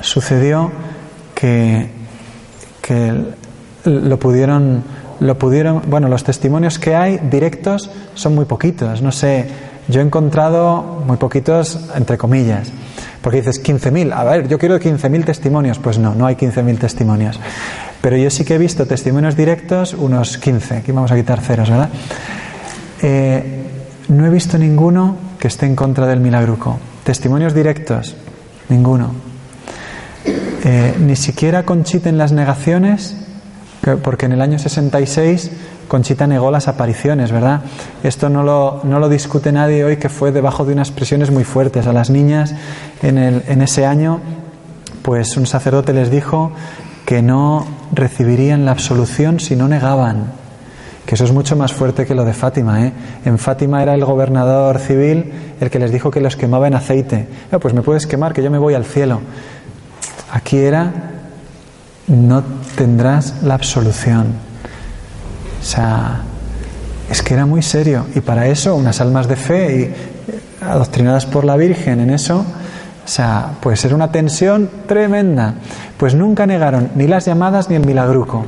sucedió 0.04 0.70
que, 1.34 1.88
que 2.80 3.14
lo 3.84 4.18
pudieron, 4.18 4.84
lo 5.20 5.38
pudieron, 5.38 5.82
bueno, 5.88 6.08
los 6.08 6.24
testimonios 6.24 6.78
que 6.78 6.94
hay 6.94 7.18
directos 7.18 7.90
son 8.14 8.34
muy 8.34 8.44
poquitos, 8.44 9.02
no 9.02 9.12
sé, 9.12 9.46
yo 9.88 10.00
he 10.00 10.04
encontrado 10.04 11.02
muy 11.06 11.16
poquitos 11.16 11.78
entre 11.94 12.16
comillas, 12.16 12.70
porque 13.20 13.38
dices 13.38 13.62
15.000, 13.62 14.12
a 14.12 14.24
ver, 14.24 14.48
yo 14.48 14.58
quiero 14.58 14.78
15.000 14.78 15.24
testimonios, 15.24 15.78
pues 15.78 15.98
no, 15.98 16.14
no 16.14 16.26
hay 16.26 16.36
15.000 16.36 16.78
testimonios. 16.78 17.40
Pero 18.00 18.18
yo 18.18 18.28
sí 18.28 18.44
que 18.44 18.56
he 18.56 18.58
visto 18.58 18.86
testimonios 18.86 19.34
directos, 19.34 19.94
unos 19.94 20.36
15, 20.36 20.76
aquí 20.76 20.92
vamos 20.92 21.10
a 21.10 21.16
quitar 21.16 21.40
ceros, 21.40 21.70
¿verdad? 21.70 21.88
eh, 23.02 23.64
no 24.08 24.26
he 24.26 24.30
visto 24.30 24.58
ninguno 24.58 25.16
que 25.38 25.48
esté 25.48 25.66
en 25.66 25.76
contra 25.76 26.06
del 26.06 26.20
milagruco. 26.20 26.78
Testimonios 27.04 27.54
directos, 27.54 28.14
ninguno. 28.68 29.33
Eh, 30.26 30.94
ni 30.98 31.16
siquiera 31.16 31.64
Conchita 31.64 32.08
en 32.08 32.18
las 32.18 32.32
negaciones, 32.32 33.16
porque 34.02 34.26
en 34.26 34.32
el 34.32 34.40
año 34.40 34.58
66 34.58 35.50
Conchita 35.88 36.26
negó 36.26 36.50
las 36.50 36.68
apariciones, 36.68 37.30
¿verdad? 37.30 37.60
Esto 38.02 38.30
no 38.30 38.42
lo, 38.42 38.80
no 38.84 38.98
lo 38.98 39.08
discute 39.08 39.52
nadie 39.52 39.84
hoy, 39.84 39.98
que 39.98 40.08
fue 40.08 40.32
debajo 40.32 40.64
de 40.64 40.72
unas 40.72 40.90
presiones 40.90 41.30
muy 41.30 41.44
fuertes. 41.44 41.86
A 41.86 41.92
las 41.92 42.10
niñas 42.10 42.54
en, 43.02 43.18
el, 43.18 43.42
en 43.46 43.60
ese 43.60 43.84
año, 43.84 44.20
pues 45.02 45.36
un 45.36 45.46
sacerdote 45.46 45.92
les 45.92 46.10
dijo 46.10 46.52
que 47.04 47.20
no 47.20 47.66
recibirían 47.92 48.64
la 48.64 48.72
absolución 48.72 49.40
si 49.40 49.56
no 49.56 49.68
negaban. 49.68 50.32
Que 51.04 51.16
eso 51.16 51.24
es 51.24 51.32
mucho 51.32 51.54
más 51.54 51.74
fuerte 51.74 52.06
que 52.06 52.14
lo 52.14 52.24
de 52.24 52.32
Fátima. 52.32 52.86
¿eh? 52.86 52.92
En 53.26 53.38
Fátima 53.38 53.82
era 53.82 53.94
el 53.94 54.04
gobernador 54.04 54.78
civil 54.78 55.32
el 55.60 55.70
que 55.70 55.78
les 55.78 55.92
dijo 55.92 56.10
que 56.10 56.20
los 56.20 56.36
quemaba 56.36 56.66
en 56.66 56.74
aceite. 56.74 57.28
Ah, 57.52 57.58
pues 57.58 57.74
me 57.74 57.82
puedes 57.82 58.06
quemar, 58.06 58.32
que 58.32 58.42
yo 58.42 58.50
me 58.50 58.58
voy 58.58 58.72
al 58.72 58.86
cielo. 58.86 59.20
Aquí 60.34 60.58
era, 60.58 60.92
no 62.08 62.42
tendrás 62.76 63.44
la 63.44 63.54
absolución. 63.54 64.26
O 65.60 65.64
sea, 65.64 66.22
es 67.08 67.22
que 67.22 67.34
era 67.34 67.46
muy 67.46 67.62
serio. 67.62 68.06
Y 68.16 68.20
para 68.20 68.48
eso, 68.48 68.74
unas 68.74 69.00
almas 69.00 69.28
de 69.28 69.36
fe 69.36 69.76
y 69.80 69.94
adoctrinadas 70.64 71.24
por 71.24 71.44
la 71.44 71.56
Virgen 71.56 72.00
en 72.00 72.10
eso, 72.10 72.40
o 72.40 73.08
sea, 73.08 73.52
pues 73.60 73.84
era 73.84 73.94
una 73.94 74.10
tensión 74.10 74.68
tremenda. 74.88 75.54
Pues 75.96 76.16
nunca 76.16 76.46
negaron 76.46 76.90
ni 76.96 77.06
las 77.06 77.26
llamadas 77.26 77.70
ni 77.70 77.76
el 77.76 77.86
milagruco. 77.86 78.44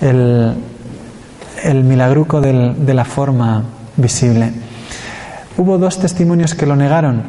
El, 0.00 0.54
milagruco 1.82 2.40
de 2.40 2.94
la 2.94 3.04
forma 3.04 3.64
visible. 3.96 4.52
Hubo 5.58 5.76
dos 5.76 5.98
testimonios 5.98 6.54
que 6.54 6.66
lo 6.66 6.76
negaron 6.76 7.20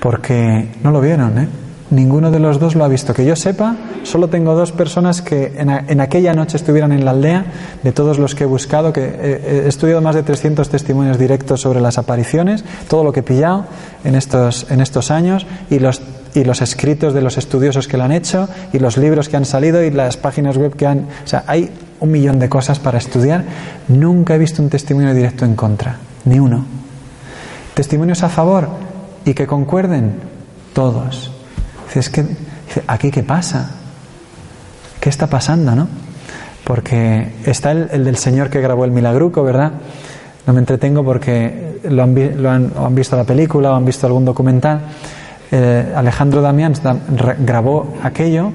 porque 0.00 0.68
no 0.82 0.90
lo 0.90 1.00
vieron, 1.00 1.38
¿eh? 1.38 1.48
Ninguno 1.90 2.30
de 2.30 2.38
los 2.38 2.58
dos 2.58 2.74
lo 2.74 2.84
ha 2.84 2.88
visto. 2.88 3.12
Que 3.12 3.26
yo 3.26 3.36
sepa, 3.36 3.76
solo 4.04 4.28
tengo 4.28 4.54
dos 4.54 4.72
personas 4.72 5.20
que 5.20 5.52
en, 5.56 6.00
aquella 6.00 6.32
noche 6.32 6.56
estuvieran 6.56 6.92
en 6.92 7.04
la 7.04 7.10
aldea, 7.10 7.44
de 7.82 7.92
todos 7.92 8.18
los 8.18 8.34
que 8.34 8.44
he 8.44 8.46
buscado, 8.46 8.92
que 8.92 9.02
he, 9.02 9.68
estudiado 9.68 10.00
más 10.00 10.14
de 10.14 10.22
300 10.22 10.68
testimonios 10.68 11.18
directos 11.18 11.60
sobre 11.60 11.80
las 11.80 11.98
apariciones, 11.98 12.64
todo 12.88 13.04
lo 13.04 13.12
que 13.12 13.20
he 13.20 13.22
pillado 13.22 13.66
en 14.02 14.14
estos, 14.14 14.70
en 14.70 14.80
estos 14.80 15.10
años 15.10 15.46
y 15.68 15.78
los, 15.78 16.00
y 16.34 16.44
los 16.44 16.62
escritos 16.62 17.12
de 17.12 17.20
los 17.20 17.36
estudiosos 17.36 17.86
que 17.86 17.98
lo 17.98 18.04
han 18.04 18.12
hecho 18.12 18.48
y 18.72 18.78
los 18.78 18.96
libros 18.96 19.28
que 19.28 19.36
han 19.36 19.44
salido 19.44 19.84
y 19.84 19.90
las 19.90 20.16
páginas 20.16 20.56
web 20.56 20.74
que 20.74 20.86
han... 20.86 21.00
O 21.24 21.26
sea, 21.26 21.44
hay 21.46 21.70
un 22.00 22.10
millón 22.10 22.38
de 22.38 22.48
cosas 22.48 22.78
para 22.78 22.96
estudiar. 22.96 23.44
Nunca 23.88 24.34
he 24.34 24.38
visto 24.38 24.62
un 24.62 24.70
testimonio 24.70 25.12
directo 25.12 25.44
en 25.44 25.54
contra, 25.54 25.98
ni 26.24 26.40
uno. 26.40 26.64
Testimonios 27.74 28.22
a 28.22 28.30
favor 28.30 28.68
y 29.26 29.34
que 29.34 29.46
concuerden, 29.46 30.14
todos. 30.72 31.33
Es 31.94 32.10
que, 32.10 32.24
¿aquí 32.88 33.10
qué 33.10 33.22
pasa? 33.22 33.70
¿Qué 35.00 35.08
está 35.08 35.28
pasando, 35.28 35.74
no? 35.74 35.88
Porque 36.64 37.34
está 37.46 37.70
el, 37.70 38.04
del 38.04 38.16
Señor 38.16 38.50
que 38.50 38.60
grabó 38.60 38.84
el 38.84 38.90
milagruco, 38.90 39.44
¿verdad? 39.44 39.72
No 40.46 40.52
me 40.52 40.58
entretengo 40.58 41.04
porque 41.04 41.78
lo 41.84 42.02
han, 42.02 42.42
lo 42.42 42.50
han, 42.50 42.94
visto 42.94 43.16
la 43.16 43.24
película 43.24 43.70
o 43.70 43.74
han 43.76 43.84
visto 43.84 44.06
algún 44.06 44.24
documental. 44.24 44.80
Eh, 45.52 45.92
Alejandro 45.94 46.42
Damián 46.42 46.74
grabó 47.38 47.94
aquello 48.02 48.50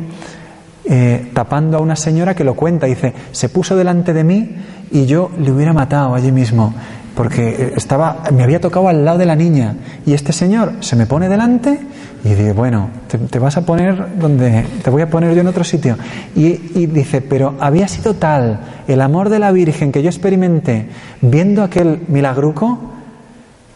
eh, 0.85 1.31
tapando 1.33 1.77
a 1.77 1.81
una 1.81 1.95
señora 1.95 2.35
que 2.35 2.43
lo 2.43 2.55
cuenta. 2.55 2.87
Dice, 2.87 3.13
se 3.31 3.49
puso 3.49 3.75
delante 3.75 4.13
de 4.13 4.23
mí 4.23 4.55
y 4.91 5.05
yo 5.05 5.31
le 5.39 5.51
hubiera 5.51 5.71
matado 5.71 6.13
allí 6.13 6.31
mismo 6.31 6.73
porque 7.19 7.73
estaba, 7.75 8.23
me 8.31 8.43
había 8.43 8.61
tocado 8.61 8.87
al 8.87 9.03
lado 9.03 9.17
de 9.17 9.25
la 9.25 9.35
niña 9.35 9.75
y 10.05 10.13
este 10.13 10.31
señor 10.31 10.75
se 10.79 10.95
me 10.95 11.05
pone 11.05 11.27
delante 11.27 11.77
y 12.23 12.29
dice, 12.29 12.53
bueno, 12.53 12.91
te, 13.29 13.39
vas 13.39 13.57
a 13.57 13.65
poner 13.65 14.17
donde, 14.17 14.63
te 14.81 14.89
voy 14.89 15.01
a 15.01 15.09
poner 15.09 15.35
yo 15.35 15.41
en 15.41 15.47
otro 15.47 15.65
sitio. 15.65 15.97
Y, 16.33 16.79
y, 16.79 16.85
dice, 16.85 17.19
pero 17.19 17.55
había 17.59 17.89
sido 17.89 18.13
tal 18.13 18.61
el 18.87 19.01
amor 19.01 19.27
de 19.27 19.39
la 19.39 19.51
Virgen 19.51 19.91
que 19.91 20.01
yo 20.01 20.09
experimenté 20.09 20.87
viendo 21.19 21.61
aquel 21.61 22.03
milagruco 22.07 22.79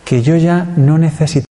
que 0.06 0.22
yo 0.22 0.38
ya 0.38 0.66
no 0.78 0.98
necesitaba 0.98 1.53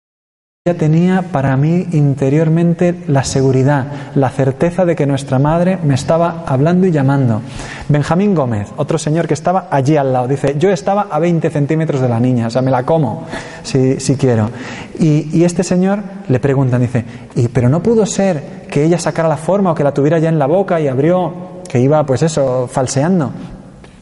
tenía 0.75 1.23
para 1.33 1.57
mí 1.57 1.87
interiormente 1.93 2.95
la 3.07 3.25
seguridad, 3.25 3.87
la 4.15 4.31
certeza 4.31 4.85
de 4.85 4.97
que 4.97 5.07
nuestra 5.07 5.39
madre 5.39 5.79
me 5.83 5.95
estaba 5.95 6.45
hablando 6.47 6.87
y 6.87 6.91
llamando. 6.91 7.41
Benjamín 7.89 8.35
Gómez, 8.35 8.69
otro 8.77 8.99
señor 8.99 9.27
que 9.27 9.35
estaba 9.35 9.69
allí 9.71 9.97
al 9.97 10.13
lado, 10.13 10.29
dice, 10.29 10.57
yo 10.59 10.71
estaba 10.71 11.09
a 11.11 11.19
20 11.19 11.51
centímetros 11.51 12.01
de 12.01 12.09
la 12.09 12.21
niña, 12.21 12.49
o 12.49 12.51
sea, 12.51 12.63
me 12.63 12.71
la 12.71 12.85
como 12.85 13.27
si, 13.63 13.99
si 14.01 14.17
quiero. 14.17 14.51
Y, 14.99 15.45
este 15.49 15.63
señor 15.63 16.03
le 16.29 16.41
preguntan, 16.41 16.83
dice, 16.83 17.05
¿y, 17.35 17.49
pero 17.49 17.69
no 17.69 17.83
pudo 17.83 18.05
ser 18.05 18.67
que 18.71 18.85
ella 18.85 18.99
sacara 18.99 19.29
la 19.29 19.37
forma 19.39 19.73
o 19.73 19.75
que 19.75 19.85
la 19.85 19.95
tuviera 19.95 20.19
ya 20.19 20.29
en 20.29 20.39
la 20.39 20.47
boca 20.47 20.81
y 20.81 20.89
abrió, 20.89 21.33
que 21.67 21.81
iba 21.81 22.05
pues 22.05 22.23
eso, 22.23 22.69
falseando? 22.71 23.33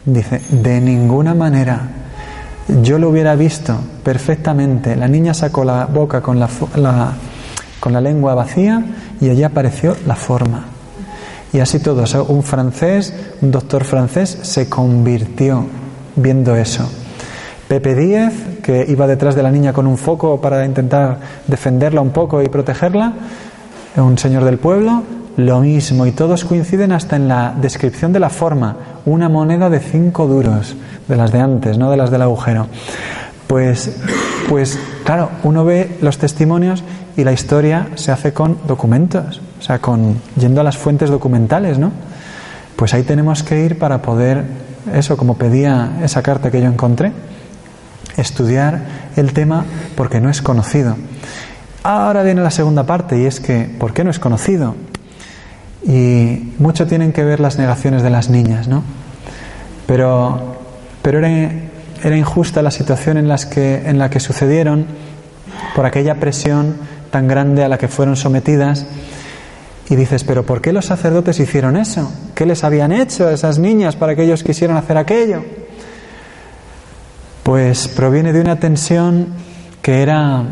Dice, 0.05 0.41
de 0.51 0.81
ninguna 0.81 1.35
manera 1.35 2.06
yo 2.69 2.99
lo 2.99 3.09
hubiera 3.09 3.35
visto 3.37 3.77
perfectamente. 4.03 4.97
La 4.97 5.09
niña 5.09 5.35
sacó 5.35 5.65
la 5.65 5.87
boca 5.87 6.21
con 6.21 6.39
la, 6.39 6.49
con 7.81 7.93
la 7.93 8.01
lengua 8.01 8.35
vacía 8.35 8.85
y 9.21 9.29
allí 9.31 9.43
apareció 9.43 9.97
la 10.07 10.17
forma. 10.17 10.65
Y 11.53 11.61
así 11.61 11.79
todo, 11.79 12.05
un 12.25 12.43
francés, 12.43 13.15
un 13.41 13.51
doctor 13.51 13.85
francés, 13.85 14.39
se 14.43 14.69
convirtió 14.69 15.65
viendo 16.17 16.57
eso. 16.57 16.89
Pepe 17.69 17.95
Díez, 17.95 18.33
que 18.63 18.85
iba 18.89 19.07
detrás 19.07 19.35
de 19.35 19.43
la 19.43 19.51
niña 19.51 19.73
con 19.73 19.87
un 19.87 19.97
foco 19.97 20.41
para 20.41 20.65
intentar 20.65 21.19
defenderla 21.47 22.01
un 22.01 22.11
poco 22.11 22.43
y 22.43 22.49
protegerla, 22.49 23.13
un 23.97 24.19
señor 24.19 24.45
del 24.45 24.59
pueblo, 24.59 25.03
lo 25.37 25.61
mismo, 25.61 26.07
y 26.07 26.13
todos 26.13 26.45
coinciden 26.45 26.93
hasta 26.93 27.17
en 27.17 27.29
la 27.29 27.55
descripción 27.61 28.13
de 28.13 28.21
la 28.21 28.31
forma, 28.31 28.77
una 29.05 29.29
moneda 29.29 29.69
de 29.69 29.81
cinco 29.81 30.27
duros 30.27 30.75
de 31.09 31.17
las 31.17 31.31
de 31.33 31.41
antes, 31.41 31.79
no 31.79 31.91
de 31.91 31.97
las 31.97 32.11
del 32.11 32.23
agujero. 32.23 32.67
Pues, 33.47 33.97
pues 34.49 34.79
claro, 35.05 35.31
uno 35.45 35.65
ve 35.65 35.99
los 36.01 36.19
testimonios 36.19 36.83
y 37.17 37.25
la 37.25 37.33
historia 37.33 37.89
se 37.95 38.13
hace 38.13 38.33
con 38.33 38.59
documentos, 38.67 39.41
o 39.59 39.63
sea, 39.63 39.79
con 39.79 40.17
yendo 40.39 40.61
a 40.61 40.65
las 40.65 40.79
fuentes 40.79 41.11
documentales, 41.11 41.79
¿no? 41.79 41.93
Pues 42.75 42.95
ahí 42.95 43.03
tenemos 43.03 43.43
que 43.43 43.65
ir 43.65 43.79
para 43.79 44.03
poder, 44.03 44.45
eso 44.93 45.17
como 45.17 45.37
pedía 45.37 45.99
esa 46.03 46.23
carta 46.23 46.51
que 46.51 46.61
yo 46.61 46.67
encontré, 46.67 47.13
estudiar 48.17 48.81
el 49.17 49.33
tema 49.33 49.65
porque 49.97 50.21
no 50.21 50.31
es 50.31 50.43
conocido. 50.43 50.97
Ahora 51.83 52.23
viene 52.23 52.43
la 52.43 52.51
segunda 52.51 52.85
parte 52.85 53.21
y 53.21 53.27
es 53.27 53.39
que, 53.39 53.71
¿por 53.79 53.93
qué 53.93 54.03
no 54.03 54.11
es 54.11 54.19
conocido? 54.19 54.75
Y 55.85 56.53
mucho 56.59 56.87
tienen 56.87 57.13
que 57.13 57.25
ver 57.25 57.41
las 57.41 57.59
negaciones 57.59 58.03
de 58.03 58.11
las 58.11 58.31
niñas, 58.31 58.69
¿no? 58.69 58.83
Pero 59.87 60.57
pero 61.07 61.21
era, 61.21 62.17
injusta 62.17 62.63
la 62.63 62.73
situación 62.73 63.17
en, 63.17 63.29
las 63.29 63.47
que, 63.47 63.89
en 63.89 63.97
la 63.97 64.11
que 64.11 64.19
sucedieron 64.19 64.87
por 65.77 65.87
aquella 65.87 66.17
presión 66.17 66.75
tan 67.13 67.29
grande 67.29 67.63
a 67.63 67.69
la 67.69 67.79
que 67.79 67.87
fueron 67.87 68.17
sometidas. 68.17 68.85
Y 69.89 69.95
dices, 69.95 70.25
pero 70.25 70.45
¿por 70.45 70.61
qué 70.61 70.73
los 70.73 70.87
sacerdotes 70.87 71.39
hicieron 71.39 71.77
eso? 71.77 72.13
¿Qué 72.35 72.45
les 72.45 72.65
habían 72.65 72.91
hecho 72.91 73.29
a 73.29 73.33
esas 73.33 73.61
niñas 73.61 73.95
para 73.95 74.17
que 74.17 74.25
ellos 74.25 74.43
quisieran 74.43 74.77
hacer 74.77 74.97
aquello? 74.97 75.45
Pues 77.45 77.87
proviene 77.87 78.33
de 78.33 78.41
una 78.41 78.57
tensión 78.57 79.29
que 79.83 80.03
era 80.03 80.43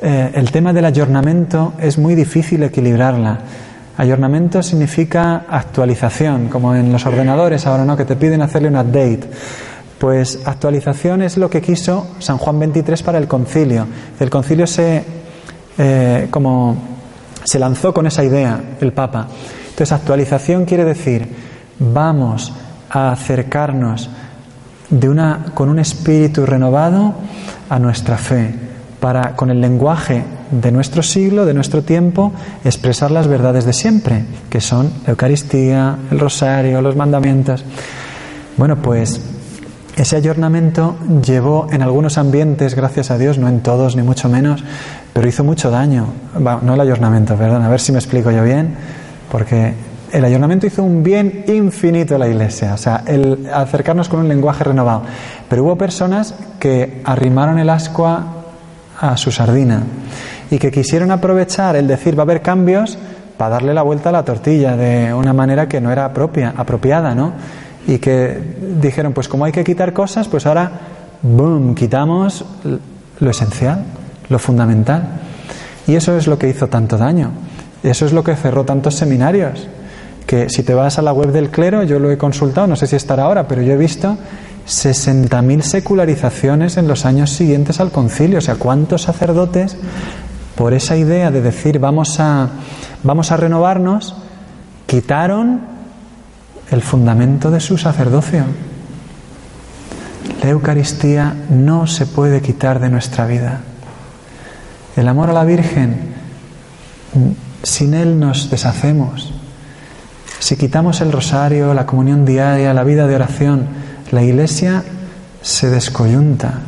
eh, 0.00 0.30
el 0.34 0.50
tema 0.50 0.72
del 0.72 0.86
ayornamiento 0.86 1.74
es 1.78 1.98
muy 1.98 2.14
difícil 2.14 2.62
equilibrarla. 2.62 3.38
Ayornamiento 3.96 4.62
significa 4.62 5.44
actualización, 5.48 6.48
como 6.48 6.74
en 6.74 6.90
los 6.90 7.06
ordenadores 7.06 7.66
ahora, 7.66 7.84
¿no? 7.84 7.96
Que 7.96 8.04
te 8.04 8.16
piden 8.16 8.42
hacerle 8.42 8.68
un 8.68 8.76
update. 8.76 9.20
Pues 9.98 10.40
actualización 10.44 11.22
es 11.22 11.36
lo 11.36 11.48
que 11.48 11.62
quiso 11.62 12.08
San 12.18 12.38
Juan 12.38 12.58
XXIII 12.58 13.04
para 13.04 13.18
el 13.18 13.28
concilio. 13.28 13.86
El 14.18 14.30
concilio 14.30 14.66
se, 14.66 15.04
eh, 15.78 16.26
como 16.30 16.76
se 17.44 17.58
lanzó 17.58 17.94
con 17.94 18.06
esa 18.06 18.24
idea, 18.24 18.60
el 18.80 18.92
Papa. 18.92 19.28
Entonces, 19.62 19.92
actualización 19.92 20.64
quiere 20.64 20.84
decir, 20.84 21.28
vamos 21.78 22.52
a 22.90 23.12
acercarnos 23.12 24.10
de 24.90 25.08
una, 25.08 25.46
con 25.54 25.68
un 25.68 25.78
espíritu 25.78 26.46
renovado 26.46 27.14
a 27.68 27.78
nuestra 27.78 28.16
fe, 28.16 28.54
para, 29.04 29.36
con 29.36 29.50
el 29.50 29.60
lenguaje 29.60 30.24
de 30.50 30.72
nuestro 30.72 31.02
siglo, 31.02 31.44
de 31.44 31.52
nuestro 31.52 31.82
tiempo, 31.82 32.32
expresar 32.64 33.10
las 33.10 33.26
verdades 33.28 33.66
de 33.66 33.74
siempre, 33.74 34.24
que 34.48 34.62
son 34.62 34.90
la 35.04 35.10
Eucaristía, 35.10 35.98
el 36.10 36.18
rosario, 36.18 36.80
los 36.80 36.96
mandamientos. 36.96 37.62
Bueno, 38.56 38.76
pues 38.76 39.20
ese 39.94 40.16
ayornamiento 40.16 40.96
llevó 41.22 41.66
en 41.70 41.82
algunos 41.82 42.16
ambientes, 42.16 42.74
gracias 42.74 43.10
a 43.10 43.18
Dios, 43.18 43.36
no 43.36 43.46
en 43.46 43.60
todos 43.60 43.94
ni 43.94 44.00
mucho 44.00 44.30
menos, 44.30 44.64
pero 45.12 45.28
hizo 45.28 45.44
mucho 45.44 45.70
daño. 45.70 46.06
no 46.38 46.72
el 46.72 46.80
ayornamiento, 46.80 47.36
perdón, 47.36 47.60
a 47.60 47.68
ver 47.68 47.80
si 47.80 47.92
me 47.92 47.98
explico 47.98 48.30
yo 48.30 48.42
bien, 48.42 48.74
porque 49.30 49.74
el 50.12 50.24
ayornamiento 50.24 50.66
hizo 50.66 50.82
un 50.82 51.02
bien 51.02 51.44
infinito 51.48 52.14
a 52.14 52.18
la 52.18 52.28
iglesia, 52.28 52.72
o 52.72 52.78
sea, 52.78 53.02
el 53.06 53.50
acercarnos 53.52 54.08
con 54.08 54.20
un 54.20 54.28
lenguaje 54.28 54.64
renovado. 54.64 55.02
Pero 55.50 55.64
hubo 55.64 55.76
personas 55.76 56.34
que 56.58 57.02
arrimaron 57.04 57.58
el 57.58 57.68
ascua 57.68 58.43
a 59.00 59.16
su 59.16 59.30
sardina 59.30 59.82
y 60.50 60.58
que 60.58 60.70
quisieron 60.70 61.10
aprovechar 61.10 61.76
el 61.76 61.86
decir 61.86 62.18
va 62.18 62.22
a 62.22 62.24
haber 62.24 62.42
cambios 62.42 62.98
para 63.36 63.50
darle 63.50 63.74
la 63.74 63.82
vuelta 63.82 64.10
a 64.10 64.12
la 64.12 64.24
tortilla 64.24 64.76
de 64.76 65.12
una 65.12 65.32
manera 65.32 65.68
que 65.68 65.80
no 65.80 65.90
era 65.90 66.12
propia, 66.12 66.54
apropiada, 66.56 67.14
¿no? 67.14 67.32
Y 67.86 67.98
que 67.98 68.40
dijeron, 68.80 69.12
pues 69.12 69.28
como 69.28 69.44
hay 69.44 69.52
que 69.52 69.64
quitar 69.64 69.92
cosas, 69.92 70.28
pues 70.28 70.46
ahora, 70.46 70.70
boom, 71.22 71.74
quitamos 71.74 72.44
lo 73.20 73.30
esencial, 73.30 73.84
lo 74.28 74.38
fundamental. 74.38 75.08
Y 75.86 75.96
eso 75.96 76.16
es 76.16 76.26
lo 76.26 76.38
que 76.38 76.48
hizo 76.48 76.68
tanto 76.68 76.96
daño. 76.96 77.30
Eso 77.82 78.06
es 78.06 78.12
lo 78.12 78.24
que 78.24 78.36
cerró 78.36 78.64
tantos 78.64 78.94
seminarios 78.94 79.68
que 80.26 80.48
si 80.48 80.62
te 80.62 80.74
vas 80.74 80.98
a 80.98 81.02
la 81.02 81.12
web 81.12 81.32
del 81.32 81.50
clero, 81.50 81.82
yo 81.82 81.98
lo 81.98 82.10
he 82.10 82.16
consultado, 82.16 82.66
no 82.66 82.76
sé 82.76 82.86
si 82.86 82.96
estará 82.96 83.24
ahora, 83.24 83.46
pero 83.46 83.62
yo 83.62 83.72
he 83.74 83.76
visto 83.76 84.16
60.000 84.66 85.62
secularizaciones 85.62 86.76
en 86.76 86.88
los 86.88 87.04
años 87.04 87.30
siguientes 87.30 87.80
al 87.80 87.90
concilio. 87.90 88.38
O 88.38 88.42
sea, 88.42 88.56
¿cuántos 88.56 89.02
sacerdotes, 89.02 89.76
por 90.54 90.72
esa 90.72 90.96
idea 90.96 91.30
de 91.30 91.42
decir 91.42 91.78
vamos 91.78 92.18
a, 92.20 92.48
vamos 93.02 93.30
a 93.30 93.36
renovarnos, 93.36 94.16
quitaron 94.86 95.62
el 96.70 96.82
fundamento 96.82 97.50
de 97.50 97.60
su 97.60 97.76
sacerdocio? 97.76 98.44
La 100.42 100.50
Eucaristía 100.50 101.34
no 101.50 101.86
se 101.86 102.06
puede 102.06 102.40
quitar 102.40 102.80
de 102.80 102.88
nuestra 102.88 103.26
vida. 103.26 103.60
El 104.96 105.08
amor 105.08 105.30
a 105.30 105.32
la 105.32 105.44
Virgen, 105.44 106.14
sin 107.62 107.94
él 107.94 108.18
nos 108.18 108.50
deshacemos. 108.50 109.32
Si 110.38 110.56
quitamos 110.56 111.00
el 111.00 111.12
rosario, 111.12 111.72
la 111.74 111.86
comunión 111.86 112.24
diaria, 112.24 112.74
la 112.74 112.84
vida 112.84 113.06
de 113.06 113.16
oración, 113.16 113.66
la 114.10 114.22
iglesia 114.22 114.84
se 115.42 115.70
descoyunta. 115.70 116.60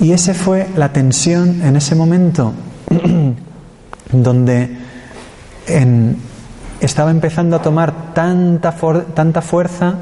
Y 0.00 0.12
esa 0.12 0.34
fue 0.34 0.68
la 0.76 0.92
tensión 0.92 1.62
en 1.62 1.76
ese 1.76 1.94
momento 1.94 2.52
donde 4.12 4.76
estaba 6.80 7.10
empezando 7.10 7.56
a 7.56 7.62
tomar 7.62 8.14
tanta, 8.14 8.74
tanta 9.14 9.42
fuerza 9.42 9.96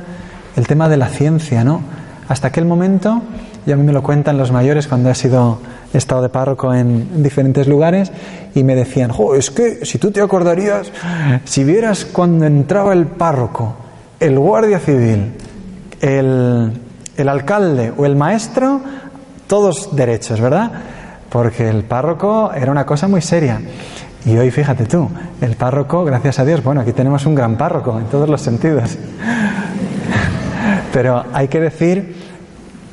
el 0.57 0.67
tema 0.67 0.89
de 0.89 0.97
la 0.97 1.09
ciencia, 1.09 1.64
¿no? 1.64 1.81
Hasta 2.29 2.49
aquel 2.49 2.64
momento, 2.64 3.23
y 3.67 3.73
a 3.73 3.77
mí 3.77 3.83
me 3.83 3.93
lo 3.93 4.03
cuentan 4.03 4.37
los 4.37 4.53
mayores 4.53 4.87
cuando 4.87 5.11
he 5.11 5.14
sido 5.14 5.61
he 5.93 5.99
estado 5.99 6.23
de 6.23 6.29
párroco 6.29 6.75
en 6.75 7.23
diferentes 7.23 7.67
lugares 7.67 8.12
y 8.55 8.64
me 8.64 8.75
decían, 8.75 9.11
jo, 9.11 9.35
es 9.35 9.51
que 9.51 9.85
si 9.85 9.99
tú 9.99 10.11
te 10.11 10.21
acordarías, 10.21 10.91
si 11.45 11.64
vieras 11.64 12.05
cuando 12.05 12.45
entraba 12.45 12.93
el 12.93 13.07
párroco, 13.07 13.75
el 14.21 14.39
guardia 14.39 14.79
civil, 14.79 15.33
el, 16.01 16.72
el 17.16 17.28
alcalde 17.28 17.92
o 17.97 18.07
el 18.07 18.16
maestro, 18.16 18.80
todos 19.47 19.94
derechos, 19.94 20.40
¿verdad? 20.40 20.70
Porque 21.30 21.68
el 21.68 21.84
párroco 21.84 22.53
era 22.53 22.70
una 22.70 22.86
cosa 22.86 23.09
muy 23.09 23.22
seria. 23.22 23.61
Y 24.24 24.36
hoy 24.36 24.51
fíjate 24.51 24.86
tú, 24.86 25.09
el 25.40 25.55
párroco, 25.55 26.05
gracias 26.05 26.40
a 26.40 26.44
Dios, 26.44 26.62
bueno, 26.62 26.80
aquí 26.80 26.92
tenemos 26.92 27.24
un 27.26 27.34
gran 27.34 27.57
párroco 27.57 27.97
en 27.99 28.07
todos 28.07 28.28
los 28.28 28.40
sentidos. 28.40 28.99
Pero 30.92 31.24
hay 31.32 31.47
que 31.47 31.61
decir, 31.61 32.16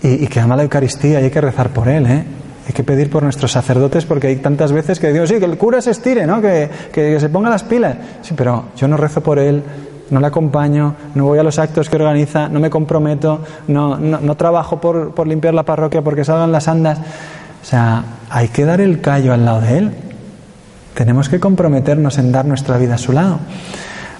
y, 0.04 0.28
que 0.28 0.40
ama 0.40 0.56
la 0.56 0.64
Eucaristía, 0.64 1.20
y 1.22 1.24
hay 1.24 1.32
que 1.32 1.42
rezar 1.42 1.70
por 1.70 1.88
él, 1.88 2.06
¿eh? 2.06 2.24
Hay 2.68 2.74
que 2.74 2.84
pedir 2.84 3.10
por 3.10 3.24
nuestros 3.24 3.52
sacerdotes 3.52 4.06
porque 4.06 4.28
hay 4.28 4.38
tantas 4.38 4.72
veces 4.72 5.00
que 5.00 5.12
digo, 5.12 5.26
sí, 5.26 5.40
que 5.40 5.46
el 5.46 5.58
cura 5.58 5.82
se 5.82 5.92
estire, 5.92 6.28
¿no? 6.28 6.40
Que, 6.42 6.70
que, 6.92 7.20
se 7.20 7.30
ponga 7.30 7.50
las 7.50 7.64
pilas. 7.64 7.96
Sí, 8.22 8.34
pero 8.38 8.66
yo 8.78 8.88
no 8.88 8.96
rezo 8.96 9.22
por 9.22 9.40
él, 9.40 9.64
no 10.10 10.20
le 10.20 10.28
acompaño, 10.28 10.96
no 11.16 11.26
voy 11.26 11.40
a 11.40 11.44
los 11.44 11.60
actos 11.60 11.90
que 11.90 11.96
organiza, 11.96 12.50
no 12.50 12.60
me 12.60 12.70
comprometo, 12.70 13.42
no, 13.68 13.98
no, 13.98 14.36
trabajo 14.36 14.80
por, 14.80 15.14
por, 15.14 15.28
limpiar 15.28 15.54
la 15.54 15.64
parroquia 15.64 16.02
porque 16.02 16.26
salgan 16.26 16.52
las 16.52 16.68
andas. 16.68 17.00
O 17.00 17.66
sea, 17.66 18.04
hay 18.30 18.50
que 18.50 18.66
dar 18.66 18.82
el 18.82 19.02
callo 19.02 19.34
al 19.34 19.46
lado 19.46 19.62
de 19.62 19.78
él. 19.78 19.92
Tenemos 20.94 21.30
que 21.30 21.40
comprometernos 21.40 22.18
en 22.18 22.32
dar 22.32 22.46
nuestra 22.46 22.78
vida 22.78 22.96
a 22.96 22.98
su 22.98 23.14
lado. 23.14 23.40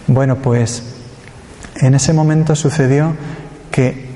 Bueno, 0.08 0.38
pues 0.38 0.84
en 1.76 1.94
ese 1.94 2.14
momento 2.14 2.56
sucedió 2.56 3.14
que 3.72 4.08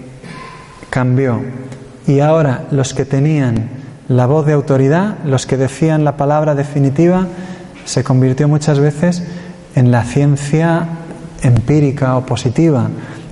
cambió. 0.89 1.41
Y 2.07 2.22
ahora 2.22 2.65
los 2.72 2.93
que 2.93 3.05
tenían 3.05 3.70
la 4.07 4.26
voz 4.26 4.45
de 4.45 4.53
autoridad, 4.53 5.18
los 5.26 5.45
que 5.45 5.57
decían 5.57 6.05
la 6.05 6.15
palabra 6.15 6.55
definitiva, 6.55 7.28
se 7.86 8.03
convirtió 8.03 8.47
muchas 8.47 8.80
veces 8.80 9.24
en 9.76 9.91
la 9.91 10.03
ciencia 10.03 10.88
empírica 11.42 12.18
o 12.18 12.26
positiva, 12.26 12.90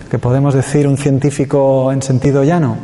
que 0.09 0.19
podemos 0.19 0.53
decir 0.53 0.87
un 0.87 0.97
científico 0.97 1.91
en 1.91 2.01
sentido 2.01 2.43
llano. 2.43 2.77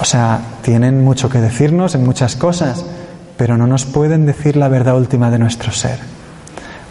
O 0.00 0.04
sea, 0.04 0.40
tienen 0.62 1.02
mucho 1.02 1.28
que 1.28 1.38
decirnos 1.38 1.94
en 1.94 2.04
muchas 2.04 2.36
cosas, 2.36 2.84
pero 3.36 3.56
no 3.56 3.66
nos 3.66 3.84
pueden 3.84 4.26
decir 4.26 4.56
la 4.56 4.68
verdad 4.68 4.96
última 4.96 5.30
de 5.30 5.38
nuestro 5.38 5.72
ser. 5.72 5.98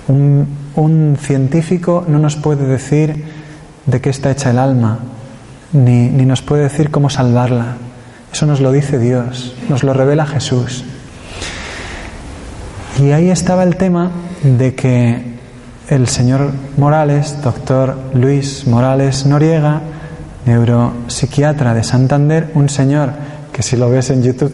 Un, 0.08 0.48
un 0.76 1.18
científico 1.20 2.06
no 2.08 2.20
nos 2.20 2.36
puede 2.36 2.66
decir 2.66 3.26
de 3.86 4.02
qué 4.02 4.10
está 4.10 4.32
hecha 4.32 4.52
el 4.52 4.60
alma, 4.60 5.00
ni, 5.74 6.10
ni 6.10 6.26
nos 6.26 6.42
puede 6.42 6.64
decir 6.64 6.90
cómo 6.90 7.10
salvarla. 7.10 7.78
Eso 8.32 8.46
nos 8.46 8.60
lo 8.60 8.72
dice 8.72 9.00
Dios, 9.00 9.56
nos 9.70 9.84
lo 9.84 9.94
revela 9.94 10.26
Jesús. 10.26 10.84
Y 13.02 13.12
ahí 13.12 13.30
estaba 13.30 13.64
el 13.64 13.76
tema 13.76 14.12
de 14.44 14.74
que 14.74 15.35
el 15.90 16.08
señor 16.08 16.52
Morales, 16.78 17.42
doctor 17.44 17.96
Luis 18.14 18.66
Morales 18.66 19.26
Noriega, 19.26 19.82
neuropsiquiatra 20.46 21.74
de 21.74 21.84
Santander, 21.84 22.52
un 22.56 22.70
señor 22.70 23.12
que 23.52 23.62
si 23.62 23.78
lo 23.78 23.90
ves 23.90 24.10
en 24.10 24.24
YouTube, 24.24 24.52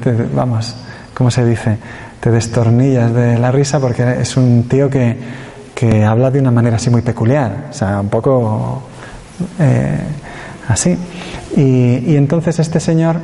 te, 0.00 0.12
vamos, 0.34 0.74
¿cómo 1.14 1.30
se 1.30 1.44
dice? 1.44 1.78
Te 2.20 2.30
destornillas 2.30 3.12
de 3.12 3.38
la 3.38 3.50
risa 3.50 3.80
porque 3.80 4.20
es 4.20 4.36
un 4.36 4.68
tío 4.68 4.88
que, 4.88 5.16
que 5.74 6.04
habla 6.04 6.30
de 6.30 6.38
una 6.38 6.50
manera 6.50 6.76
así 6.76 6.90
muy 6.90 7.02
peculiar, 7.02 7.68
o 7.70 7.72
sea, 7.72 8.00
un 8.00 8.08
poco 8.08 8.82
eh, 9.58 9.98
así. 10.68 10.96
Y, 11.56 12.16
entonces 12.16 12.58
este 12.60 12.80
señor 12.80 13.16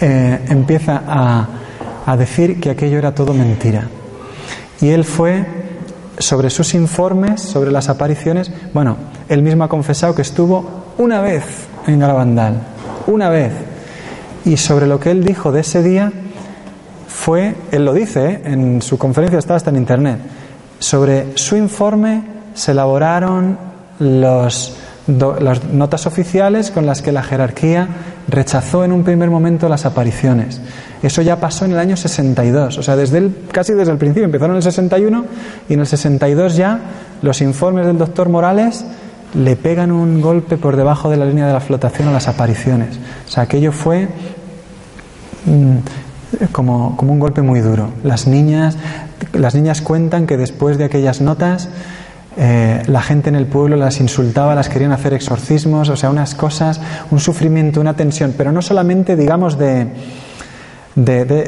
eh, 0.00 0.40
empieza 0.48 1.02
a, 1.06 1.48
a 2.06 2.16
decir 2.16 2.60
que 2.60 2.70
aquello 2.70 2.98
era 2.98 3.14
todo 3.14 3.34
mentira. 3.34 3.88
Y 4.80 4.90
él 4.90 5.04
fue 5.04 5.57
sobre 6.18 6.50
sus 6.50 6.74
informes, 6.74 7.40
sobre 7.40 7.70
las 7.70 7.88
apariciones, 7.88 8.50
bueno, 8.72 8.96
él 9.28 9.42
mismo 9.42 9.64
ha 9.64 9.68
confesado 9.68 10.14
que 10.14 10.22
estuvo 10.22 10.94
una 10.98 11.20
vez 11.20 11.44
en 11.86 11.98
Garabandal, 11.98 12.60
una 13.06 13.28
vez. 13.28 13.52
Y 14.44 14.56
sobre 14.56 14.86
lo 14.86 14.98
que 14.98 15.10
él 15.10 15.24
dijo 15.24 15.52
de 15.52 15.60
ese 15.60 15.82
día 15.82 16.12
fue, 17.06 17.54
él 17.70 17.84
lo 17.84 17.92
dice, 17.92 18.26
¿eh? 18.26 18.42
en 18.44 18.82
su 18.82 18.98
conferencia 18.98 19.38
está 19.38 19.54
hasta 19.54 19.70
en 19.70 19.76
internet, 19.76 20.18
sobre 20.78 21.36
su 21.36 21.56
informe 21.56 22.22
se 22.54 22.72
elaboraron 22.72 23.58
los 23.98 24.76
las 25.08 25.64
notas 25.64 26.06
oficiales 26.06 26.70
con 26.70 26.84
las 26.84 27.00
que 27.00 27.12
la 27.12 27.22
jerarquía 27.22 27.88
rechazó 28.28 28.84
en 28.84 28.92
un 28.92 29.04
primer 29.04 29.30
momento 29.30 29.68
las 29.68 29.86
apariciones. 29.86 30.60
Eso 31.02 31.22
ya 31.22 31.40
pasó 31.40 31.64
en 31.64 31.72
el 31.72 31.78
año 31.78 31.96
62, 31.96 32.78
o 32.78 32.82
sea, 32.82 32.94
desde 32.94 33.18
el, 33.18 33.34
casi 33.50 33.72
desde 33.72 33.92
el 33.92 33.98
principio, 33.98 34.24
empezaron 34.24 34.52
en 34.52 34.58
el 34.58 34.62
61 34.62 35.24
y 35.68 35.74
en 35.74 35.80
el 35.80 35.86
62 35.86 36.56
ya 36.56 36.80
los 37.22 37.40
informes 37.40 37.86
del 37.86 37.96
doctor 37.96 38.28
Morales 38.28 38.84
le 39.34 39.56
pegan 39.56 39.92
un 39.92 40.20
golpe 40.20 40.56
por 40.56 40.76
debajo 40.76 41.10
de 41.10 41.16
la 41.16 41.24
línea 41.24 41.46
de 41.46 41.52
la 41.52 41.60
flotación 41.60 42.08
a 42.08 42.12
las 42.12 42.28
apariciones. 42.28 42.98
O 43.26 43.30
sea, 43.30 43.44
aquello 43.44 43.72
fue 43.72 44.08
mm, 45.46 46.48
como, 46.52 46.96
como 46.96 47.12
un 47.12 47.18
golpe 47.18 47.42
muy 47.42 47.60
duro. 47.60 47.90
Las 48.02 48.26
niñas, 48.26 48.76
las 49.32 49.54
niñas 49.54 49.80
cuentan 49.80 50.26
que 50.26 50.36
después 50.36 50.76
de 50.78 50.84
aquellas 50.84 51.20
notas 51.20 51.68
eh, 52.40 52.82
la 52.86 53.02
gente 53.02 53.28
en 53.30 53.34
el 53.34 53.46
pueblo 53.46 53.74
las 53.74 53.98
insultaba, 53.98 54.54
las 54.54 54.68
querían 54.68 54.92
hacer 54.92 55.12
exorcismos, 55.12 55.88
o 55.88 55.96
sea, 55.96 56.08
unas 56.08 56.36
cosas, 56.36 56.80
un 57.10 57.18
sufrimiento, 57.18 57.80
una 57.80 57.94
tensión, 57.94 58.32
pero 58.38 58.52
no 58.52 58.62
solamente, 58.62 59.16
digamos, 59.16 59.58
de, 59.58 59.88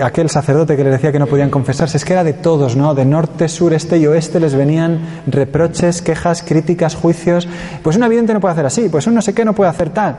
aquel 0.02 0.28
sacerdote 0.30 0.76
que 0.76 0.82
le 0.82 0.90
decía 0.90 1.12
que 1.12 1.20
no 1.20 1.28
podían 1.28 1.48
confesarse, 1.48 1.96
es 1.96 2.04
que 2.04 2.12
era 2.12 2.24
de 2.24 2.32
todos, 2.32 2.74
¿no? 2.74 2.92
De 2.96 3.04
norte, 3.04 3.48
sur, 3.48 3.72
este 3.72 3.98
y 3.98 4.06
oeste 4.08 4.40
les 4.40 4.56
venían 4.56 5.22
reproches, 5.28 6.02
quejas, 6.02 6.42
críticas, 6.42 6.96
juicios. 6.96 7.46
Pues 7.84 7.96
un 7.96 8.02
evidente 8.02 8.34
no 8.34 8.40
puede 8.40 8.54
hacer 8.54 8.66
así, 8.66 8.88
pues 8.88 9.06
un 9.06 9.14
no 9.14 9.22
sé 9.22 9.32
qué 9.32 9.44
no 9.44 9.54
puede 9.54 9.70
hacer 9.70 9.90
tal. 9.90 10.18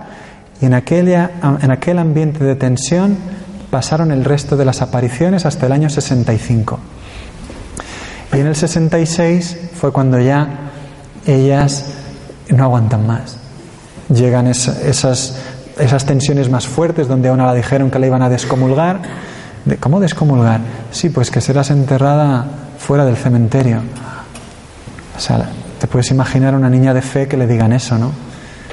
Y 0.61 0.67
en, 0.67 0.73
aquella, 0.73 1.31
en 1.61 1.71
aquel 1.71 1.99
ambiente 1.99 2.45
de 2.45 2.55
tensión 2.55 3.17
pasaron 3.69 4.11
el 4.11 4.23
resto 4.23 4.55
de 4.55 4.63
las 4.63 4.81
apariciones 4.81 5.45
hasta 5.45 5.65
el 5.65 5.73
año 5.73 5.89
65. 5.89 6.79
Y 8.33 8.39
en 8.39 8.47
el 8.47 8.55
66 8.55 9.57
fue 9.73 9.91
cuando 9.91 10.19
ya 10.19 10.71
ellas 11.25 11.85
no 12.49 12.63
aguantan 12.63 13.05
más. 13.05 13.37
Llegan 14.09 14.47
esas, 14.47 15.37
esas 15.77 16.05
tensiones 16.05 16.49
más 16.49 16.67
fuertes 16.67 17.07
donde 17.07 17.29
a 17.29 17.33
una 17.33 17.45
la 17.45 17.53
dijeron 17.53 17.91
que 17.91 17.99
la 17.99 18.07
iban 18.07 18.21
a 18.21 18.29
descomulgar. 18.29 19.01
¿Cómo 19.79 19.99
descomulgar? 19.99 20.61
Sí, 20.91 21.09
pues 21.09 21.29
que 21.29 21.41
serás 21.41 21.71
enterrada 21.71 22.45
fuera 22.79 23.05
del 23.05 23.15
cementerio. 23.15 23.81
O 25.15 25.19
sea, 25.19 25.49
te 25.79 25.87
puedes 25.87 26.09
imaginar 26.11 26.55
una 26.55 26.69
niña 26.69 26.93
de 26.93 27.01
fe 27.01 27.27
que 27.27 27.37
le 27.37 27.47
digan 27.47 27.73
eso, 27.73 27.97
¿no? 27.97 28.11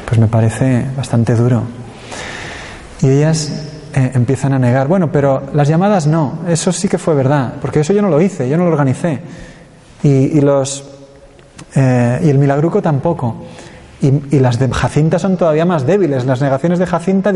Pues 0.07 0.19
me 0.19 0.29
parece 0.29 0.87
bastante 0.97 1.35
duro. 1.35 1.65
Y 3.03 3.09
ellas 3.09 3.51
eh, 3.99 4.13
empiezan 4.15 4.53
a 4.53 4.61
negar, 4.61 4.87
bueno, 4.87 5.11
pero 5.11 5.43
las 5.55 5.67
llamadas 5.67 6.07
no, 6.07 6.43
eso 6.47 6.71
sí 6.71 6.87
que 6.87 6.99
fue 6.99 7.17
verdad, 7.17 7.55
porque 7.61 7.81
eso 7.81 7.93
yo 7.93 8.01
no 8.01 8.09
lo 8.09 8.21
hice, 8.21 8.49
yo 8.49 8.57
no 8.57 8.63
lo 8.63 8.71
organicé. 8.71 9.19
Y, 10.05 10.41
los, 10.41 10.85
eh, 11.75 12.21
y 12.23 12.29
el 12.31 12.39
milagruco 12.39 12.81
tampoco. 12.81 13.47
Y, 14.01 14.39
las 14.39 14.61
de 14.61 14.69
Jacinta 14.69 15.19
son 15.19 15.37
todavía 15.37 15.65
más 15.65 15.85
débiles. 15.85 16.25
Las 16.27 16.41
negaciones 16.41 16.79
de 16.79 16.87
Jacinta 16.87 17.33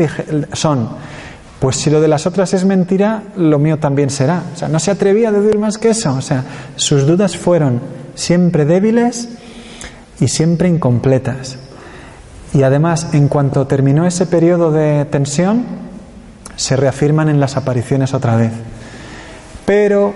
son, 0.53 0.87
pues 1.59 1.75
si 1.75 1.89
lo 1.89 1.99
de 1.99 2.07
las 2.07 2.25
otras 2.27 2.53
es 2.53 2.63
mentira, 2.63 3.23
lo 3.35 3.59
mío 3.59 3.77
también 3.77 4.09
será. 4.09 4.43
O 4.53 4.57
sea, 4.57 4.69
no 4.69 4.79
se 4.79 4.91
atrevía 4.91 5.27
a 5.27 5.31
decir 5.33 5.59
más 5.59 5.77
que 5.77 5.89
eso. 5.89 6.13
O 6.13 6.21
sea, 6.21 6.45
sus 6.77 7.05
dudas 7.05 7.35
fueron 7.35 7.81
siempre 8.15 8.63
débiles 8.63 9.27
y 10.21 10.29
siempre 10.29 10.69
incompletas. 10.69 11.57
Y 12.53 12.63
además, 12.63 13.09
en 13.13 13.27
cuanto 13.27 13.67
terminó 13.67 14.07
ese 14.07 14.25
periodo 14.27 14.71
de 14.71 15.03
tensión, 15.03 15.82
se 16.55 16.75
reafirman 16.75 17.29
en 17.29 17.39
las 17.39 17.57
apariciones 17.57 18.13
otra 18.13 18.35
vez. 18.35 18.51
Pero 19.65 20.13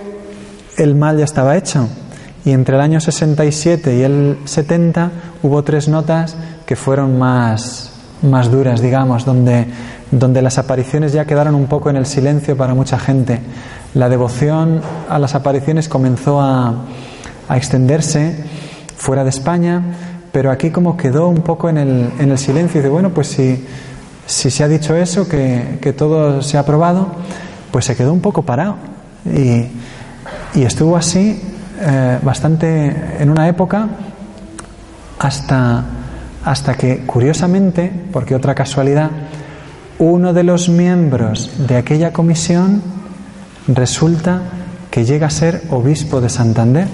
el 0.78 0.96
mal 0.96 1.18
ya 1.18 1.26
estaba 1.26 1.58
hecho. 1.58 1.88
Y 2.46 2.52
entre 2.52 2.76
el 2.76 2.82
año 2.82 3.00
67 3.00 3.98
y 3.98 4.02
el 4.04 4.38
70 4.46 5.12
hubo 5.44 5.64
tres 5.64 5.88
notas 5.88 6.36
que 6.66 6.76
fueron 6.76 7.18
más, 7.20 7.92
más 8.22 8.50
duras, 8.50 8.82
digamos, 8.82 9.26
donde, 9.26 9.68
donde 10.12 10.42
las 10.42 10.58
apariciones 10.58 11.12
ya 11.12 11.26
quedaron 11.26 11.56
un 11.56 11.68
poco 11.68 11.90
en 11.90 11.98
el 11.98 12.06
silencio 12.06 12.56
para 12.56 12.74
mucha 12.74 13.00
gente. 13.00 13.42
La 13.94 14.08
devoción 14.10 14.82
a 15.10 15.20
las 15.20 15.36
apariciones 15.36 15.90
comenzó 15.90 16.40
a, 16.40 16.86
a 17.50 17.58
extenderse 17.58 18.36
fuera 18.96 19.24
de 19.24 19.30
España, 19.30 19.82
pero 20.32 20.52
aquí 20.52 20.70
como 20.70 20.98
quedó 20.98 21.28
un 21.30 21.42
poco 21.42 21.70
en 21.70 21.78
el, 21.78 22.12
en 22.20 22.32
el 22.32 22.38
silencio. 22.38 22.80
Y 22.80 22.84
de 22.84 22.90
bueno, 22.90 23.10
pues 23.10 23.28
si, 23.28 23.66
si 24.28 24.52
se 24.52 24.64
ha 24.64 24.68
dicho 24.68 24.96
eso, 24.96 25.28
que, 25.28 25.80
que, 25.82 25.94
todo 25.94 26.44
se 26.44 26.58
ha 26.58 26.60
aprobado, 26.60 27.08
pues 27.72 27.86
se 27.86 27.96
quedó 27.96 28.14
un 28.14 28.22
poco 28.22 28.44
parado. 28.44 28.76
Y, 29.26 29.66
y 30.54 30.64
estuvo 30.64 30.96
así 30.96 31.42
eh, 31.80 32.20
bastante 32.22 33.18
en 33.20 33.30
una 33.30 33.48
época 33.48 33.88
hasta, 35.20 35.84
hasta 36.44 36.74
que, 36.76 37.06
curiosamente, 37.06 37.92
porque 38.12 38.36
otra 38.36 38.56
casualidad, 38.56 39.12
uno 40.00 40.34
de 40.34 40.44
los 40.44 40.70
miembros 40.70 41.52
de 41.68 41.78
aquella 41.78 42.14
comisión 42.14 42.82
resulta 43.68 44.42
que 44.92 45.06
llega 45.06 45.28
a 45.28 45.32
ser 45.32 45.64
obispo 45.70 46.22
de 46.22 46.30
Santander. 46.30 46.88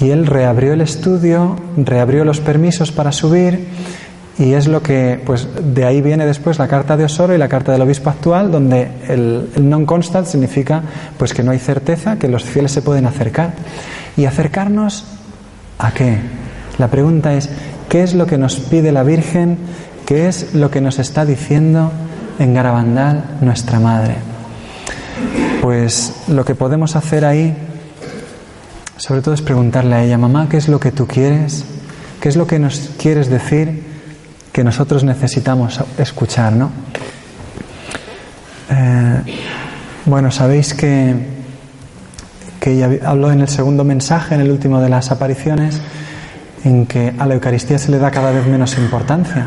Y 0.00 0.10
él 0.10 0.26
reabrió 0.26 0.72
el 0.72 0.80
estudio, 0.80 1.56
reabrió 1.76 2.24
los 2.24 2.40
permisos 2.40 2.92
para 2.92 3.10
subir 3.10 3.66
y 4.38 4.54
es 4.54 4.68
lo 4.68 4.82
que, 4.82 5.20
pues 5.26 5.48
de 5.60 5.84
ahí 5.84 6.00
viene 6.00 6.24
después 6.24 6.58
la 6.60 6.68
carta 6.68 6.96
de 6.96 7.04
Osoro 7.04 7.34
y 7.34 7.38
la 7.38 7.48
carta 7.48 7.72
del 7.72 7.82
obispo 7.82 8.10
actual, 8.10 8.52
donde 8.52 8.88
el, 9.08 9.50
non 9.58 9.82
constant 9.84 10.26
significa 10.30 10.82
pues 11.18 11.34
que 11.34 11.42
no 11.42 11.50
hay 11.50 11.58
certeza, 11.58 12.18
que 12.22 12.28
los 12.28 12.44
fieles 12.44 12.70
se 12.70 12.82
pueden 12.82 13.06
acercar. 13.06 13.54
¿Y 14.16 14.26
acercarnos 14.26 15.04
a 15.78 15.90
qué? 15.90 16.18
La 16.78 16.86
pregunta 16.86 17.34
es, 17.34 17.50
¿qué 17.88 18.04
es 18.04 18.14
lo 18.14 18.26
que 18.26 18.38
nos 18.38 18.60
pide 18.60 18.92
la 18.92 19.02
Virgen? 19.02 19.58
¿Qué 20.06 20.28
es 20.28 20.54
lo 20.54 20.70
que 20.70 20.80
nos 20.80 21.00
está 21.00 21.26
diciendo 21.26 21.90
en 22.38 22.54
Garabandal 22.54 23.38
nuestra 23.40 23.80
Madre? 23.80 24.16
Pues 25.60 26.14
lo 26.28 26.44
que 26.44 26.54
podemos 26.54 26.94
hacer 26.94 27.24
ahí, 27.24 27.56
sobre 28.96 29.20
todo 29.20 29.34
es 29.34 29.42
preguntarle 29.42 29.96
a 29.96 30.04
ella, 30.04 30.16
mamá, 30.16 30.48
¿qué 30.48 30.58
es 30.58 30.68
lo 30.68 30.78
que 30.78 30.92
tú 30.92 31.08
quieres? 31.08 31.64
¿Qué 32.20 32.28
es 32.28 32.36
lo 32.36 32.46
que 32.46 32.60
nos 32.60 32.90
quieres 32.98 33.28
decir? 33.28 33.87
Que 34.58 34.64
nosotros 34.64 35.04
necesitamos 35.04 35.78
escuchar, 35.98 36.52
¿no? 36.52 36.72
Eh, 38.68 39.22
bueno, 40.04 40.32
sabéis 40.32 40.74
que, 40.74 41.14
que 42.58 42.72
ella 42.72 42.90
habló 43.06 43.30
en 43.30 43.38
el 43.38 43.46
segundo 43.46 43.84
mensaje, 43.84 44.34
en 44.34 44.40
el 44.40 44.50
último 44.50 44.80
de 44.80 44.88
las 44.88 45.12
apariciones, 45.12 45.80
en 46.64 46.86
que 46.86 47.14
a 47.16 47.26
la 47.26 47.34
Eucaristía 47.34 47.78
se 47.78 47.92
le 47.92 48.00
da 48.00 48.10
cada 48.10 48.32
vez 48.32 48.48
menos 48.48 48.76
importancia, 48.78 49.46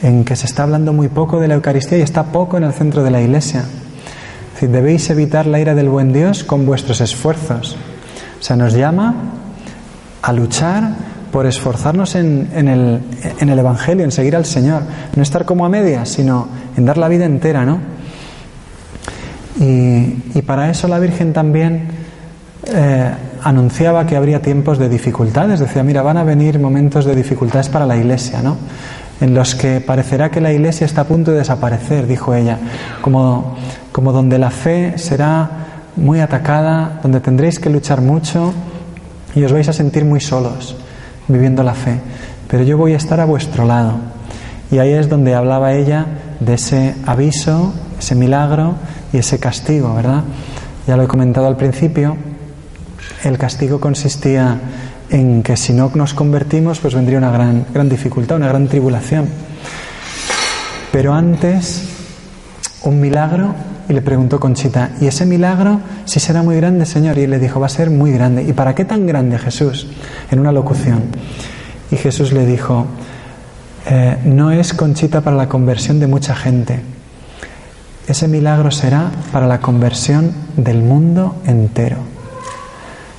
en 0.00 0.24
que 0.24 0.36
se 0.36 0.46
está 0.46 0.62
hablando 0.62 0.92
muy 0.92 1.08
poco 1.08 1.40
de 1.40 1.48
la 1.48 1.54
Eucaristía 1.54 1.98
y 1.98 2.02
está 2.02 2.26
poco 2.26 2.56
en 2.56 2.62
el 2.62 2.72
centro 2.72 3.02
de 3.02 3.10
la 3.10 3.20
Iglesia. 3.20 3.62
Es 3.62 4.52
decir, 4.54 4.70
debéis 4.70 5.10
evitar 5.10 5.46
la 5.46 5.58
ira 5.58 5.74
del 5.74 5.88
buen 5.88 6.12
Dios 6.12 6.44
con 6.44 6.66
vuestros 6.66 7.00
esfuerzos. 7.00 7.76
O 8.38 8.42
sea, 8.44 8.54
nos 8.54 8.74
llama 8.74 9.12
a 10.22 10.32
luchar 10.32 11.13
por 11.34 11.46
esforzarnos 11.46 12.14
en, 12.14 12.46
el, 12.54 13.58
Evangelio, 13.58 14.04
en 14.04 14.12
seguir 14.12 14.36
al 14.36 14.44
Señor. 14.44 14.82
No 15.16 15.20
estar 15.20 15.44
como 15.44 15.66
a 15.66 15.68
medias, 15.68 16.08
sino 16.08 16.46
en 16.76 16.84
dar 16.84 16.96
la 16.96 17.08
vida 17.08 17.24
entera, 17.24 17.64
¿no? 17.64 17.80
Y, 19.58 20.40
para 20.42 20.70
eso 20.70 20.86
la 20.86 21.00
Virgen 21.00 21.32
también 21.32 21.88
eh, 22.72 23.10
anunciaba 23.42 24.06
que 24.06 24.14
habría 24.14 24.40
tiempos 24.40 24.78
de 24.78 24.88
dificultades. 24.88 25.58
Decía, 25.58 25.82
mira, 25.82 26.02
van 26.02 26.18
a 26.18 26.22
venir 26.22 26.60
momentos 26.60 27.04
de 27.04 27.16
dificultades 27.16 27.68
para 27.68 27.84
la 27.84 27.96
Iglesia, 27.96 28.40
¿no? 28.40 28.56
En 29.20 29.34
los 29.34 29.56
que 29.56 29.80
parecerá 29.80 30.30
que 30.30 30.40
la 30.40 30.52
Iglesia 30.52 30.84
está 30.84 31.00
a 31.00 31.04
punto 31.04 31.32
de 31.32 31.38
desaparecer, 31.38 32.06
dijo 32.06 32.32
ella, 32.32 32.60
como, 33.02 33.56
como 33.90 34.12
donde 34.12 34.38
la 34.38 34.52
fe 34.52 34.98
será 34.98 35.50
muy 35.96 36.20
atacada, 36.20 37.00
donde 37.02 37.18
tendréis 37.18 37.58
que 37.58 37.70
luchar 37.70 38.02
mucho 38.02 38.54
y 39.34 39.42
os 39.42 39.52
vais 39.52 39.68
a 39.68 39.72
sentir 39.72 40.04
muy 40.04 40.20
solos 40.20 40.76
viviendo 41.28 41.62
la 41.62 41.74
fe, 41.74 42.00
pero 42.48 42.62
yo 42.62 42.76
voy 42.76 42.92
a 42.92 42.96
estar 42.96 43.20
a 43.20 43.24
vuestro 43.24 43.64
lado. 43.64 43.94
Y 44.70 44.78
ahí 44.78 44.92
es 44.92 45.08
donde 45.08 45.34
hablaba 45.34 45.74
ella 45.74 46.06
de 46.40 46.54
ese 46.54 46.94
aviso, 47.06 47.72
ese 47.98 48.14
milagro 48.14 48.74
y 49.12 49.18
ese 49.18 49.38
castigo, 49.38 49.94
¿verdad? 49.94 50.22
Ya 50.86 50.96
lo 50.96 51.04
he 51.04 51.08
comentado 51.08 51.46
al 51.46 51.56
principio, 51.56 52.16
el 53.22 53.38
castigo 53.38 53.80
consistía 53.80 54.58
en 55.10 55.42
que 55.42 55.56
si 55.56 55.72
no 55.72 55.90
nos 55.94 56.14
convertimos, 56.14 56.80
pues 56.80 56.94
vendría 56.94 57.18
una 57.18 57.30
gran, 57.30 57.66
gran 57.72 57.88
dificultad, 57.88 58.36
una 58.36 58.48
gran 58.48 58.68
tribulación. 58.68 59.28
Pero 60.92 61.14
antes, 61.14 61.93
un 62.84 63.00
milagro, 63.00 63.54
y 63.88 63.92
le 63.92 64.02
preguntó 64.02 64.40
Conchita, 64.40 64.90
¿y 65.00 65.06
ese 65.06 65.26
milagro 65.26 65.80
si 66.04 66.20
será 66.20 66.42
muy 66.42 66.56
grande, 66.56 66.86
Señor? 66.86 67.18
Y 67.18 67.22
él 67.22 67.30
le 67.30 67.38
dijo, 67.38 67.60
va 67.60 67.66
a 67.66 67.70
ser 67.70 67.90
muy 67.90 68.12
grande. 68.12 68.42
¿Y 68.42 68.52
para 68.52 68.74
qué 68.74 68.84
tan 68.84 69.06
grande, 69.06 69.38
Jesús? 69.38 69.88
En 70.30 70.38
una 70.38 70.52
locución. 70.52 71.02
Y 71.90 71.96
Jesús 71.96 72.32
le 72.32 72.46
dijo, 72.46 72.86
eh, 73.86 74.18
no 74.24 74.50
es 74.50 74.72
Conchita 74.72 75.20
para 75.20 75.36
la 75.36 75.48
conversión 75.48 76.00
de 76.00 76.06
mucha 76.06 76.34
gente. 76.34 76.80
Ese 78.06 78.28
milagro 78.28 78.70
será 78.70 79.10
para 79.32 79.46
la 79.46 79.60
conversión 79.60 80.32
del 80.56 80.82
mundo 80.82 81.36
entero. 81.46 81.96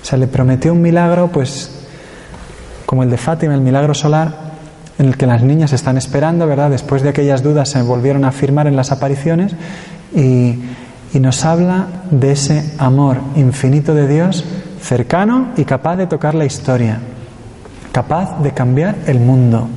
O 0.01 0.05
sea, 0.05 0.17
le 0.17 0.27
prometió 0.27 0.73
un 0.73 0.81
milagro, 0.81 1.31
pues, 1.31 1.71
como 2.85 3.03
el 3.03 3.09
de 3.09 3.17
Fátima, 3.17 3.55
el 3.55 3.61
milagro 3.61 3.93
solar, 3.93 4.44
en 4.97 5.07
el 5.07 5.17
que 5.17 5.27
las 5.27 5.43
niñas 5.43 5.73
están 5.73 5.97
esperando, 5.97 6.47
¿verdad? 6.47 6.69
Después 6.69 7.01
de 7.01 7.09
aquellas 7.09 7.43
dudas 7.43 7.69
se 7.69 7.81
volvieron 7.81 8.25
a 8.25 8.29
afirmar 8.29 8.67
en 8.67 8.75
las 8.75 8.91
apariciones 8.91 9.53
y, 10.15 10.59
nos 11.15 11.45
habla 11.45 11.87
de 12.11 12.33
ese 12.33 12.73
amor 12.77 13.19
infinito 13.37 13.95
de 13.95 14.05
Dios, 14.05 14.43
cercano 14.81 15.47
y 15.55 15.63
capaz 15.63 15.95
de 15.95 16.07
tocar 16.07 16.35
la 16.35 16.43
historia, 16.43 16.99
capaz 17.93 18.43
de 18.43 18.51
cambiar 18.51 18.97
el 19.07 19.21
mundo. 19.21 19.69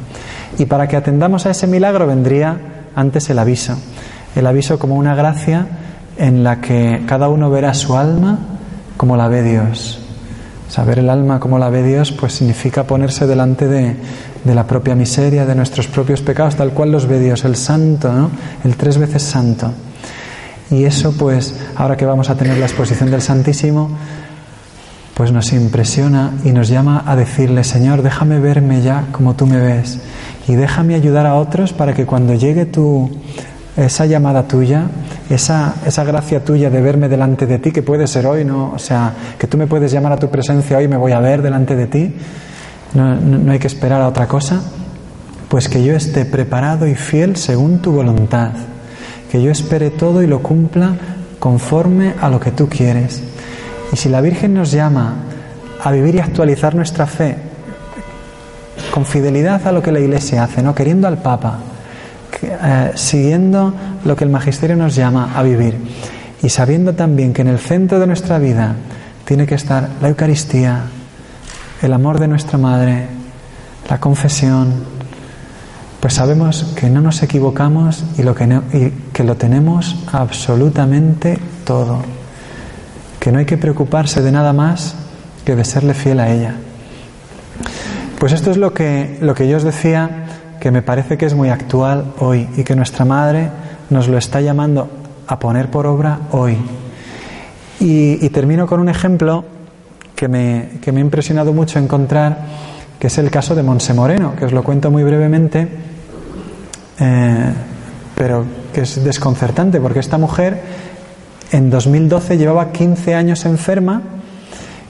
Y 0.58 0.64
para 0.64 0.88
que 0.88 0.96
atendamos 0.96 1.46
a 1.46 1.50
ese 1.50 1.68
milagro 1.68 2.08
vendría 2.08 2.58
antes 2.96 3.30
el 3.30 3.38
aviso, 3.38 3.78
el 4.34 4.48
aviso 4.48 4.80
como 4.80 4.96
una 4.96 5.14
gracia 5.14 5.64
en 6.16 6.42
la 6.42 6.60
que 6.60 7.04
cada 7.06 7.28
uno 7.28 7.50
verá 7.50 7.72
su 7.72 7.96
alma 7.96 8.40
como 8.96 9.16
la 9.16 9.28
ve 9.28 9.44
Dios. 9.44 10.00
Saber 10.68 10.98
el 10.98 11.08
alma 11.08 11.38
como 11.38 11.60
la 11.60 11.70
ve 11.70 11.84
Dios, 11.84 12.10
pues 12.10 12.34
significa 12.34 12.82
ponerse 12.82 13.28
delante 13.28 13.68
de, 13.68 13.96
de, 14.44 14.54
la 14.54 14.66
propia 14.66 14.94
miseria, 14.94 15.46
de 15.46 15.54
nuestros 15.54 15.86
propios 15.86 16.20
pecados, 16.20 16.56
tal 16.56 16.70
cual 16.70 16.92
los 16.92 17.06
ve 17.06 17.18
Dios, 17.20 17.44
el 17.44 17.56
santo, 17.56 18.12
¿no? 18.12 18.30
El 18.64 18.76
tres 18.76 18.98
veces 18.98 19.22
santo. 19.22 19.72
Y 20.70 20.84
eso, 20.84 21.12
pues, 21.12 21.54
ahora 21.76 21.96
que 21.96 22.04
vamos 22.04 22.30
a 22.30 22.36
tener 22.36 22.58
la 22.58 22.66
exposición 22.66 23.10
del 23.10 23.22
Santísimo, 23.22 23.90
pues 25.14 25.32
nos 25.32 25.52
impresiona 25.52 26.32
y 26.44 26.52
nos 26.52 26.68
llama 26.68 27.02
a 27.06 27.16
decirle, 27.16 27.64
Señor, 27.64 28.02
déjame 28.02 28.38
verme 28.38 28.82
ya 28.82 29.06
como 29.10 29.34
tú 29.34 29.46
me 29.46 29.58
ves 29.58 29.98
y 30.46 30.54
déjame 30.54 30.94
ayudar 30.94 31.26
a 31.26 31.34
otros 31.34 31.72
para 31.72 31.92
que 31.92 32.06
cuando 32.06 32.34
llegue 32.34 32.66
tu, 32.66 33.10
esa 33.76 34.06
llamada 34.06 34.48
tuya, 34.48 34.86
esa, 35.30 35.74
esa 35.86 36.04
gracia 36.04 36.44
tuya 36.44 36.68
de 36.68 36.80
verme 36.80 37.08
delante 37.08 37.46
de 37.46 37.58
ti, 37.58 37.70
que 37.70 37.82
puede 37.82 38.06
ser 38.06 38.26
hoy, 38.26 38.44
¿no? 38.44 38.72
O 38.72 38.78
sea, 38.78 39.12
que 39.38 39.46
tú 39.46 39.56
me 39.56 39.66
puedes 39.66 39.92
llamar 39.92 40.12
a 40.12 40.16
tu 40.16 40.28
presencia 40.28 40.78
hoy 40.78 40.88
me 40.88 40.96
voy 40.96 41.12
a 41.12 41.20
ver 41.20 41.42
delante 41.42 41.76
de 41.76 41.86
ti, 41.86 42.14
no, 43.06 43.52
hay 43.52 43.58
que 43.58 43.66
esperar 43.66 44.02
a 44.02 44.08
otra 44.08 44.26
cosa, 44.26 44.60
pues 45.48 45.68
que 45.68 45.82
yo 45.84 45.94
esté 45.94 46.24
preparado 46.24 46.86
y 46.86 46.94
fiel 46.94 47.36
según 47.36 47.80
tu 47.80 47.92
voluntad 47.92 48.52
que 49.30 49.42
yo 49.42 49.50
espere 49.50 49.90
todo 49.90 50.22
y 50.22 50.26
lo 50.26 50.42
cumpla 50.42 50.94
conforme 51.38 52.14
a 52.20 52.28
lo 52.28 52.40
que 52.40 52.50
tú 52.50 52.68
quieres. 52.68 53.22
Y 53.92 53.96
si 53.96 54.08
la 54.08 54.20
Virgen 54.20 54.54
nos 54.54 54.72
llama 54.72 55.14
a 55.82 55.90
vivir 55.92 56.16
y 56.16 56.20
actualizar 56.20 56.74
nuestra 56.74 57.06
fe 57.06 57.36
con 58.92 59.04
fidelidad 59.04 59.66
a 59.66 59.72
lo 59.72 59.82
que 59.82 59.92
la 59.92 60.00
Iglesia 60.00 60.44
hace, 60.44 60.62
¿no? 60.62 60.74
queriendo 60.74 61.06
al 61.06 61.18
Papa, 61.18 61.58
eh, 62.42 62.92
siguiendo 62.94 63.74
lo 64.04 64.16
que 64.16 64.24
el 64.24 64.30
Magisterio 64.30 64.76
nos 64.76 64.94
llama 64.94 65.32
a 65.36 65.42
vivir 65.42 65.76
y 66.42 66.48
sabiendo 66.48 66.94
también 66.94 67.32
que 67.32 67.42
en 67.42 67.48
el 67.48 67.58
centro 67.58 67.98
de 67.98 68.06
nuestra 68.06 68.38
vida 68.38 68.74
tiene 69.24 69.46
que 69.46 69.56
estar 69.56 69.88
la 70.00 70.08
Eucaristía, 70.08 70.82
el 71.82 71.92
amor 71.92 72.18
de 72.18 72.28
nuestra 72.28 72.58
Madre, 72.58 73.06
la 73.88 73.98
confesión, 73.98 74.72
pues 76.00 76.14
sabemos 76.14 76.64
que 76.76 76.90
no 76.90 77.00
nos 77.00 77.22
equivocamos 77.22 78.04
y, 78.16 78.22
lo 78.22 78.34
que, 78.34 78.44
y 78.72 78.90
que 79.12 79.24
lo 79.24 79.36
tenemos 79.36 79.96
absolutamente 80.12 81.38
todo, 81.64 82.02
que 83.18 83.32
no 83.32 83.38
hay 83.38 83.46
que 83.46 83.56
preocuparse 83.56 84.22
de 84.22 84.32
nada 84.32 84.52
más 84.52 84.94
que 85.44 85.56
de 85.56 85.64
serle 85.64 85.94
fiel 85.94 86.20
a 86.20 86.30
ella. 86.30 86.54
Pues 88.18 88.32
esto 88.32 88.50
es 88.50 88.56
lo 88.56 88.74
que, 88.74 89.18
lo 89.20 89.34
que 89.34 89.48
yo 89.48 89.56
os 89.56 89.62
decía, 89.62 90.26
que 90.60 90.70
me 90.70 90.82
parece 90.82 91.16
que 91.16 91.26
es 91.26 91.34
muy 91.34 91.50
actual 91.50 92.12
hoy 92.18 92.48
y 92.56 92.64
que 92.64 92.74
nuestra 92.74 93.04
Madre 93.04 93.50
nos 93.90 94.08
lo 94.08 94.18
está 94.18 94.40
llamando 94.40 94.90
a 95.26 95.38
poner 95.38 95.70
por 95.70 95.86
obra 95.86 96.20
hoy. 96.32 96.56
Y, 97.80 98.28
termino 98.30 98.66
con 98.66 98.80
un 98.80 98.88
ejemplo 98.88 99.44
que 100.18 100.26
me, 100.26 100.80
que 100.82 100.90
me, 100.90 100.98
ha 100.98 101.04
impresionado 101.04 101.52
mucho 101.52 101.78
encontrar, 101.78 102.38
que 102.98 103.06
es 103.06 103.18
el 103.18 103.30
caso 103.30 103.54
de 103.54 103.62
Monse 103.62 103.94
Moreno, 103.94 104.34
que 104.34 104.46
os 104.46 104.52
lo 104.52 104.64
cuento 104.64 104.90
muy 104.90 105.04
brevemente, 105.04 105.68
eh, 106.98 107.52
pero 108.16 108.44
que 108.72 108.80
es 108.80 109.04
desconcertante, 109.04 109.80
porque 109.80 110.00
esta 110.00 110.18
mujer 110.18 110.60
en 111.52 111.70
2012 111.70 112.36
llevaba 112.36 112.72
15 112.72 113.14
años 113.14 113.44
enferma 113.44 114.02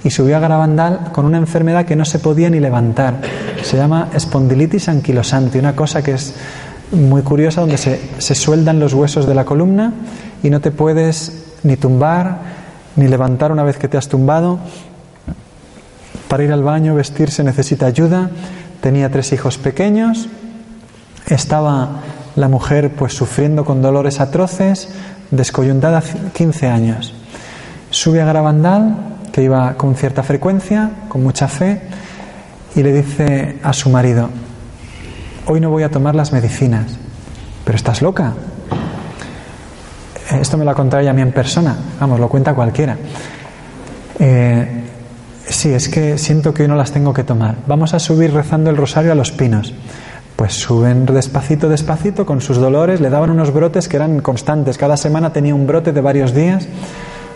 y 0.03 0.09
subió 0.09 0.39
a 0.39 0.41
Garabandal 0.41 1.13
con 1.13 1.27
una 1.27 1.37
enfermedad 1.37 1.85
que 1.85 1.95
no 1.95 2.07
se 2.07 2.21
podía 2.21 2.49
ni 2.49 2.59
levantar. 2.59 3.21
Se 3.63 3.77
llama 3.77 4.09
espondilitis 4.15 4.89
anquilosante, 4.89 5.59
una 5.59 5.77
cosa 5.77 6.03
que 6.03 6.13
es 6.13 6.37
muy 6.93 7.21
curiosa 7.21 7.61
donde 7.61 7.77
se, 7.77 8.01
se 8.17 8.35
sueldan 8.35 8.81
los 8.81 8.95
huesos 8.95 9.27
de 9.27 9.35
la 9.35 9.45
columna 9.45 9.93
y 10.43 10.49
no 10.49 10.61
te 10.61 10.71
puedes 10.71 11.53
ni 11.65 11.77
tumbar 11.77 12.57
ni 12.97 13.09
levantar 13.09 13.53
una 13.53 13.63
vez 13.63 13.77
que 13.77 13.89
te 13.89 13.99
has 13.99 14.09
tumbado. 14.09 14.59
Para 16.29 16.45
ir 16.45 16.53
al 16.53 16.63
baño, 16.63 16.95
vestirse 16.95 17.43
necesita 17.43 17.87
ayuda. 17.87 18.31
Tenía 18.83 19.11
tres 19.11 19.33
hijos 19.33 19.57
pequeños. 19.57 20.29
Estaba 21.27 22.03
la 22.37 22.49
mujer 22.49 22.93
pues 22.95 23.15
sufriendo 23.15 23.65
con 23.65 23.83
dolores 23.83 24.21
atroces, 24.21 24.91
descoyuntada 25.31 26.03
15 26.35 26.69
años. 26.69 27.15
Sube 27.91 28.21
a 28.21 28.27
Garabandal 28.27 28.97
que 29.33 29.43
iba 29.43 29.75
con 29.75 29.95
cierta 29.95 30.23
frecuencia, 30.23 30.91
con 31.09 31.23
mucha 31.23 31.49
fe, 31.49 31.81
y 32.75 32.83
le 32.83 32.93
dice 32.93 33.59
a 33.63 33.73
su 33.73 33.91
marido, 33.91 34.29
hoy 35.47 35.61
no 35.61 35.71
voy 35.71 35.83
a 35.83 35.91
tomar 35.91 36.15
las 36.15 36.33
medicinas, 36.33 36.99
pero 37.65 37.77
estás 37.77 38.03
loca. 38.03 38.35
Esto 40.31 40.59
me 40.59 40.65
lo 40.65 40.71
ha 40.71 40.75
contado 40.75 41.01
ella 41.01 41.11
a 41.11 41.15
mí 41.15 41.23
en 41.23 41.33
persona, 41.33 41.77
vamos, 41.99 42.21
lo 42.21 42.29
cuenta 42.29 42.55
cualquiera. 42.55 42.97
Eh, 44.19 44.88
sí, 45.49 45.73
es 45.73 45.89
que 45.89 46.19
siento 46.19 46.55
que 46.55 46.63
hoy 46.63 46.69
no 46.69 46.77
las 46.77 46.93
tengo 46.93 47.13
que 47.13 47.25
tomar. 47.25 47.57
Vamos 47.67 47.95
a 47.95 47.99
subir 47.99 48.33
rezando 48.33 48.71
el 48.71 48.77
rosario 48.77 49.13
a 49.13 49.15
los 49.15 49.31
pinos. 49.31 49.75
Pues 50.37 50.55
suben 50.55 51.05
despacito, 51.07 51.69
despacito, 51.69 52.25
con 52.25 52.41
sus 52.41 52.59
dolores, 52.59 53.01
le 53.01 53.11
daban 53.11 53.31
unos 53.31 53.53
brotes 53.53 53.89
que 53.89 53.97
eran 53.97 54.21
constantes. 54.21 54.79
Cada 54.79 54.97
semana 54.97 55.33
tenía 55.33 55.55
un 55.55 55.67
brote 55.67 55.93
de 55.93 56.01
varios 56.01 56.33
días. 56.33 56.69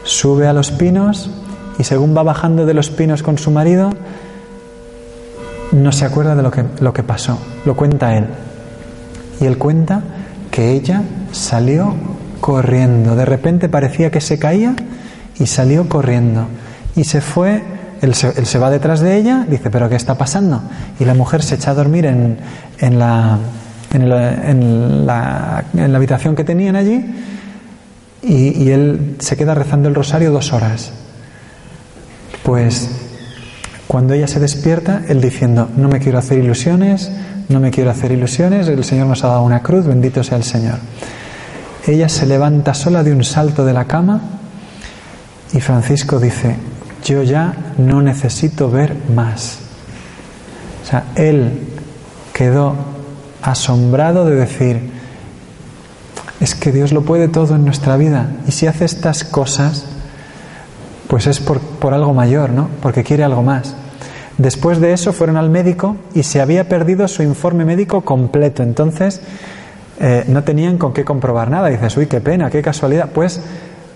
Sube 0.04 0.46
a 0.46 0.52
los 0.52 0.70
pinos, 0.70 1.30
y 1.78 1.84
según 1.84 2.16
va 2.16 2.22
bajando 2.22 2.66
de 2.66 2.74
los 2.74 2.90
pinos 2.90 3.22
con 3.22 3.38
su 3.38 3.50
marido, 3.50 3.90
no 5.72 5.90
se 5.90 6.04
acuerda 6.04 6.34
de 6.34 6.42
lo 6.42 6.50
que, 6.50 6.64
lo 6.80 6.92
que 6.92 7.02
pasó, 7.02 7.38
lo 7.64 7.74
cuenta 7.74 8.16
él. 8.16 8.26
Y 9.40 9.46
él 9.46 9.58
cuenta 9.58 10.02
que 10.50 10.72
ella 10.72 11.02
salió 11.32 11.94
corriendo, 12.40 13.16
de 13.16 13.24
repente 13.24 13.68
parecía 13.68 14.10
que 14.10 14.20
se 14.20 14.38
caía 14.38 14.76
y 15.38 15.46
salió 15.46 15.88
corriendo. 15.88 16.46
Y 16.94 17.04
se 17.04 17.20
fue, 17.20 17.62
él 18.02 18.14
se, 18.14 18.58
va 18.58 18.68
detrás 18.68 19.00
de 19.00 19.16
ella, 19.16 19.46
dice, 19.48 19.70
pero 19.70 19.88
¿qué 19.88 19.96
está 19.96 20.18
pasando? 20.18 20.60
Y 21.00 21.04
la 21.04 21.14
mujer 21.14 21.42
se 21.42 21.54
echa 21.54 21.70
a 21.70 21.74
dormir 21.74 22.04
en, 22.04 22.36
en, 22.78 22.98
la, 22.98 23.38
en, 23.94 24.02
en 24.02 25.06
la 25.06 25.96
habitación 25.96 26.36
que 26.36 26.44
tenían 26.44 26.76
allí 26.76 27.04
y 28.22 28.70
él 28.70 29.16
se 29.18 29.36
queda 29.36 29.54
rezando 29.54 29.88
el 29.88 29.94
rosario 29.94 30.30
dos 30.30 30.52
horas. 30.52 30.92
Pues 32.42 32.90
cuando 33.92 34.14
ella 34.14 34.26
se 34.26 34.40
despierta, 34.40 35.02
él 35.08 35.20
diciendo, 35.20 35.68
no 35.76 35.88
me 35.88 36.00
quiero 36.00 36.18
hacer 36.18 36.38
ilusiones, 36.38 37.12
no 37.48 37.60
me 37.60 37.70
quiero 37.70 37.90
hacer 37.90 38.10
ilusiones, 38.10 38.66
el 38.68 38.84
Señor 38.84 39.06
nos 39.06 39.22
ha 39.22 39.28
dado 39.28 39.42
una 39.42 39.62
cruz, 39.62 39.86
bendito 39.86 40.24
sea 40.24 40.38
el 40.38 40.44
Señor. 40.44 40.78
Ella 41.86 42.08
se 42.08 42.26
levanta 42.26 42.74
sola 42.74 43.02
de 43.02 43.12
un 43.12 43.22
salto 43.22 43.64
de 43.64 43.72
la 43.72 43.84
cama 43.84 44.20
y 45.52 45.60
Francisco 45.60 46.18
dice, 46.18 46.56
yo 47.04 47.22
ya 47.22 47.54
no 47.78 48.02
necesito 48.02 48.70
ver 48.70 48.96
más. 49.14 49.58
O 50.82 50.86
sea, 50.86 51.04
él 51.14 51.68
quedó 52.32 52.74
asombrado 53.42 54.24
de 54.24 54.36
decir, 54.36 54.90
es 56.40 56.54
que 56.54 56.72
Dios 56.72 56.92
lo 56.92 57.02
puede 57.02 57.28
todo 57.28 57.54
en 57.54 57.64
nuestra 57.64 57.96
vida 57.96 58.30
y 58.46 58.52
si 58.52 58.66
hace 58.66 58.84
estas 58.84 59.24
cosas, 59.24 59.86
pues 61.08 61.26
es 61.26 61.40
por, 61.40 61.60
algo 61.92 62.14
mayor, 62.14 62.50
¿no? 62.50 62.68
Porque 62.80 63.04
quiere 63.04 63.22
algo 63.22 63.42
más. 63.42 63.74
Después 64.38 64.80
de 64.80 64.92
eso 64.92 65.12
fueron 65.12 65.36
al 65.36 65.50
médico 65.50 65.96
y 66.14 66.22
se 66.22 66.40
había 66.40 66.68
perdido 66.68 67.06
su 67.06 67.22
informe 67.22 67.64
médico 67.64 68.00
completo. 68.00 68.62
Entonces 68.62 69.20
eh, 70.00 70.24
no 70.26 70.42
tenían 70.42 70.78
con 70.78 70.92
qué 70.92 71.04
comprobar 71.04 71.50
nada. 71.50 71.68
dices, 71.68 71.96
uy, 71.96 72.06
qué 72.06 72.20
pena, 72.20 72.50
qué 72.50 72.62
casualidad. 72.62 73.10
Pues 73.12 73.40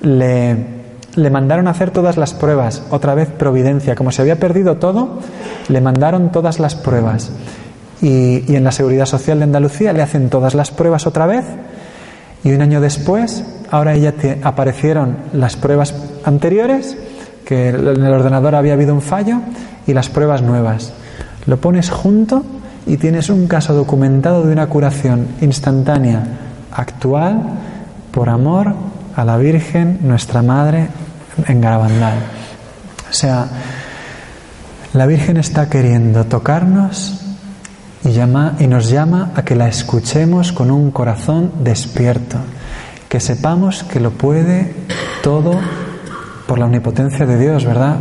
le, 0.02 0.75
le 1.16 1.30
mandaron 1.30 1.66
a 1.66 1.72
hacer 1.72 1.90
todas 1.90 2.16
las 2.16 2.34
pruebas. 2.34 2.82
Otra 2.90 3.14
vez 3.14 3.28
providencia. 3.28 3.94
Como 3.94 4.12
se 4.12 4.22
había 4.22 4.38
perdido 4.38 4.76
todo, 4.76 5.18
le 5.68 5.80
mandaron 5.80 6.30
todas 6.30 6.60
las 6.60 6.74
pruebas. 6.76 7.30
Y, 8.00 8.44
y 8.50 8.56
en 8.56 8.64
la 8.64 8.72
Seguridad 8.72 9.06
Social 9.06 9.38
de 9.38 9.44
Andalucía 9.44 9.92
le 9.92 10.02
hacen 10.02 10.30
todas 10.30 10.54
las 10.54 10.70
pruebas 10.70 11.06
otra 11.06 11.26
vez. 11.26 11.44
Y 12.44 12.52
un 12.52 12.62
año 12.62 12.80
después, 12.80 13.44
ahora 13.70 13.96
ya 13.96 14.14
aparecieron 14.42 15.16
las 15.32 15.56
pruebas 15.56 15.94
anteriores 16.24 16.96
que 17.46 17.68
en 17.68 18.04
el 18.04 18.12
ordenador 18.12 18.54
había 18.54 18.74
habido 18.74 18.92
un 18.92 19.00
fallo 19.00 19.38
y 19.86 19.94
las 19.94 20.08
pruebas 20.08 20.42
nuevas. 20.42 20.92
Lo 21.46 21.58
pones 21.58 21.90
junto 21.90 22.44
y 22.86 22.98
tienes 22.98 23.30
un 23.30 23.46
caso 23.46 23.72
documentado 23.72 24.44
de 24.44 24.52
una 24.52 24.66
curación 24.66 25.28
instantánea, 25.40 26.22
actual, 26.72 27.42
por 28.10 28.28
amor 28.28 28.74
a 29.14 29.24
la 29.24 29.38
Virgen, 29.38 30.00
nuestra 30.02 30.42
Madre, 30.42 30.88
en 31.46 31.60
Garabandal. 31.60 32.18
O 33.08 33.12
sea, 33.12 33.48
la 34.92 35.06
Virgen 35.06 35.36
está 35.36 35.68
queriendo 35.68 36.24
tocarnos 36.24 37.20
y, 38.04 38.12
llama, 38.12 38.54
y 38.58 38.66
nos 38.66 38.88
llama 38.88 39.32
a 39.34 39.42
que 39.42 39.54
la 39.54 39.68
escuchemos 39.68 40.52
con 40.52 40.70
un 40.70 40.90
corazón 40.90 41.52
despierto, 41.62 42.38
que 43.08 43.20
sepamos 43.20 43.84
que 43.84 44.00
lo 44.00 44.12
puede 44.12 44.74
todo 45.22 45.60
por 46.46 46.58
la 46.58 46.66
omnipotencia 46.66 47.26
de 47.26 47.38
Dios, 47.38 47.64
¿verdad? 47.64 47.96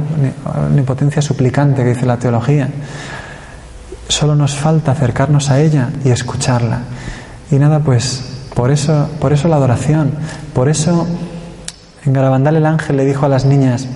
Omnipotencia 0.70 1.22
suplicante 1.22 1.84
que 1.84 1.90
dice 1.90 2.06
la 2.06 2.18
teología. 2.18 2.70
Solo 4.08 4.36
nos 4.36 4.56
falta 4.56 4.92
acercarnos 4.92 5.50
a 5.50 5.60
ella 5.60 5.90
y 6.04 6.10
escucharla. 6.10 6.82
Y 7.52 7.56
nada, 7.56 7.80
pues 7.80 8.24
por 8.54 8.72
eso, 8.72 9.10
por 9.20 9.34
eso 9.34 9.48
la 9.48 9.56
adoración, 9.58 10.12
por 10.54 10.70
eso 10.70 11.08
en 12.06 12.14
Garabandal 12.14 12.56
el 12.56 12.66
ángel 12.66 12.98
le 12.98 13.06
dijo 13.06 13.26
a 13.26 13.30
las 13.30 13.46
niñas, 13.46 13.88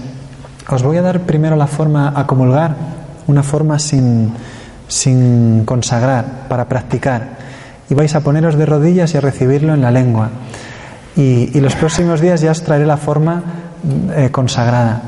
os 0.67 0.83
voy 0.83 0.97
a 0.97 1.01
dar 1.01 1.21
primero 1.21 1.55
la 1.55 1.67
forma 1.67 2.13
a 2.15 2.25
comulgar, 2.27 2.75
una 3.27 3.43
forma 3.43 3.79
sin, 3.79 4.33
sin 4.87 5.63
consagrar, 5.65 6.47
para 6.47 6.67
practicar. 6.67 7.37
Y 7.89 7.95
vais 7.95 8.13
a 8.15 8.21
poneros 8.21 8.55
de 8.55 8.65
rodillas 8.65 9.13
y 9.13 9.17
a 9.17 9.21
recibirlo 9.21 9.73
en 9.73 9.81
la 9.81 9.91
lengua. 9.91 10.29
Y, 11.15 11.59
los 11.59 11.75
próximos 11.75 12.21
días 12.21 12.41
ya 12.41 12.51
os 12.51 12.63
traeré 12.63 12.85
la 12.85 12.97
forma 12.97 13.43
eh, 14.15 14.29
consagrada. 14.31 15.01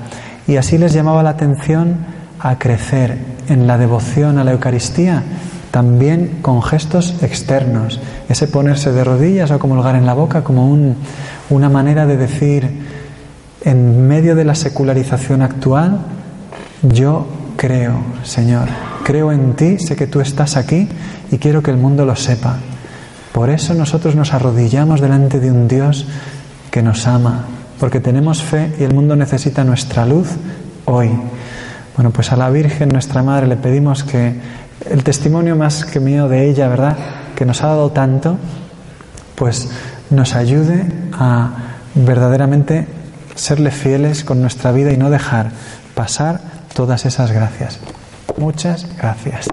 Y 0.47 0.57
así 0.57 0.77
les 0.77 0.93
llamaba 0.93 1.23
la 1.23 1.29
atención 1.31 1.97
a 2.39 2.57
crecer 2.57 3.17
en 3.47 3.67
la 3.67 3.77
devoción 3.77 4.37
a 4.39 4.43
la 4.43 4.51
Eucaristía, 4.51 5.23
también 5.72 6.39
con 6.41 6.61
gestos 6.61 7.15
externos. 7.24 7.99
Ese 8.30 8.47
ponerse 8.47 8.91
de 8.91 9.03
rodillas 9.03 9.51
o 9.51 9.59
comulgar 9.59 9.95
en 9.95 10.05
la 10.05 10.13
boca 10.13 10.43
como 10.43 10.69
un, 10.69 10.97
una 11.49 11.69
manera 11.69 12.05
de 12.05 12.17
decir, 12.17 12.69
en 13.63 14.07
medio 14.07 14.36
de 14.36 14.43
la 14.43 14.55
secularización 14.55 15.41
actual, 15.41 15.99
yo 16.84 17.28
creo, 17.55 18.03
Señor, 18.24 18.67
creo 19.03 19.32
en 19.32 19.53
ti, 19.53 19.80
sé 19.80 19.95
que 19.95 20.07
tú 20.07 20.19
estás 20.19 20.57
aquí 20.57 20.89
y 21.32 21.38
quiero 21.38 21.63
que 21.63 21.72
el 21.72 21.78
mundo 21.78 22.05
lo 22.05 22.15
sepa. 22.15 22.57
Por 23.32 23.49
eso 23.49 23.74
nosotros 23.74 24.15
nos 24.15 24.34
arrodillamos 24.34 24.99
delante 24.99 25.39
de 25.39 25.51
un 25.51 25.67
Dios 25.67 26.05
que 26.69 26.82
nos 26.82 27.07
ama, 27.07 27.45
porque 27.80 27.99
tenemos 27.99 28.43
fe 28.43 28.74
y 28.80 28.84
el 28.84 28.93
mundo 28.93 29.15
necesita 29.15 29.63
nuestra 29.63 30.05
luz 30.05 30.28
hoy. 30.86 31.11
Bueno, 31.95 32.11
pues 32.11 32.32
a 32.32 32.36
la 32.36 32.49
Virgen, 32.49 32.89
nuestra 32.89 33.24
Madre, 33.24 33.47
le 33.47 33.57
pedimos 33.57 34.03
que, 34.03 34.34
el 34.89 35.03
testimonio 35.03 35.55
más 35.55 35.86
que 35.86 35.99
mío 35.99 36.27
de 36.27 36.49
ella, 36.49 36.67
¿verdad? 36.67 36.97
Que 37.36 37.45
nos 37.45 37.63
ha 37.63 37.67
dado 37.67 37.91
tanto, 37.91 38.38
pues 39.36 39.69
nos 40.09 40.36
ayude 40.36 40.86
a 41.13 41.51
verdaderamente 41.95 42.88
serle 43.36 43.71
fieles 43.71 44.23
con 44.23 44.41
nuestra 44.41 44.71
vida 44.71 44.91
y 44.91 44.97
no 44.97 45.09
dejar 45.09 45.51
pasar 45.95 46.41
todas 46.73 47.05
esas 47.05 47.32
gracias. 47.32 47.79
Muchas 48.38 48.88
gracias. 48.97 49.47